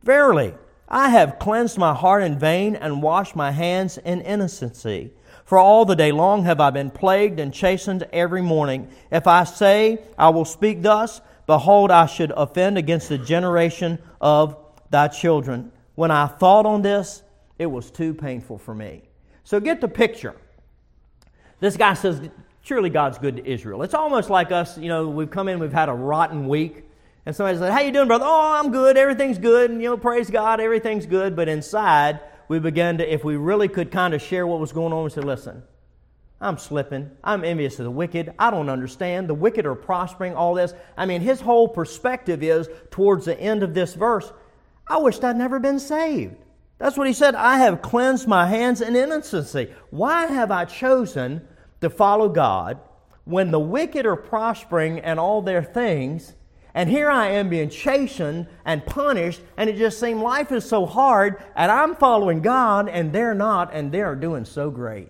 Verily, 0.03 0.53
I 0.88 1.09
have 1.09 1.38
cleansed 1.38 1.78
my 1.78 1.94
heart 1.94 2.22
in 2.22 2.38
vain 2.38 2.76
and 2.76 3.03
washed 3.03 3.34
my 3.34 3.51
hands 3.51 3.96
in 3.96 4.20
innocency. 4.20 5.12
For 5.46 5.57
all 5.57 5.86
the 5.86 5.96
day 5.96 6.12
long 6.12 6.44
have 6.44 6.61
I 6.61 6.68
been 6.68 6.90
plagued 6.90 7.40
and 7.40 7.53
chastened 7.53 8.07
every 8.12 8.42
morning. 8.42 8.88
If 9.11 9.26
I 9.26 9.44
say, 9.44 10.03
I 10.18 10.28
will 10.28 10.44
speak 10.44 10.82
thus, 10.82 11.22
behold, 11.46 11.90
I 11.90 12.05
should 12.05 12.32
offend 12.36 12.76
against 12.76 13.09
the 13.09 13.18
generation 13.18 13.98
of 14.20 14.57
thy 14.90 15.09
children. 15.09 15.72
When 15.94 16.11
I 16.11 16.26
thought 16.26 16.66
on 16.66 16.82
this, 16.82 17.22
it 17.59 17.66
was 17.66 17.90
too 17.90 18.12
painful 18.12 18.59
for 18.59 18.74
me. 18.74 19.03
So 19.44 19.61
get 19.61 19.80
the 19.80 19.88
picture. 19.88 20.36
This 21.59 21.76
guy 21.76 21.94
says, 21.94 22.20
surely 22.62 22.90
God's 22.90 23.18
good 23.18 23.36
to 23.36 23.46
Israel. 23.50 23.82
It's 23.82 23.94
almost 23.94 24.30
like 24.30 24.52
us, 24.52 24.78
you 24.78 24.88
know, 24.88 25.08
we've 25.08 25.30
come 25.30 25.48
in, 25.48 25.58
we've 25.58 25.72
had 25.72 25.88
a 25.88 25.94
rotten 25.94 26.48
week, 26.48 26.84
And 27.26 27.34
somebody 27.34 27.58
said, 27.58 27.72
How 27.72 27.80
you 27.80 27.92
doing, 27.92 28.08
brother? 28.08 28.24
Oh, 28.26 28.61
I'm 28.61 28.72
good. 28.72 28.96
Everything's 28.96 29.38
good. 29.38 29.70
And, 29.70 29.82
you 29.82 29.88
know, 29.88 29.96
praise 29.96 30.30
God, 30.30 30.61
everything's 30.61 31.06
good. 31.06 31.36
But 31.36 31.48
inside, 31.48 32.20
we 32.48 32.58
began 32.58 32.98
to, 32.98 33.12
if 33.12 33.24
we 33.24 33.36
really 33.36 33.68
could 33.68 33.90
kind 33.90 34.14
of 34.14 34.22
share 34.22 34.46
what 34.46 34.61
was 34.61 34.72
going 34.72 34.92
on, 34.92 35.04
we 35.04 35.11
said, 35.11 35.24
Listen, 35.24 35.62
I'm 36.40 36.58
slipping. 36.58 37.11
I'm 37.22 37.44
envious 37.44 37.78
of 37.78 37.84
the 37.84 37.90
wicked. 37.90 38.32
I 38.38 38.50
don't 38.50 38.70
understand. 38.70 39.28
The 39.28 39.34
wicked 39.34 39.66
are 39.66 39.74
prospering, 39.74 40.34
all 40.34 40.54
this. 40.54 40.72
I 40.96 41.04
mean, 41.04 41.20
his 41.20 41.40
whole 41.40 41.68
perspective 41.68 42.42
is 42.42 42.68
towards 42.90 43.26
the 43.26 43.38
end 43.38 43.62
of 43.62 43.74
this 43.74 43.94
verse 43.94 44.32
I 44.90 44.98
wished 44.98 45.22
I'd 45.22 45.36
never 45.36 45.61
been 45.61 45.78
saved. 45.78 46.34
That's 46.78 46.96
what 46.96 47.06
he 47.06 47.12
said. 47.12 47.36
I 47.36 47.58
have 47.58 47.80
cleansed 47.80 48.26
my 48.26 48.46
hands 48.46 48.80
in 48.80 48.96
innocency. 48.96 49.72
Why 49.90 50.26
have 50.26 50.50
I 50.50 50.64
chosen 50.64 51.46
to 51.81 51.91
follow 51.91 52.28
God 52.28 52.81
when 53.24 53.51
the 53.51 53.61
wicked 53.61 54.07
are 54.07 54.16
prospering 54.16 55.01
and 55.01 55.20
all 55.20 55.43
their 55.43 55.62
things? 55.62 56.35
And 56.74 56.89
here 56.89 57.11
I 57.11 57.31
am 57.31 57.49
being 57.49 57.68
chastened 57.68 58.47
and 58.64 58.87
punished, 58.87 59.41
and 59.57 59.68
it 59.68 59.76
just 59.76 59.99
seemed 59.99 60.20
life 60.20 60.53
is 60.53 60.64
so 60.64 60.87
hard, 60.87 61.43
and 61.57 61.70
I'm 61.70 61.97
following 61.97 62.43
God, 62.43 62.89
and 62.89 63.12
they're 63.12 63.35
not, 63.35 63.74
and 63.74 63.91
they're 63.91 64.14
doing 64.14 64.45
so 64.45 64.70
great. 64.70 65.09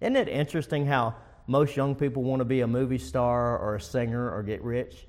Isn't 0.00 0.16
it 0.16 0.28
interesting 0.28 0.86
how 0.86 1.16
most 1.46 1.76
young 1.76 1.94
people 1.94 2.22
want 2.22 2.40
to 2.40 2.44
be 2.44 2.62
a 2.62 2.66
movie 2.66 2.98
star 2.98 3.58
or 3.58 3.74
a 3.74 3.80
singer 3.80 4.30
or 4.30 4.42
get 4.42 4.62
rich? 4.62 5.06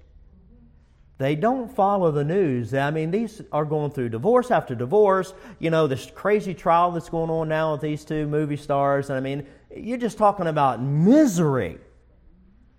They 1.17 1.35
don't 1.35 1.73
follow 1.73 2.11
the 2.11 2.25
news. 2.25 2.73
I 2.73 2.91
mean, 2.91 3.09
these 3.09 3.41
are 3.51 3.63
going 3.63 3.91
through 3.91 4.09
divorce 4.09 4.51
after 4.51 4.75
divorce. 4.75 5.33
You 5.59 5.69
know, 5.69 5.87
this 5.87 6.11
crazy 6.13 6.53
trial 6.53 6.91
that's 6.91 7.07
going 7.07 7.29
on 7.29 7.47
now 7.47 7.71
with 7.71 7.81
these 7.81 8.03
two 8.03 8.27
movie 8.27 8.57
stars. 8.57 9.09
And 9.09 9.17
I 9.17 9.21
mean, 9.21 9.45
you're 9.75 9.97
just 9.97 10.17
talking 10.17 10.47
about 10.47 10.81
misery. 10.81 11.77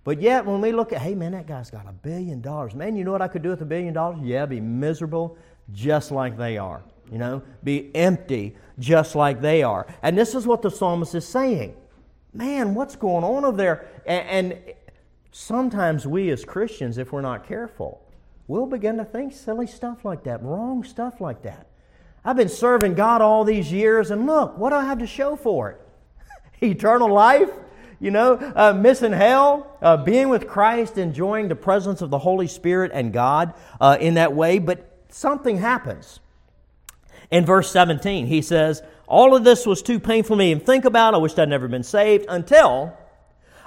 But 0.03 0.21
yet, 0.21 0.45
when 0.45 0.61
we 0.61 0.71
look 0.71 0.93
at, 0.93 1.01
hey, 1.01 1.15
man, 1.15 1.31
that 1.31 1.47
guy's 1.47 1.71
got 1.71 1.87
a 1.87 1.91
billion 1.91 2.39
dollars. 2.39 2.75
Man, 2.75 2.95
you 2.95 3.03
know 3.03 3.11
what 3.11 3.23
I 3.23 3.27
could 3.27 3.41
do 3.41 3.49
with 3.49 3.61
a 3.61 3.65
billion 3.65 3.93
dollars? 3.93 4.19
Yeah, 4.21 4.45
be 4.45 4.61
miserable 4.61 5.37
just 5.73 6.11
like 6.11 6.37
they 6.37 6.57
are. 6.57 6.83
You 7.11 7.17
know, 7.17 7.41
be 7.63 7.93
empty 7.95 8.55
just 8.79 9.15
like 9.15 9.41
they 9.41 9.63
are. 9.63 9.87
And 10.03 10.17
this 10.17 10.35
is 10.35 10.45
what 10.45 10.61
the 10.61 10.69
psalmist 10.69 11.15
is 11.15 11.27
saying. 11.27 11.75
Man, 12.33 12.75
what's 12.75 12.95
going 12.95 13.23
on 13.23 13.45
over 13.45 13.57
there? 13.57 13.87
And, 14.05 14.53
and 14.53 14.75
sometimes 15.31 16.05
we 16.05 16.29
as 16.29 16.45
Christians, 16.45 16.97
if 16.97 17.11
we're 17.11 17.21
not 17.21 17.47
careful, 17.47 18.06
we'll 18.47 18.65
begin 18.65 18.97
to 18.97 19.05
think 19.05 19.33
silly 19.33 19.67
stuff 19.67 20.05
like 20.05 20.23
that, 20.23 20.43
wrong 20.43 20.83
stuff 20.83 21.19
like 21.21 21.43
that. 21.43 21.67
I've 22.25 22.37
been 22.37 22.49
serving 22.49 22.95
God 22.95 23.21
all 23.21 23.43
these 23.43 23.71
years, 23.71 24.11
and 24.11 24.25
look, 24.25 24.57
what 24.57 24.71
do 24.71 24.75
I 24.75 24.85
have 24.85 24.99
to 24.99 25.07
show 25.07 25.35
for 25.35 25.71
it? 25.71 25.81
Eternal 26.65 27.11
life? 27.11 27.49
you 27.99 28.11
know, 28.11 28.35
uh, 28.55 28.73
missing 28.73 29.11
hell, 29.11 29.75
uh, 29.81 29.97
being 29.97 30.29
with 30.29 30.47
Christ, 30.47 30.97
enjoying 30.97 31.47
the 31.47 31.55
presence 31.55 32.01
of 32.01 32.09
the 32.09 32.19
Holy 32.19 32.47
Spirit 32.47 32.91
and 32.93 33.11
God 33.11 33.53
uh, 33.81 33.97
in 33.99 34.15
that 34.15 34.33
way. 34.33 34.59
But 34.59 35.05
something 35.09 35.57
happens. 35.57 36.19
In 37.31 37.45
verse 37.45 37.71
17, 37.71 38.27
he 38.27 38.41
says, 38.41 38.83
All 39.07 39.35
of 39.35 39.43
this 39.43 39.65
was 39.65 39.81
too 39.81 39.99
painful 39.99 40.35
for 40.35 40.39
me 40.39 40.53
to 40.53 40.59
think 40.59 40.85
about. 40.85 41.13
I 41.13 41.17
wished 41.17 41.39
I'd 41.39 41.49
never 41.49 41.67
been 41.67 41.83
saved 41.83 42.25
until 42.29 42.95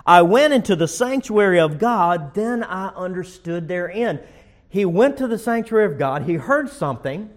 I 0.06 0.22
went 0.22 0.54
into 0.54 0.76
the 0.76 0.88
sanctuary 0.88 1.60
of 1.60 1.78
God. 1.78 2.34
Then 2.34 2.62
I 2.62 2.88
understood 2.88 3.66
their 3.68 3.90
end. 3.90 4.20
He 4.70 4.86
went 4.86 5.18
to 5.18 5.26
the 5.26 5.38
sanctuary 5.38 5.84
of 5.84 5.98
God. 5.98 6.22
He 6.22 6.34
heard 6.34 6.70
something 6.70 7.28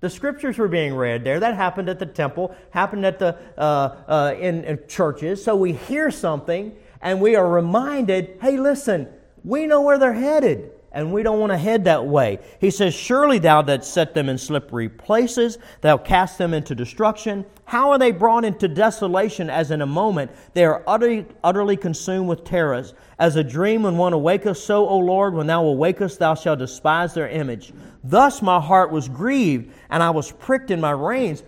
the 0.00 0.08
scriptures 0.08 0.58
were 0.58 0.68
being 0.68 0.94
read 0.94 1.24
there. 1.24 1.40
That 1.40 1.56
happened 1.56 1.88
at 1.88 1.98
the 1.98 2.06
temple, 2.06 2.54
happened 2.70 3.04
at 3.04 3.18
the 3.18 3.36
uh, 3.56 3.96
uh, 4.06 4.34
in, 4.38 4.64
in 4.64 4.78
churches. 4.86 5.42
So 5.42 5.56
we 5.56 5.72
hear 5.72 6.10
something 6.10 6.76
and 7.02 7.20
we 7.20 7.34
are 7.34 7.48
reminded, 7.48 8.38
hey, 8.40 8.56
listen, 8.56 9.08
we 9.42 9.66
know 9.66 9.82
where 9.82 9.98
they're 9.98 10.12
headed 10.12 10.70
and 10.92 11.12
we 11.12 11.22
don't 11.22 11.38
want 11.38 11.52
to 11.52 11.58
head 11.58 11.84
that 11.84 12.06
way. 12.06 12.38
He 12.60 12.70
says, 12.70 12.94
Surely 12.94 13.38
thou 13.38 13.62
didst 13.62 13.92
set 13.92 14.14
them 14.14 14.28
in 14.28 14.38
slippery 14.38 14.88
places, 14.88 15.58
thou 15.82 15.98
cast 15.98 16.38
them 16.38 16.54
into 16.54 16.74
destruction. 16.74 17.44
How 17.64 17.90
are 17.90 17.98
they 17.98 18.12
brought 18.12 18.44
into 18.44 18.68
desolation 18.68 19.50
as 19.50 19.70
in 19.70 19.82
a 19.82 19.86
moment? 19.86 20.30
They 20.54 20.64
are 20.64 20.82
utterly, 20.86 21.26
utterly 21.44 21.76
consumed 21.76 22.28
with 22.28 22.44
terrors. 22.44 22.94
As 23.18 23.36
a 23.36 23.44
dream 23.44 23.82
when 23.82 23.98
one 23.98 24.14
awaketh, 24.14 24.56
so, 24.56 24.88
O 24.88 24.98
Lord, 24.98 25.34
when 25.34 25.46
thou 25.46 25.64
awakest, 25.64 26.18
thou 26.18 26.34
shalt 26.34 26.60
despise 26.60 27.12
their 27.12 27.28
image. 27.28 27.72
Thus 28.02 28.40
my 28.40 28.60
heart 28.60 28.90
was 28.90 29.08
grieved, 29.08 29.72
and 29.90 30.02
I 30.02 30.10
was 30.10 30.32
pricked 30.32 30.70
in 30.70 30.80
my 30.80 30.92
reins. 30.92 31.42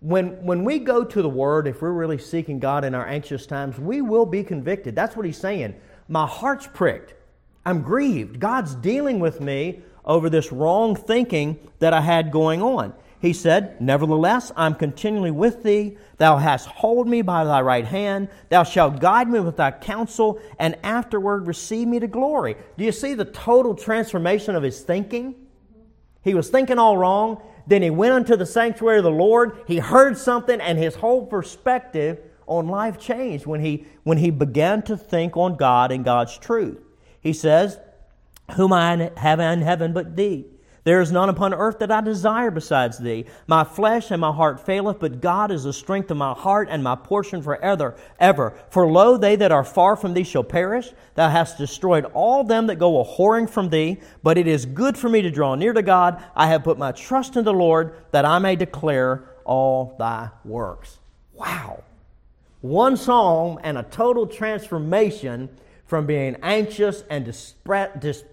When, 0.00 0.44
when 0.44 0.64
we 0.64 0.80
go 0.80 1.04
to 1.04 1.22
the 1.22 1.28
Word, 1.28 1.66
if 1.66 1.80
we're 1.80 1.92
really 1.92 2.18
seeking 2.18 2.58
God 2.58 2.84
in 2.84 2.94
our 2.94 3.06
anxious 3.06 3.46
times, 3.46 3.78
we 3.78 4.02
will 4.02 4.26
be 4.26 4.44
convicted. 4.44 4.94
That's 4.94 5.16
what 5.16 5.24
he's 5.24 5.38
saying. 5.38 5.76
My 6.08 6.26
heart's 6.26 6.66
pricked. 6.66 7.14
I'm 7.64 7.82
grieved. 7.82 8.40
God's 8.40 8.74
dealing 8.74 9.20
with 9.20 9.40
me 9.40 9.82
over 10.04 10.28
this 10.28 10.50
wrong 10.50 10.96
thinking 10.96 11.58
that 11.78 11.92
I 11.92 12.00
had 12.00 12.32
going 12.32 12.60
on. 12.62 12.92
He 13.20 13.32
said, 13.32 13.80
Nevertheless, 13.80 14.50
I'm 14.56 14.74
continually 14.74 15.30
with 15.30 15.62
thee. 15.62 15.96
Thou 16.16 16.38
hast 16.38 16.66
hold 16.66 17.06
me 17.06 17.22
by 17.22 17.44
thy 17.44 17.60
right 17.60 17.84
hand. 17.84 18.28
Thou 18.48 18.64
shalt 18.64 18.98
guide 18.98 19.28
me 19.28 19.38
with 19.38 19.56
thy 19.56 19.70
counsel, 19.70 20.40
and 20.58 20.76
afterward 20.82 21.46
receive 21.46 21.86
me 21.86 22.00
to 22.00 22.08
glory. 22.08 22.56
Do 22.76 22.84
you 22.84 22.90
see 22.90 23.14
the 23.14 23.24
total 23.24 23.76
transformation 23.76 24.56
of 24.56 24.64
his 24.64 24.80
thinking? 24.80 25.36
He 26.22 26.34
was 26.34 26.50
thinking 26.50 26.80
all 26.80 26.98
wrong. 26.98 27.40
Then 27.68 27.82
he 27.82 27.90
went 27.90 28.12
unto 28.12 28.34
the 28.34 28.44
sanctuary 28.44 28.98
of 28.98 29.04
the 29.04 29.10
Lord. 29.12 29.56
He 29.68 29.78
heard 29.78 30.18
something, 30.18 30.60
and 30.60 30.76
his 30.76 30.96
whole 30.96 31.24
perspective 31.24 32.18
on 32.48 32.66
life 32.66 32.98
changed 32.98 33.46
when 33.46 33.60
he, 33.60 33.86
when 34.02 34.18
he 34.18 34.30
began 34.30 34.82
to 34.82 34.96
think 34.96 35.36
on 35.36 35.54
God 35.54 35.92
and 35.92 36.04
God's 36.04 36.36
truth. 36.36 36.81
He 37.22 37.32
says, 37.32 37.78
Whom 38.56 38.72
I 38.72 39.10
have 39.16 39.40
in 39.40 39.62
heaven 39.62 39.92
but 39.92 40.16
thee. 40.16 40.46
There 40.84 41.00
is 41.00 41.12
none 41.12 41.28
upon 41.28 41.54
earth 41.54 41.78
that 41.78 41.92
I 41.92 42.00
desire 42.00 42.50
besides 42.50 42.98
thee. 42.98 43.26
My 43.46 43.62
flesh 43.62 44.10
and 44.10 44.20
my 44.20 44.32
heart 44.32 44.66
faileth, 44.66 44.98
but 44.98 45.20
God 45.20 45.52
is 45.52 45.62
the 45.62 45.72
strength 45.72 46.10
of 46.10 46.16
my 46.16 46.32
heart 46.32 46.66
and 46.68 46.82
my 46.82 46.96
portion 46.96 47.40
forever. 47.40 47.94
Ever. 48.18 48.54
For 48.68 48.90
lo, 48.90 49.16
they 49.16 49.36
that 49.36 49.52
are 49.52 49.62
far 49.62 49.94
from 49.94 50.12
thee 50.12 50.24
shall 50.24 50.42
perish. 50.42 50.92
Thou 51.14 51.28
hast 51.28 51.56
destroyed 51.56 52.06
all 52.06 52.42
them 52.42 52.66
that 52.66 52.80
go 52.80 53.00
a 53.00 53.04
whoring 53.04 53.48
from 53.48 53.70
thee. 53.70 54.00
But 54.24 54.38
it 54.38 54.48
is 54.48 54.66
good 54.66 54.98
for 54.98 55.08
me 55.08 55.22
to 55.22 55.30
draw 55.30 55.54
near 55.54 55.72
to 55.72 55.82
God. 55.82 56.20
I 56.34 56.48
have 56.48 56.64
put 56.64 56.78
my 56.78 56.90
trust 56.90 57.36
in 57.36 57.44
the 57.44 57.52
Lord, 57.52 57.94
that 58.10 58.24
I 58.24 58.40
may 58.40 58.56
declare 58.56 59.28
all 59.44 59.94
thy 60.00 60.30
works. 60.44 60.98
Wow. 61.32 61.84
One 62.60 62.96
psalm 62.96 63.60
and 63.62 63.78
a 63.78 63.84
total 63.84 64.26
transformation 64.26 65.48
from 65.92 66.06
being 66.06 66.34
anxious 66.42 67.04
and 67.10 67.26
dis- 67.26 68.24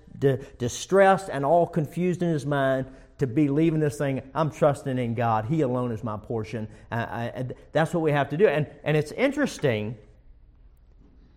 distressed 0.57 1.30
and 1.30 1.45
all 1.45 1.68
confused 1.68 2.24
in 2.24 2.30
his 2.30 2.45
mind 2.45 2.86
to 3.18 3.28
be 3.28 3.49
leaving 3.49 3.82
this 3.82 3.97
thing. 3.97 4.22
I'm 4.34 4.49
trusting 4.49 4.97
in 4.97 5.14
God. 5.14 5.43
He 5.43 5.60
alone 5.60 5.91
is 5.91 6.01
my 6.01 6.16
portion. 6.16 6.70
Uh, 6.89 6.95
I, 6.95 7.45
that's 7.74 7.93
what 7.93 7.99
we 7.99 8.14
have 8.14 8.30
to 8.30 8.38
do. 8.38 8.47
And, 8.47 8.66
and 8.86 8.95
it's 8.95 9.12
interesting 9.12 9.97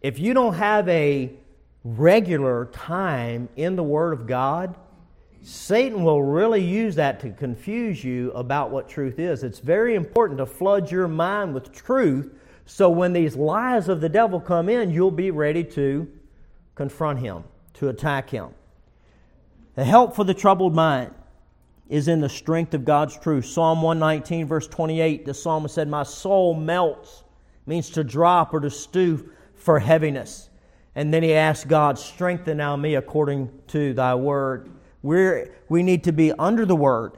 if 0.01 0.21
you 0.21 0.33
don't 0.33 0.55
have 0.55 0.89
a 0.89 1.33
regular 1.83 2.67
time 2.67 3.49
in 3.57 3.75
the 3.75 3.83
Word 3.83 4.13
of 4.13 4.29
God, 4.29 4.77
Satan 5.43 6.05
will 6.05 6.23
really 6.23 6.63
use 6.63 6.95
that 6.95 7.19
to 7.19 7.31
confuse 7.31 8.05
you 8.05 8.31
about 8.31 8.71
what 8.71 8.89
truth 8.89 9.19
is. 9.19 9.43
It's 9.43 9.59
very 9.59 9.97
important 9.97 10.39
to 10.39 10.47
flood 10.47 10.89
your 10.89 11.09
mind 11.09 11.53
with 11.53 11.73
truth 11.73 12.33
so 12.67 12.89
when 12.91 13.13
these 13.13 13.37
lies 13.37 13.89
of 13.89 14.01
the 14.01 14.09
devil 14.09 14.41
come 14.41 14.69
in, 14.69 14.91
you'll 14.91 15.11
be 15.11 15.31
ready 15.31 15.65
to 15.65 16.09
confront 16.75 17.19
him, 17.19 17.45
to 17.75 17.89
attack 17.89 18.31
him. 18.31 18.51
The 19.75 19.85
help 19.85 20.15
for 20.15 20.25
the 20.25 20.35
troubled 20.35 20.75
mind 20.75 21.15
is 21.89 22.09
in 22.09 22.21
the 22.21 22.29
strength 22.29 22.75
of 22.75 22.85
God's 22.85 23.19
truth. 23.19 23.45
Psalm 23.45 23.83
119, 23.83 24.47
verse 24.47 24.67
28, 24.67 25.27
the 25.27 25.35
psalmist 25.35 25.75
said, 25.75 25.89
My 25.89 26.03
soul 26.03 26.55
melts, 26.55 27.25
means 27.67 27.91
to 27.91 28.05
drop 28.05 28.55
or 28.55 28.61
to 28.61 28.71
stew 28.71 29.31
for 29.55 29.79
heaviness. 29.79 30.51
And 30.95 31.13
then 31.13 31.23
he 31.23 31.35
asked 31.35 31.69
God, 31.69 31.99
Strengthen 31.99 32.59
now 32.59 32.77
me 32.77 32.95
according 32.95 33.51
to 33.69 33.95
thy 33.95 34.15
word. 34.15 34.71
We're, 35.03 35.55
we 35.69 35.83
need 35.83 36.05
to 36.05 36.13
be 36.13 36.33
under 36.33 36.65
the 36.65 36.77
word, 36.77 37.13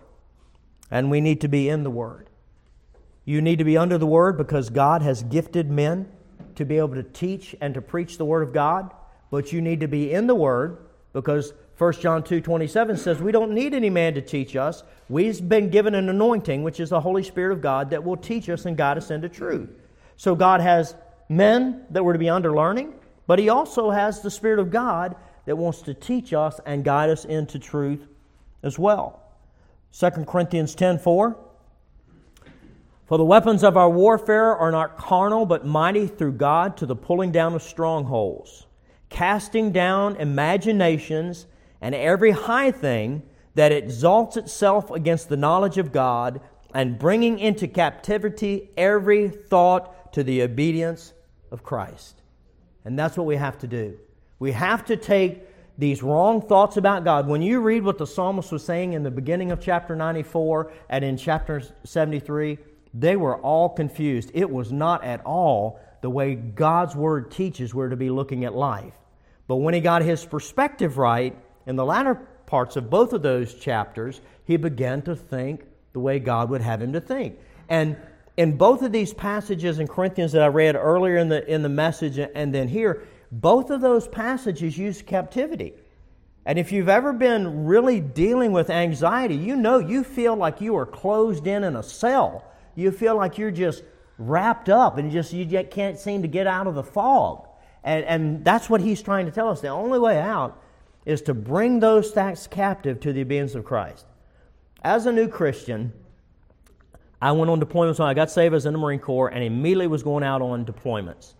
and 0.90 1.10
we 1.10 1.20
need 1.20 1.40
to 1.42 1.48
be 1.48 1.68
in 1.68 1.82
the 1.82 1.90
word. 1.90 2.23
You 3.24 3.40
need 3.40 3.58
to 3.58 3.64
be 3.64 3.76
under 3.76 3.98
the 3.98 4.06
Word 4.06 4.36
because 4.36 4.70
God 4.70 5.02
has 5.02 5.22
gifted 5.22 5.70
men 5.70 6.08
to 6.56 6.64
be 6.64 6.78
able 6.78 6.94
to 6.94 7.02
teach 7.02 7.56
and 7.60 7.74
to 7.74 7.80
preach 7.80 8.18
the 8.18 8.24
Word 8.24 8.42
of 8.42 8.52
God, 8.52 8.92
but 9.30 9.52
you 9.52 9.60
need 9.60 9.80
to 9.80 9.88
be 9.88 10.12
in 10.12 10.26
the 10.26 10.34
Word 10.34 10.78
because 11.12 11.54
1 11.78 11.92
John 11.94 12.22
2 12.22 12.40
27 12.40 12.96
says, 12.96 13.20
We 13.20 13.32
don't 13.32 13.52
need 13.52 13.74
any 13.74 13.90
man 13.90 14.14
to 14.14 14.22
teach 14.22 14.54
us. 14.54 14.82
We've 15.08 15.48
been 15.48 15.70
given 15.70 15.94
an 15.94 16.08
anointing, 16.08 16.62
which 16.62 16.80
is 16.80 16.90
the 16.90 17.00
Holy 17.00 17.22
Spirit 17.22 17.52
of 17.52 17.60
God, 17.60 17.90
that 17.90 18.04
will 18.04 18.16
teach 18.16 18.48
us 18.48 18.66
and 18.66 18.76
guide 18.76 18.98
us 18.98 19.10
into 19.10 19.28
truth. 19.28 19.70
So 20.16 20.34
God 20.34 20.60
has 20.60 20.94
men 21.28 21.84
that 21.90 22.04
were 22.04 22.12
to 22.12 22.18
be 22.18 22.28
under 22.28 22.54
learning, 22.54 22.94
but 23.26 23.38
He 23.38 23.48
also 23.48 23.90
has 23.90 24.20
the 24.20 24.30
Spirit 24.30 24.60
of 24.60 24.70
God 24.70 25.16
that 25.46 25.56
wants 25.56 25.82
to 25.82 25.94
teach 25.94 26.32
us 26.32 26.60
and 26.64 26.84
guide 26.84 27.10
us 27.10 27.24
into 27.24 27.58
truth 27.58 28.06
as 28.62 28.78
well. 28.78 29.22
2 29.98 30.10
Corinthians 30.26 30.74
10 30.74 30.98
4 30.98 31.36
for 33.06 33.18
the 33.18 33.24
weapons 33.24 33.62
of 33.62 33.76
our 33.76 33.90
warfare 33.90 34.56
are 34.56 34.70
not 34.70 34.96
carnal, 34.96 35.44
but 35.44 35.66
mighty 35.66 36.06
through 36.06 36.32
God 36.32 36.76
to 36.78 36.86
the 36.86 36.96
pulling 36.96 37.32
down 37.32 37.54
of 37.54 37.62
strongholds, 37.62 38.66
casting 39.10 39.72
down 39.72 40.16
imaginations 40.16 41.46
and 41.80 41.94
every 41.94 42.30
high 42.30 42.70
thing 42.70 43.22
that 43.54 43.72
exalts 43.72 44.36
itself 44.36 44.90
against 44.90 45.28
the 45.28 45.36
knowledge 45.36 45.78
of 45.78 45.92
God, 45.92 46.40
and 46.72 46.98
bringing 46.98 47.38
into 47.38 47.68
captivity 47.68 48.70
every 48.76 49.28
thought 49.28 50.12
to 50.12 50.24
the 50.24 50.42
obedience 50.42 51.12
of 51.52 51.62
Christ. 51.62 52.20
And 52.84 52.98
that's 52.98 53.16
what 53.16 53.26
we 53.26 53.36
have 53.36 53.58
to 53.58 53.68
do. 53.68 53.96
We 54.40 54.52
have 54.52 54.84
to 54.86 54.96
take 54.96 55.42
these 55.78 56.02
wrong 56.02 56.40
thoughts 56.40 56.76
about 56.76 57.04
God. 57.04 57.28
When 57.28 57.42
you 57.42 57.60
read 57.60 57.84
what 57.84 57.98
the 57.98 58.06
psalmist 58.06 58.50
was 58.50 58.64
saying 58.64 58.92
in 58.92 59.02
the 59.02 59.10
beginning 59.10 59.52
of 59.52 59.60
chapter 59.60 59.94
94 59.94 60.72
and 60.88 61.04
in 61.04 61.16
chapter 61.16 61.62
73, 61.84 62.58
they 62.94 63.16
were 63.16 63.36
all 63.38 63.68
confused. 63.68 64.30
It 64.32 64.48
was 64.48 64.70
not 64.72 65.04
at 65.04 65.20
all 65.26 65.80
the 66.00 66.10
way 66.10 66.34
God's 66.34 66.94
word 66.94 67.30
teaches 67.30 67.74
we're 67.74 67.88
to 67.88 67.96
be 67.96 68.10
looking 68.10 68.44
at 68.44 68.54
life. 68.54 68.94
But 69.48 69.56
when 69.56 69.74
he 69.74 69.80
got 69.80 70.02
his 70.02 70.24
perspective 70.24 70.96
right, 70.96 71.36
in 71.66 71.76
the 71.76 71.84
latter 71.84 72.14
parts 72.46 72.76
of 72.76 72.88
both 72.88 73.12
of 73.12 73.22
those 73.22 73.54
chapters, 73.54 74.20
he 74.44 74.56
began 74.56 75.02
to 75.02 75.16
think 75.16 75.64
the 75.92 76.00
way 76.00 76.18
God 76.18 76.50
would 76.50 76.60
have 76.60 76.80
him 76.80 76.92
to 76.92 77.00
think. 77.00 77.38
And 77.68 77.96
in 78.36 78.56
both 78.56 78.82
of 78.82 78.92
these 78.92 79.12
passages 79.12 79.78
in 79.78 79.88
Corinthians 79.88 80.32
that 80.32 80.42
I 80.42 80.48
read 80.48 80.76
earlier 80.76 81.16
in 81.16 81.28
the, 81.28 81.46
in 81.52 81.62
the 81.62 81.68
message 81.68 82.18
and 82.18 82.54
then 82.54 82.68
here, 82.68 83.06
both 83.32 83.70
of 83.70 83.80
those 83.80 84.06
passages 84.06 84.76
use 84.78 85.02
captivity. 85.02 85.72
And 86.46 86.58
if 86.58 86.72
you've 86.72 86.88
ever 86.88 87.12
been 87.12 87.64
really 87.64 88.00
dealing 88.00 88.52
with 88.52 88.70
anxiety, 88.70 89.34
you 89.34 89.56
know 89.56 89.78
you 89.78 90.04
feel 90.04 90.36
like 90.36 90.60
you 90.60 90.76
are 90.76 90.86
closed 90.86 91.46
in 91.46 91.64
in 91.64 91.76
a 91.76 91.82
cell. 91.82 92.44
You 92.74 92.90
feel 92.90 93.16
like 93.16 93.38
you're 93.38 93.50
just 93.50 93.82
wrapped 94.18 94.68
up 94.68 94.98
and 94.98 95.10
just 95.10 95.32
you 95.32 95.44
just 95.44 95.70
can't 95.70 95.98
seem 95.98 96.22
to 96.22 96.28
get 96.28 96.46
out 96.46 96.66
of 96.66 96.74
the 96.74 96.82
fog. 96.82 97.48
And, 97.82 98.04
and 98.04 98.44
that's 98.44 98.70
what 98.70 98.80
he's 98.80 99.02
trying 99.02 99.26
to 99.26 99.32
tell 99.32 99.48
us. 99.48 99.60
The 99.60 99.68
only 99.68 99.98
way 99.98 100.18
out 100.18 100.60
is 101.04 101.20
to 101.22 101.34
bring 101.34 101.80
those 101.80 102.10
facts 102.10 102.46
captive 102.46 103.00
to 103.00 103.12
the 103.12 103.20
obedience 103.20 103.54
of 103.54 103.64
Christ. 103.64 104.06
As 104.82 105.06
a 105.06 105.12
new 105.12 105.28
Christian, 105.28 105.92
I 107.20 107.32
went 107.32 107.50
on 107.50 107.60
deployments 107.60 107.98
when 107.98 108.08
I 108.08 108.14
got 108.14 108.30
saved. 108.30 108.54
as 108.54 108.66
in 108.66 108.72
the 108.72 108.78
Marine 108.78 109.00
Corps 109.00 109.28
and 109.28 109.42
immediately 109.42 109.86
was 109.86 110.02
going 110.02 110.24
out 110.24 110.42
on 110.42 110.64
deployments. 110.64 111.34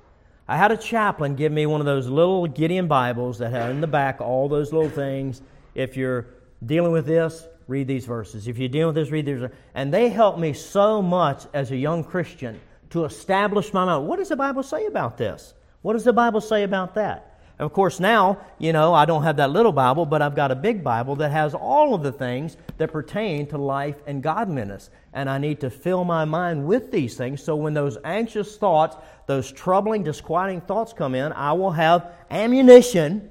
I 0.46 0.58
had 0.58 0.70
a 0.70 0.76
chaplain 0.76 1.36
give 1.36 1.52
me 1.52 1.64
one 1.64 1.80
of 1.80 1.86
those 1.86 2.06
little 2.06 2.46
Gideon 2.46 2.86
Bibles 2.86 3.38
that 3.38 3.50
had 3.50 3.70
in 3.70 3.80
the 3.80 3.86
back 3.86 4.20
all 4.20 4.48
those 4.48 4.72
little 4.72 4.90
things. 4.90 5.40
If 5.74 5.96
you're 5.96 6.26
dealing 6.64 6.92
with 6.92 7.06
this, 7.06 7.46
read 7.66 7.86
these 7.88 8.06
verses. 8.06 8.48
If 8.48 8.58
you're 8.58 8.68
dealing 8.68 8.94
with 8.94 8.96
this, 8.96 9.10
read 9.10 9.26
these. 9.26 9.42
And 9.74 9.92
they 9.92 10.08
helped 10.08 10.38
me 10.38 10.52
so 10.52 11.00
much 11.00 11.44
as 11.52 11.70
a 11.70 11.76
young 11.76 12.04
Christian 12.04 12.60
to 12.90 13.04
establish 13.04 13.72
my 13.72 13.84
mind. 13.84 14.06
What 14.06 14.18
does 14.18 14.28
the 14.28 14.36
Bible 14.36 14.62
say 14.62 14.86
about 14.86 15.16
this? 15.16 15.54
What 15.82 15.94
does 15.94 16.04
the 16.04 16.12
Bible 16.12 16.40
say 16.40 16.62
about 16.62 16.94
that? 16.94 17.30
And 17.58 17.66
of 17.66 17.72
course, 17.72 18.00
now, 18.00 18.38
you 18.58 18.72
know, 18.72 18.92
I 18.92 19.04
don't 19.04 19.22
have 19.22 19.36
that 19.36 19.50
little 19.50 19.70
Bible, 19.70 20.06
but 20.06 20.22
I've 20.22 20.34
got 20.34 20.50
a 20.50 20.56
big 20.56 20.82
Bible 20.82 21.16
that 21.16 21.30
has 21.30 21.54
all 21.54 21.94
of 21.94 22.02
the 22.02 22.10
things 22.10 22.56
that 22.78 22.90
pertain 22.90 23.46
to 23.48 23.58
life 23.58 23.96
and 24.06 24.22
godliness. 24.22 24.90
And 25.12 25.30
I 25.30 25.38
need 25.38 25.60
to 25.60 25.70
fill 25.70 26.04
my 26.04 26.24
mind 26.24 26.66
with 26.66 26.90
these 26.90 27.16
things 27.16 27.42
so 27.42 27.54
when 27.54 27.72
those 27.72 27.96
anxious 28.04 28.56
thoughts, 28.56 28.96
those 29.26 29.52
troubling, 29.52 30.02
disquieting 30.02 30.62
thoughts 30.62 30.92
come 30.92 31.14
in, 31.14 31.32
I 31.32 31.52
will 31.52 31.70
have 31.70 32.10
ammunition 32.28 33.30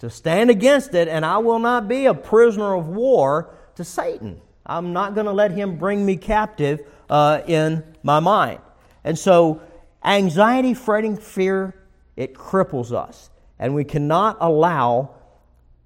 to 0.00 0.10
stand 0.10 0.50
against 0.50 0.94
it, 0.94 1.08
and 1.08 1.24
I 1.24 1.38
will 1.38 1.58
not 1.58 1.88
be 1.88 2.04
a 2.04 2.14
prisoner 2.14 2.74
of 2.74 2.88
war 2.88 3.54
to 3.76 3.84
Satan. 3.84 4.40
I'm 4.66 4.92
not 4.92 5.14
going 5.14 5.26
to 5.26 5.32
let 5.32 5.50
him 5.50 5.76
bring 5.76 6.04
me 6.04 6.16
captive 6.16 6.86
uh, 7.10 7.42
in 7.46 7.84
my 8.02 8.20
mind. 8.20 8.60
And 9.04 9.18
so, 9.18 9.60
anxiety, 10.04 10.74
fretting, 10.74 11.16
fear, 11.16 11.74
it 12.16 12.34
cripples 12.34 12.92
us. 12.92 13.30
And 13.58 13.74
we 13.74 13.84
cannot 13.84 14.38
allow 14.40 15.14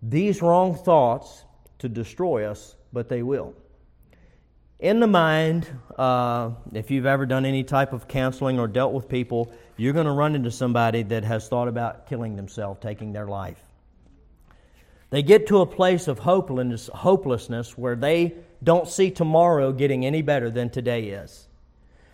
these 0.02 0.40
wrong 0.40 0.74
thoughts 0.74 1.44
to 1.80 1.88
destroy 1.88 2.44
us, 2.44 2.76
but 2.92 3.08
they 3.08 3.22
will. 3.22 3.54
In 4.78 5.00
the 5.00 5.08
mind, 5.08 5.68
uh, 5.96 6.50
if 6.72 6.90
you've 6.90 7.06
ever 7.06 7.26
done 7.26 7.44
any 7.44 7.64
type 7.64 7.92
of 7.92 8.06
counseling 8.06 8.60
or 8.60 8.68
dealt 8.68 8.92
with 8.92 9.08
people, 9.08 9.52
you're 9.76 9.92
going 9.92 10.06
to 10.06 10.12
run 10.12 10.36
into 10.36 10.52
somebody 10.52 11.02
that 11.04 11.24
has 11.24 11.48
thought 11.48 11.66
about 11.66 12.06
killing 12.06 12.36
themselves, 12.36 12.78
taking 12.80 13.12
their 13.12 13.26
life. 13.26 13.60
They 15.10 15.22
get 15.22 15.46
to 15.48 15.60
a 15.60 15.66
place 15.66 16.06
of 16.06 16.18
hopelessness, 16.18 17.78
where 17.78 17.96
they 17.96 18.34
don't 18.62 18.88
see 18.88 19.10
tomorrow 19.10 19.72
getting 19.72 20.04
any 20.04 20.22
better 20.22 20.50
than 20.50 20.70
today 20.70 21.04
is. 21.08 21.46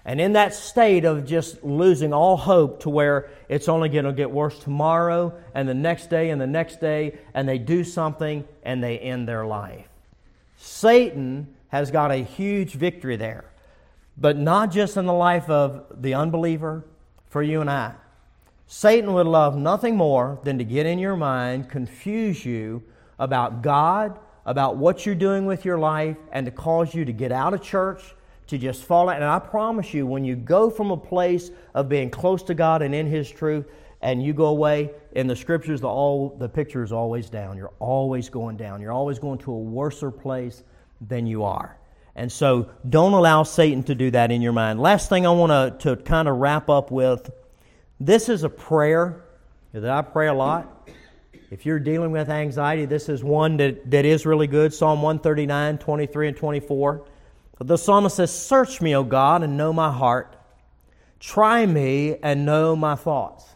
And 0.04 0.20
in 0.20 0.34
that 0.34 0.54
state 0.54 1.04
of 1.06 1.24
just 1.24 1.64
losing 1.64 2.12
all 2.12 2.36
hope 2.36 2.80
to 2.80 2.90
where 2.90 3.30
it's 3.48 3.68
only 3.68 3.88
going 3.88 4.04
to 4.04 4.12
get 4.12 4.30
worse 4.30 4.58
tomorrow 4.58 5.32
and 5.54 5.66
the 5.66 5.74
next 5.74 6.10
day 6.10 6.28
and 6.30 6.40
the 6.40 6.46
next 6.46 6.80
day, 6.80 7.18
and 7.32 7.48
they 7.48 7.58
do 7.58 7.82
something 7.84 8.44
and 8.62 8.84
they 8.84 8.98
end 8.98 9.26
their 9.26 9.46
life. 9.46 9.88
Satan 10.58 11.54
has 11.68 11.90
got 11.90 12.10
a 12.10 12.16
huge 12.16 12.74
victory 12.74 13.16
there, 13.16 13.46
but 14.16 14.36
not 14.36 14.70
just 14.70 14.96
in 14.96 15.06
the 15.06 15.12
life 15.12 15.48
of 15.48 15.86
the 15.90 16.14
unbeliever, 16.14 16.84
for 17.30 17.42
you 17.42 17.60
and 17.60 17.70
I. 17.70 17.94
Satan 18.66 19.12
would 19.12 19.26
love 19.26 19.56
nothing 19.56 19.96
more 19.96 20.38
than 20.42 20.58
to 20.58 20.64
get 20.64 20.86
in 20.86 20.98
your 20.98 21.16
mind, 21.16 21.68
confuse 21.68 22.44
you 22.44 22.82
about 23.18 23.62
God, 23.62 24.18
about 24.46 24.76
what 24.76 25.06
you're 25.06 25.14
doing 25.14 25.46
with 25.46 25.64
your 25.64 25.78
life, 25.78 26.16
and 26.32 26.46
to 26.46 26.52
cause 26.52 26.94
you 26.94 27.04
to 27.04 27.12
get 27.12 27.32
out 27.32 27.54
of 27.54 27.62
church 27.62 28.14
to 28.46 28.58
just 28.58 28.84
fall 28.84 29.08
out. 29.08 29.16
And 29.16 29.24
I 29.24 29.38
promise 29.38 29.94
you, 29.94 30.06
when 30.06 30.24
you 30.24 30.36
go 30.36 30.70
from 30.70 30.90
a 30.90 30.96
place 30.96 31.50
of 31.74 31.88
being 31.88 32.10
close 32.10 32.42
to 32.44 32.54
God 32.54 32.82
and 32.82 32.94
in 32.94 33.06
His 33.06 33.30
truth, 33.30 33.66
and 34.02 34.22
you 34.22 34.34
go 34.34 34.46
away, 34.46 34.90
in 35.12 35.26
the 35.26 35.36
scriptures, 35.36 35.80
the, 35.80 35.88
all, 35.88 36.36
the 36.38 36.48
picture 36.48 36.82
is 36.82 36.92
always 36.92 37.30
down. 37.30 37.56
You're 37.56 37.72
always 37.78 38.28
going 38.28 38.56
down. 38.56 38.82
You're 38.82 38.92
always 38.92 39.18
going 39.18 39.38
to 39.38 39.52
a 39.52 39.58
worser 39.58 40.10
place 40.10 40.62
than 41.00 41.26
you 41.26 41.44
are. 41.44 41.78
And 42.16 42.30
so 42.30 42.68
don't 42.88 43.14
allow 43.14 43.44
Satan 43.44 43.82
to 43.84 43.94
do 43.94 44.10
that 44.10 44.30
in 44.30 44.42
your 44.42 44.52
mind. 44.52 44.78
Last 44.78 45.08
thing 45.08 45.26
I 45.26 45.30
want 45.30 45.80
to, 45.80 45.96
to 45.96 46.02
kind 46.02 46.28
of 46.28 46.36
wrap 46.36 46.68
up 46.68 46.90
with 46.90 47.30
this 48.00 48.28
is 48.28 48.44
a 48.44 48.48
prayer 48.48 49.24
that 49.72 49.90
I 49.90 50.02
pray 50.02 50.28
a 50.28 50.34
lot. 50.34 50.88
If 51.50 51.64
you're 51.66 51.78
dealing 51.78 52.10
with 52.10 52.28
anxiety, 52.28 52.84
this 52.84 53.08
is 53.08 53.22
one 53.22 53.56
that, 53.58 53.90
that 53.90 54.04
is 54.04 54.26
really 54.26 54.46
good 54.46 54.74
Psalm 54.74 55.02
139, 55.02 55.78
23, 55.78 56.28
and 56.28 56.36
24. 56.36 57.06
The 57.60 57.78
psalmist 57.78 58.16
says, 58.16 58.36
Search 58.36 58.80
me, 58.80 58.96
O 58.96 59.04
God, 59.04 59.42
and 59.42 59.56
know 59.56 59.72
my 59.72 59.92
heart. 59.92 60.36
Try 61.20 61.64
me 61.64 62.16
and 62.22 62.44
know 62.44 62.74
my 62.74 62.96
thoughts. 62.96 63.46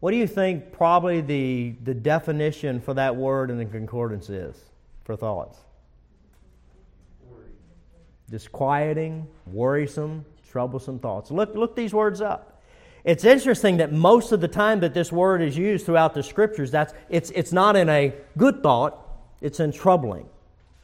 What 0.00 0.10
do 0.10 0.16
you 0.16 0.26
think 0.26 0.72
probably 0.72 1.20
the, 1.20 1.76
the 1.84 1.94
definition 1.94 2.80
for 2.80 2.94
that 2.94 3.14
word 3.14 3.50
in 3.50 3.58
the 3.58 3.64
concordance 3.64 4.28
is 4.28 4.56
for 5.04 5.16
thoughts? 5.16 5.58
Disquieting, 8.28 9.28
worrisome, 9.46 10.24
troublesome 10.50 10.98
thoughts. 10.98 11.30
Look, 11.30 11.54
look 11.54 11.76
these 11.76 11.94
words 11.94 12.20
up. 12.20 12.51
It's 13.04 13.24
interesting 13.24 13.78
that 13.78 13.92
most 13.92 14.30
of 14.32 14.40
the 14.40 14.48
time 14.48 14.80
that 14.80 14.94
this 14.94 15.10
word 15.10 15.42
is 15.42 15.56
used 15.56 15.86
throughout 15.86 16.14
the 16.14 16.22
scriptures, 16.22 16.70
that's, 16.70 16.94
it's, 17.08 17.30
it's 17.30 17.52
not 17.52 17.74
in 17.74 17.88
a 17.88 18.14
good 18.36 18.62
thought, 18.62 18.98
it's 19.40 19.58
in 19.58 19.72
troubling. 19.72 20.28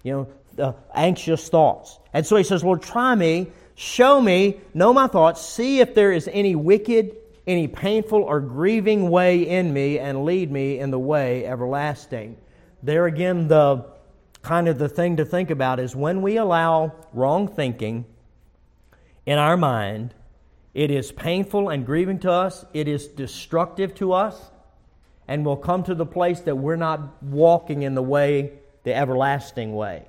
You 0.02 0.12
know, 0.12 0.64
uh, 0.64 0.72
anxious 0.94 1.48
thoughts. 1.48 1.98
And 2.12 2.26
so 2.26 2.36
he 2.36 2.42
says, 2.42 2.64
Lord, 2.64 2.82
try 2.82 3.14
me, 3.14 3.48
show 3.76 4.20
me, 4.20 4.60
know 4.74 4.92
my 4.92 5.06
thoughts, 5.06 5.46
see 5.46 5.78
if 5.78 5.94
there 5.94 6.10
is 6.10 6.28
any 6.32 6.56
wicked, 6.56 7.16
any 7.46 7.68
painful 7.68 8.22
or 8.22 8.40
grieving 8.40 9.10
way 9.10 9.46
in 9.46 9.72
me, 9.72 9.98
and 10.00 10.24
lead 10.24 10.50
me 10.50 10.80
in 10.80 10.90
the 10.90 10.98
way 10.98 11.46
everlasting. 11.46 12.36
There 12.82 13.06
again, 13.06 13.46
the 13.46 13.84
kind 14.42 14.68
of 14.68 14.78
the 14.78 14.88
thing 14.88 15.16
to 15.16 15.24
think 15.24 15.50
about 15.50 15.78
is 15.78 15.94
when 15.94 16.22
we 16.22 16.36
allow 16.36 16.92
wrong 17.12 17.48
thinking 17.48 18.04
in 19.26 19.38
our 19.38 19.56
mind, 19.56 20.14
it 20.74 20.90
is 20.90 21.12
painful 21.12 21.68
and 21.68 21.84
grieving 21.84 22.18
to 22.20 22.30
us, 22.30 22.64
it 22.72 22.88
is 22.88 23.06
destructive 23.08 23.94
to 23.96 24.12
us, 24.12 24.50
and 25.26 25.44
we'll 25.44 25.56
come 25.56 25.82
to 25.84 25.94
the 25.94 26.06
place 26.06 26.40
that 26.40 26.56
we're 26.56 26.76
not 26.76 27.22
walking 27.22 27.82
in 27.82 27.94
the 27.94 28.02
way, 28.02 28.52
the 28.84 28.94
everlasting 28.94 29.74
way. 29.74 30.06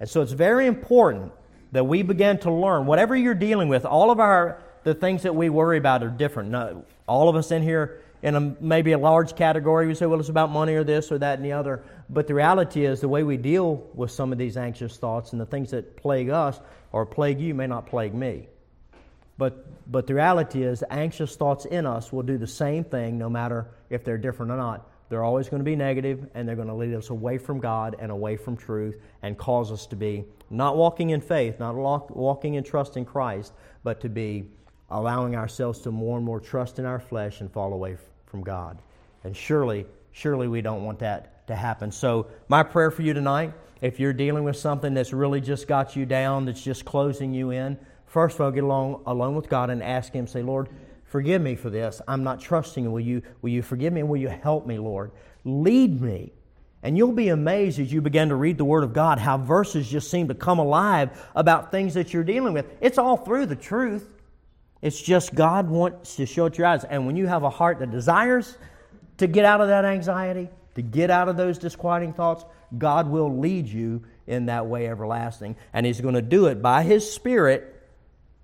And 0.00 0.08
so 0.08 0.22
it's 0.22 0.32
very 0.32 0.66
important 0.66 1.32
that 1.72 1.84
we 1.84 2.02
begin 2.02 2.38
to 2.38 2.52
learn 2.52 2.86
whatever 2.86 3.16
you're 3.16 3.34
dealing 3.34 3.68
with, 3.68 3.84
all 3.84 4.10
of 4.10 4.20
our 4.20 4.62
the 4.86 4.94
things 4.94 5.24
that 5.24 5.34
we 5.34 5.48
worry 5.48 5.78
about 5.78 6.04
are 6.04 6.08
different. 6.08 6.50
Now, 6.50 6.84
all 7.08 7.28
of 7.28 7.34
us 7.34 7.50
in 7.50 7.60
here 7.60 8.02
in 8.22 8.36
a, 8.36 8.40
maybe 8.60 8.92
a 8.92 8.98
large 8.98 9.34
category, 9.34 9.88
we 9.88 9.94
say, 9.94 10.06
well, 10.06 10.20
it's 10.20 10.28
about 10.28 10.50
money 10.50 10.74
or 10.74 10.84
this 10.84 11.10
or 11.10 11.18
that 11.18 11.38
and 11.38 11.44
the 11.44 11.52
other. 11.52 11.82
But 12.08 12.28
the 12.28 12.34
reality 12.34 12.84
is, 12.86 13.00
the 13.00 13.08
way 13.08 13.24
we 13.24 13.36
deal 13.36 13.84
with 13.94 14.12
some 14.12 14.30
of 14.30 14.38
these 14.38 14.56
anxious 14.56 14.96
thoughts 14.96 15.32
and 15.32 15.40
the 15.40 15.46
things 15.46 15.72
that 15.72 15.96
plague 15.96 16.30
us 16.30 16.60
or 16.92 17.04
plague 17.04 17.40
you 17.40 17.52
may 17.52 17.66
not 17.66 17.86
plague 17.86 18.14
me. 18.14 18.48
But, 19.38 19.90
but 19.90 20.06
the 20.06 20.14
reality 20.14 20.62
is, 20.62 20.82
anxious 20.90 21.36
thoughts 21.36 21.64
in 21.66 21.86
us 21.86 22.12
will 22.12 22.22
do 22.22 22.38
the 22.38 22.46
same 22.46 22.84
thing 22.84 23.18
no 23.18 23.28
matter 23.28 23.68
if 23.90 24.04
they're 24.04 24.18
different 24.18 24.52
or 24.52 24.56
not. 24.56 24.88
They're 25.08 25.24
always 25.24 25.48
going 25.48 25.60
to 25.60 25.64
be 25.64 25.76
negative, 25.76 26.28
and 26.34 26.48
they're 26.48 26.56
going 26.56 26.68
to 26.68 26.74
lead 26.74 26.94
us 26.94 27.10
away 27.10 27.38
from 27.38 27.60
God 27.60 27.96
and 28.00 28.10
away 28.10 28.36
from 28.36 28.56
truth 28.56 28.96
and 29.22 29.38
cause 29.38 29.70
us 29.70 29.86
to 29.86 29.96
be 29.96 30.24
not 30.50 30.76
walking 30.76 31.10
in 31.10 31.20
faith, 31.20 31.60
not 31.60 31.76
walking 31.76 32.54
in 32.54 32.64
trust 32.64 32.96
in 32.96 33.04
Christ, 33.04 33.52
but 33.84 34.00
to 34.00 34.08
be 34.08 34.48
allowing 34.90 35.36
ourselves 35.36 35.80
to 35.80 35.90
more 35.90 36.16
and 36.16 36.26
more 36.26 36.40
trust 36.40 36.78
in 36.78 36.84
our 36.84 36.98
flesh 36.98 37.40
and 37.40 37.52
fall 37.52 37.72
away 37.72 37.96
from 38.26 38.42
God. 38.42 38.78
And 39.22 39.36
surely, 39.36 39.86
surely 40.12 40.48
we 40.48 40.60
don't 40.60 40.84
want 40.84 41.00
that 41.00 41.46
to 41.48 41.54
happen. 41.54 41.92
So, 41.92 42.28
my 42.48 42.62
prayer 42.62 42.90
for 42.90 43.02
you 43.02 43.12
tonight, 43.12 43.52
if 43.80 44.00
you're 44.00 44.12
dealing 44.12 44.44
with 44.44 44.56
something 44.56 44.94
that's 44.94 45.12
really 45.12 45.40
just 45.40 45.68
got 45.68 45.94
you 45.94 46.06
down, 46.06 46.46
that's 46.46 46.62
just 46.62 46.84
closing 46.84 47.32
you 47.32 47.50
in, 47.50 47.78
first 48.16 48.36
of 48.36 48.40
all, 48.40 48.50
get 48.50 48.64
along 48.64 49.02
alone 49.04 49.34
with 49.34 49.46
God 49.46 49.68
and 49.68 49.82
ask 49.82 50.10
Him, 50.10 50.26
say, 50.26 50.42
Lord, 50.42 50.70
forgive 51.04 51.42
me 51.42 51.54
for 51.54 51.68
this. 51.68 52.00
I'm 52.08 52.24
not 52.24 52.40
trusting 52.40 52.84
you. 52.84 52.90
Will 52.90 52.98
you, 52.98 53.20
will 53.42 53.50
you 53.50 53.60
forgive 53.60 53.92
me 53.92 54.02
will 54.04 54.16
you 54.16 54.30
help 54.30 54.66
me, 54.66 54.78
Lord? 54.78 55.10
Lead 55.44 56.00
me. 56.00 56.32
And 56.82 56.96
you'll 56.96 57.12
be 57.12 57.28
amazed 57.28 57.78
as 57.78 57.92
you 57.92 58.00
begin 58.00 58.30
to 58.30 58.34
read 58.34 58.56
the 58.56 58.64
Word 58.64 58.84
of 58.84 58.94
God 58.94 59.18
how 59.18 59.36
verses 59.36 59.86
just 59.86 60.10
seem 60.10 60.28
to 60.28 60.34
come 60.34 60.58
alive 60.58 61.10
about 61.34 61.70
things 61.70 61.92
that 61.92 62.14
you're 62.14 62.24
dealing 62.24 62.54
with. 62.54 62.64
It's 62.80 62.96
all 62.96 63.18
through 63.18 63.46
the 63.46 63.54
truth. 63.54 64.08
It's 64.80 64.98
just 64.98 65.34
God 65.34 65.68
wants 65.68 66.16
to 66.16 66.24
show 66.24 66.46
it 66.46 66.56
your 66.56 66.68
eyes. 66.68 66.84
And 66.84 67.04
when 67.06 67.16
you 67.16 67.26
have 67.26 67.42
a 67.42 67.50
heart 67.50 67.80
that 67.80 67.90
desires 67.90 68.56
to 69.18 69.26
get 69.26 69.44
out 69.44 69.60
of 69.60 69.68
that 69.68 69.84
anxiety, 69.84 70.48
to 70.76 70.80
get 70.80 71.10
out 71.10 71.28
of 71.28 71.36
those 71.36 71.58
disquieting 71.58 72.14
thoughts, 72.14 72.46
God 72.78 73.08
will 73.08 73.40
lead 73.40 73.66
you 73.66 74.04
in 74.26 74.46
that 74.46 74.64
way 74.64 74.88
everlasting. 74.88 75.56
And 75.74 75.84
He's 75.84 76.00
going 76.00 76.14
to 76.14 76.22
do 76.22 76.46
it 76.46 76.62
by 76.62 76.82
His 76.82 77.12
Spirit 77.12 77.74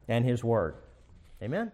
and 0.08 0.24
His 0.24 0.42
Word. 0.44 0.74
Amen. 1.42 1.72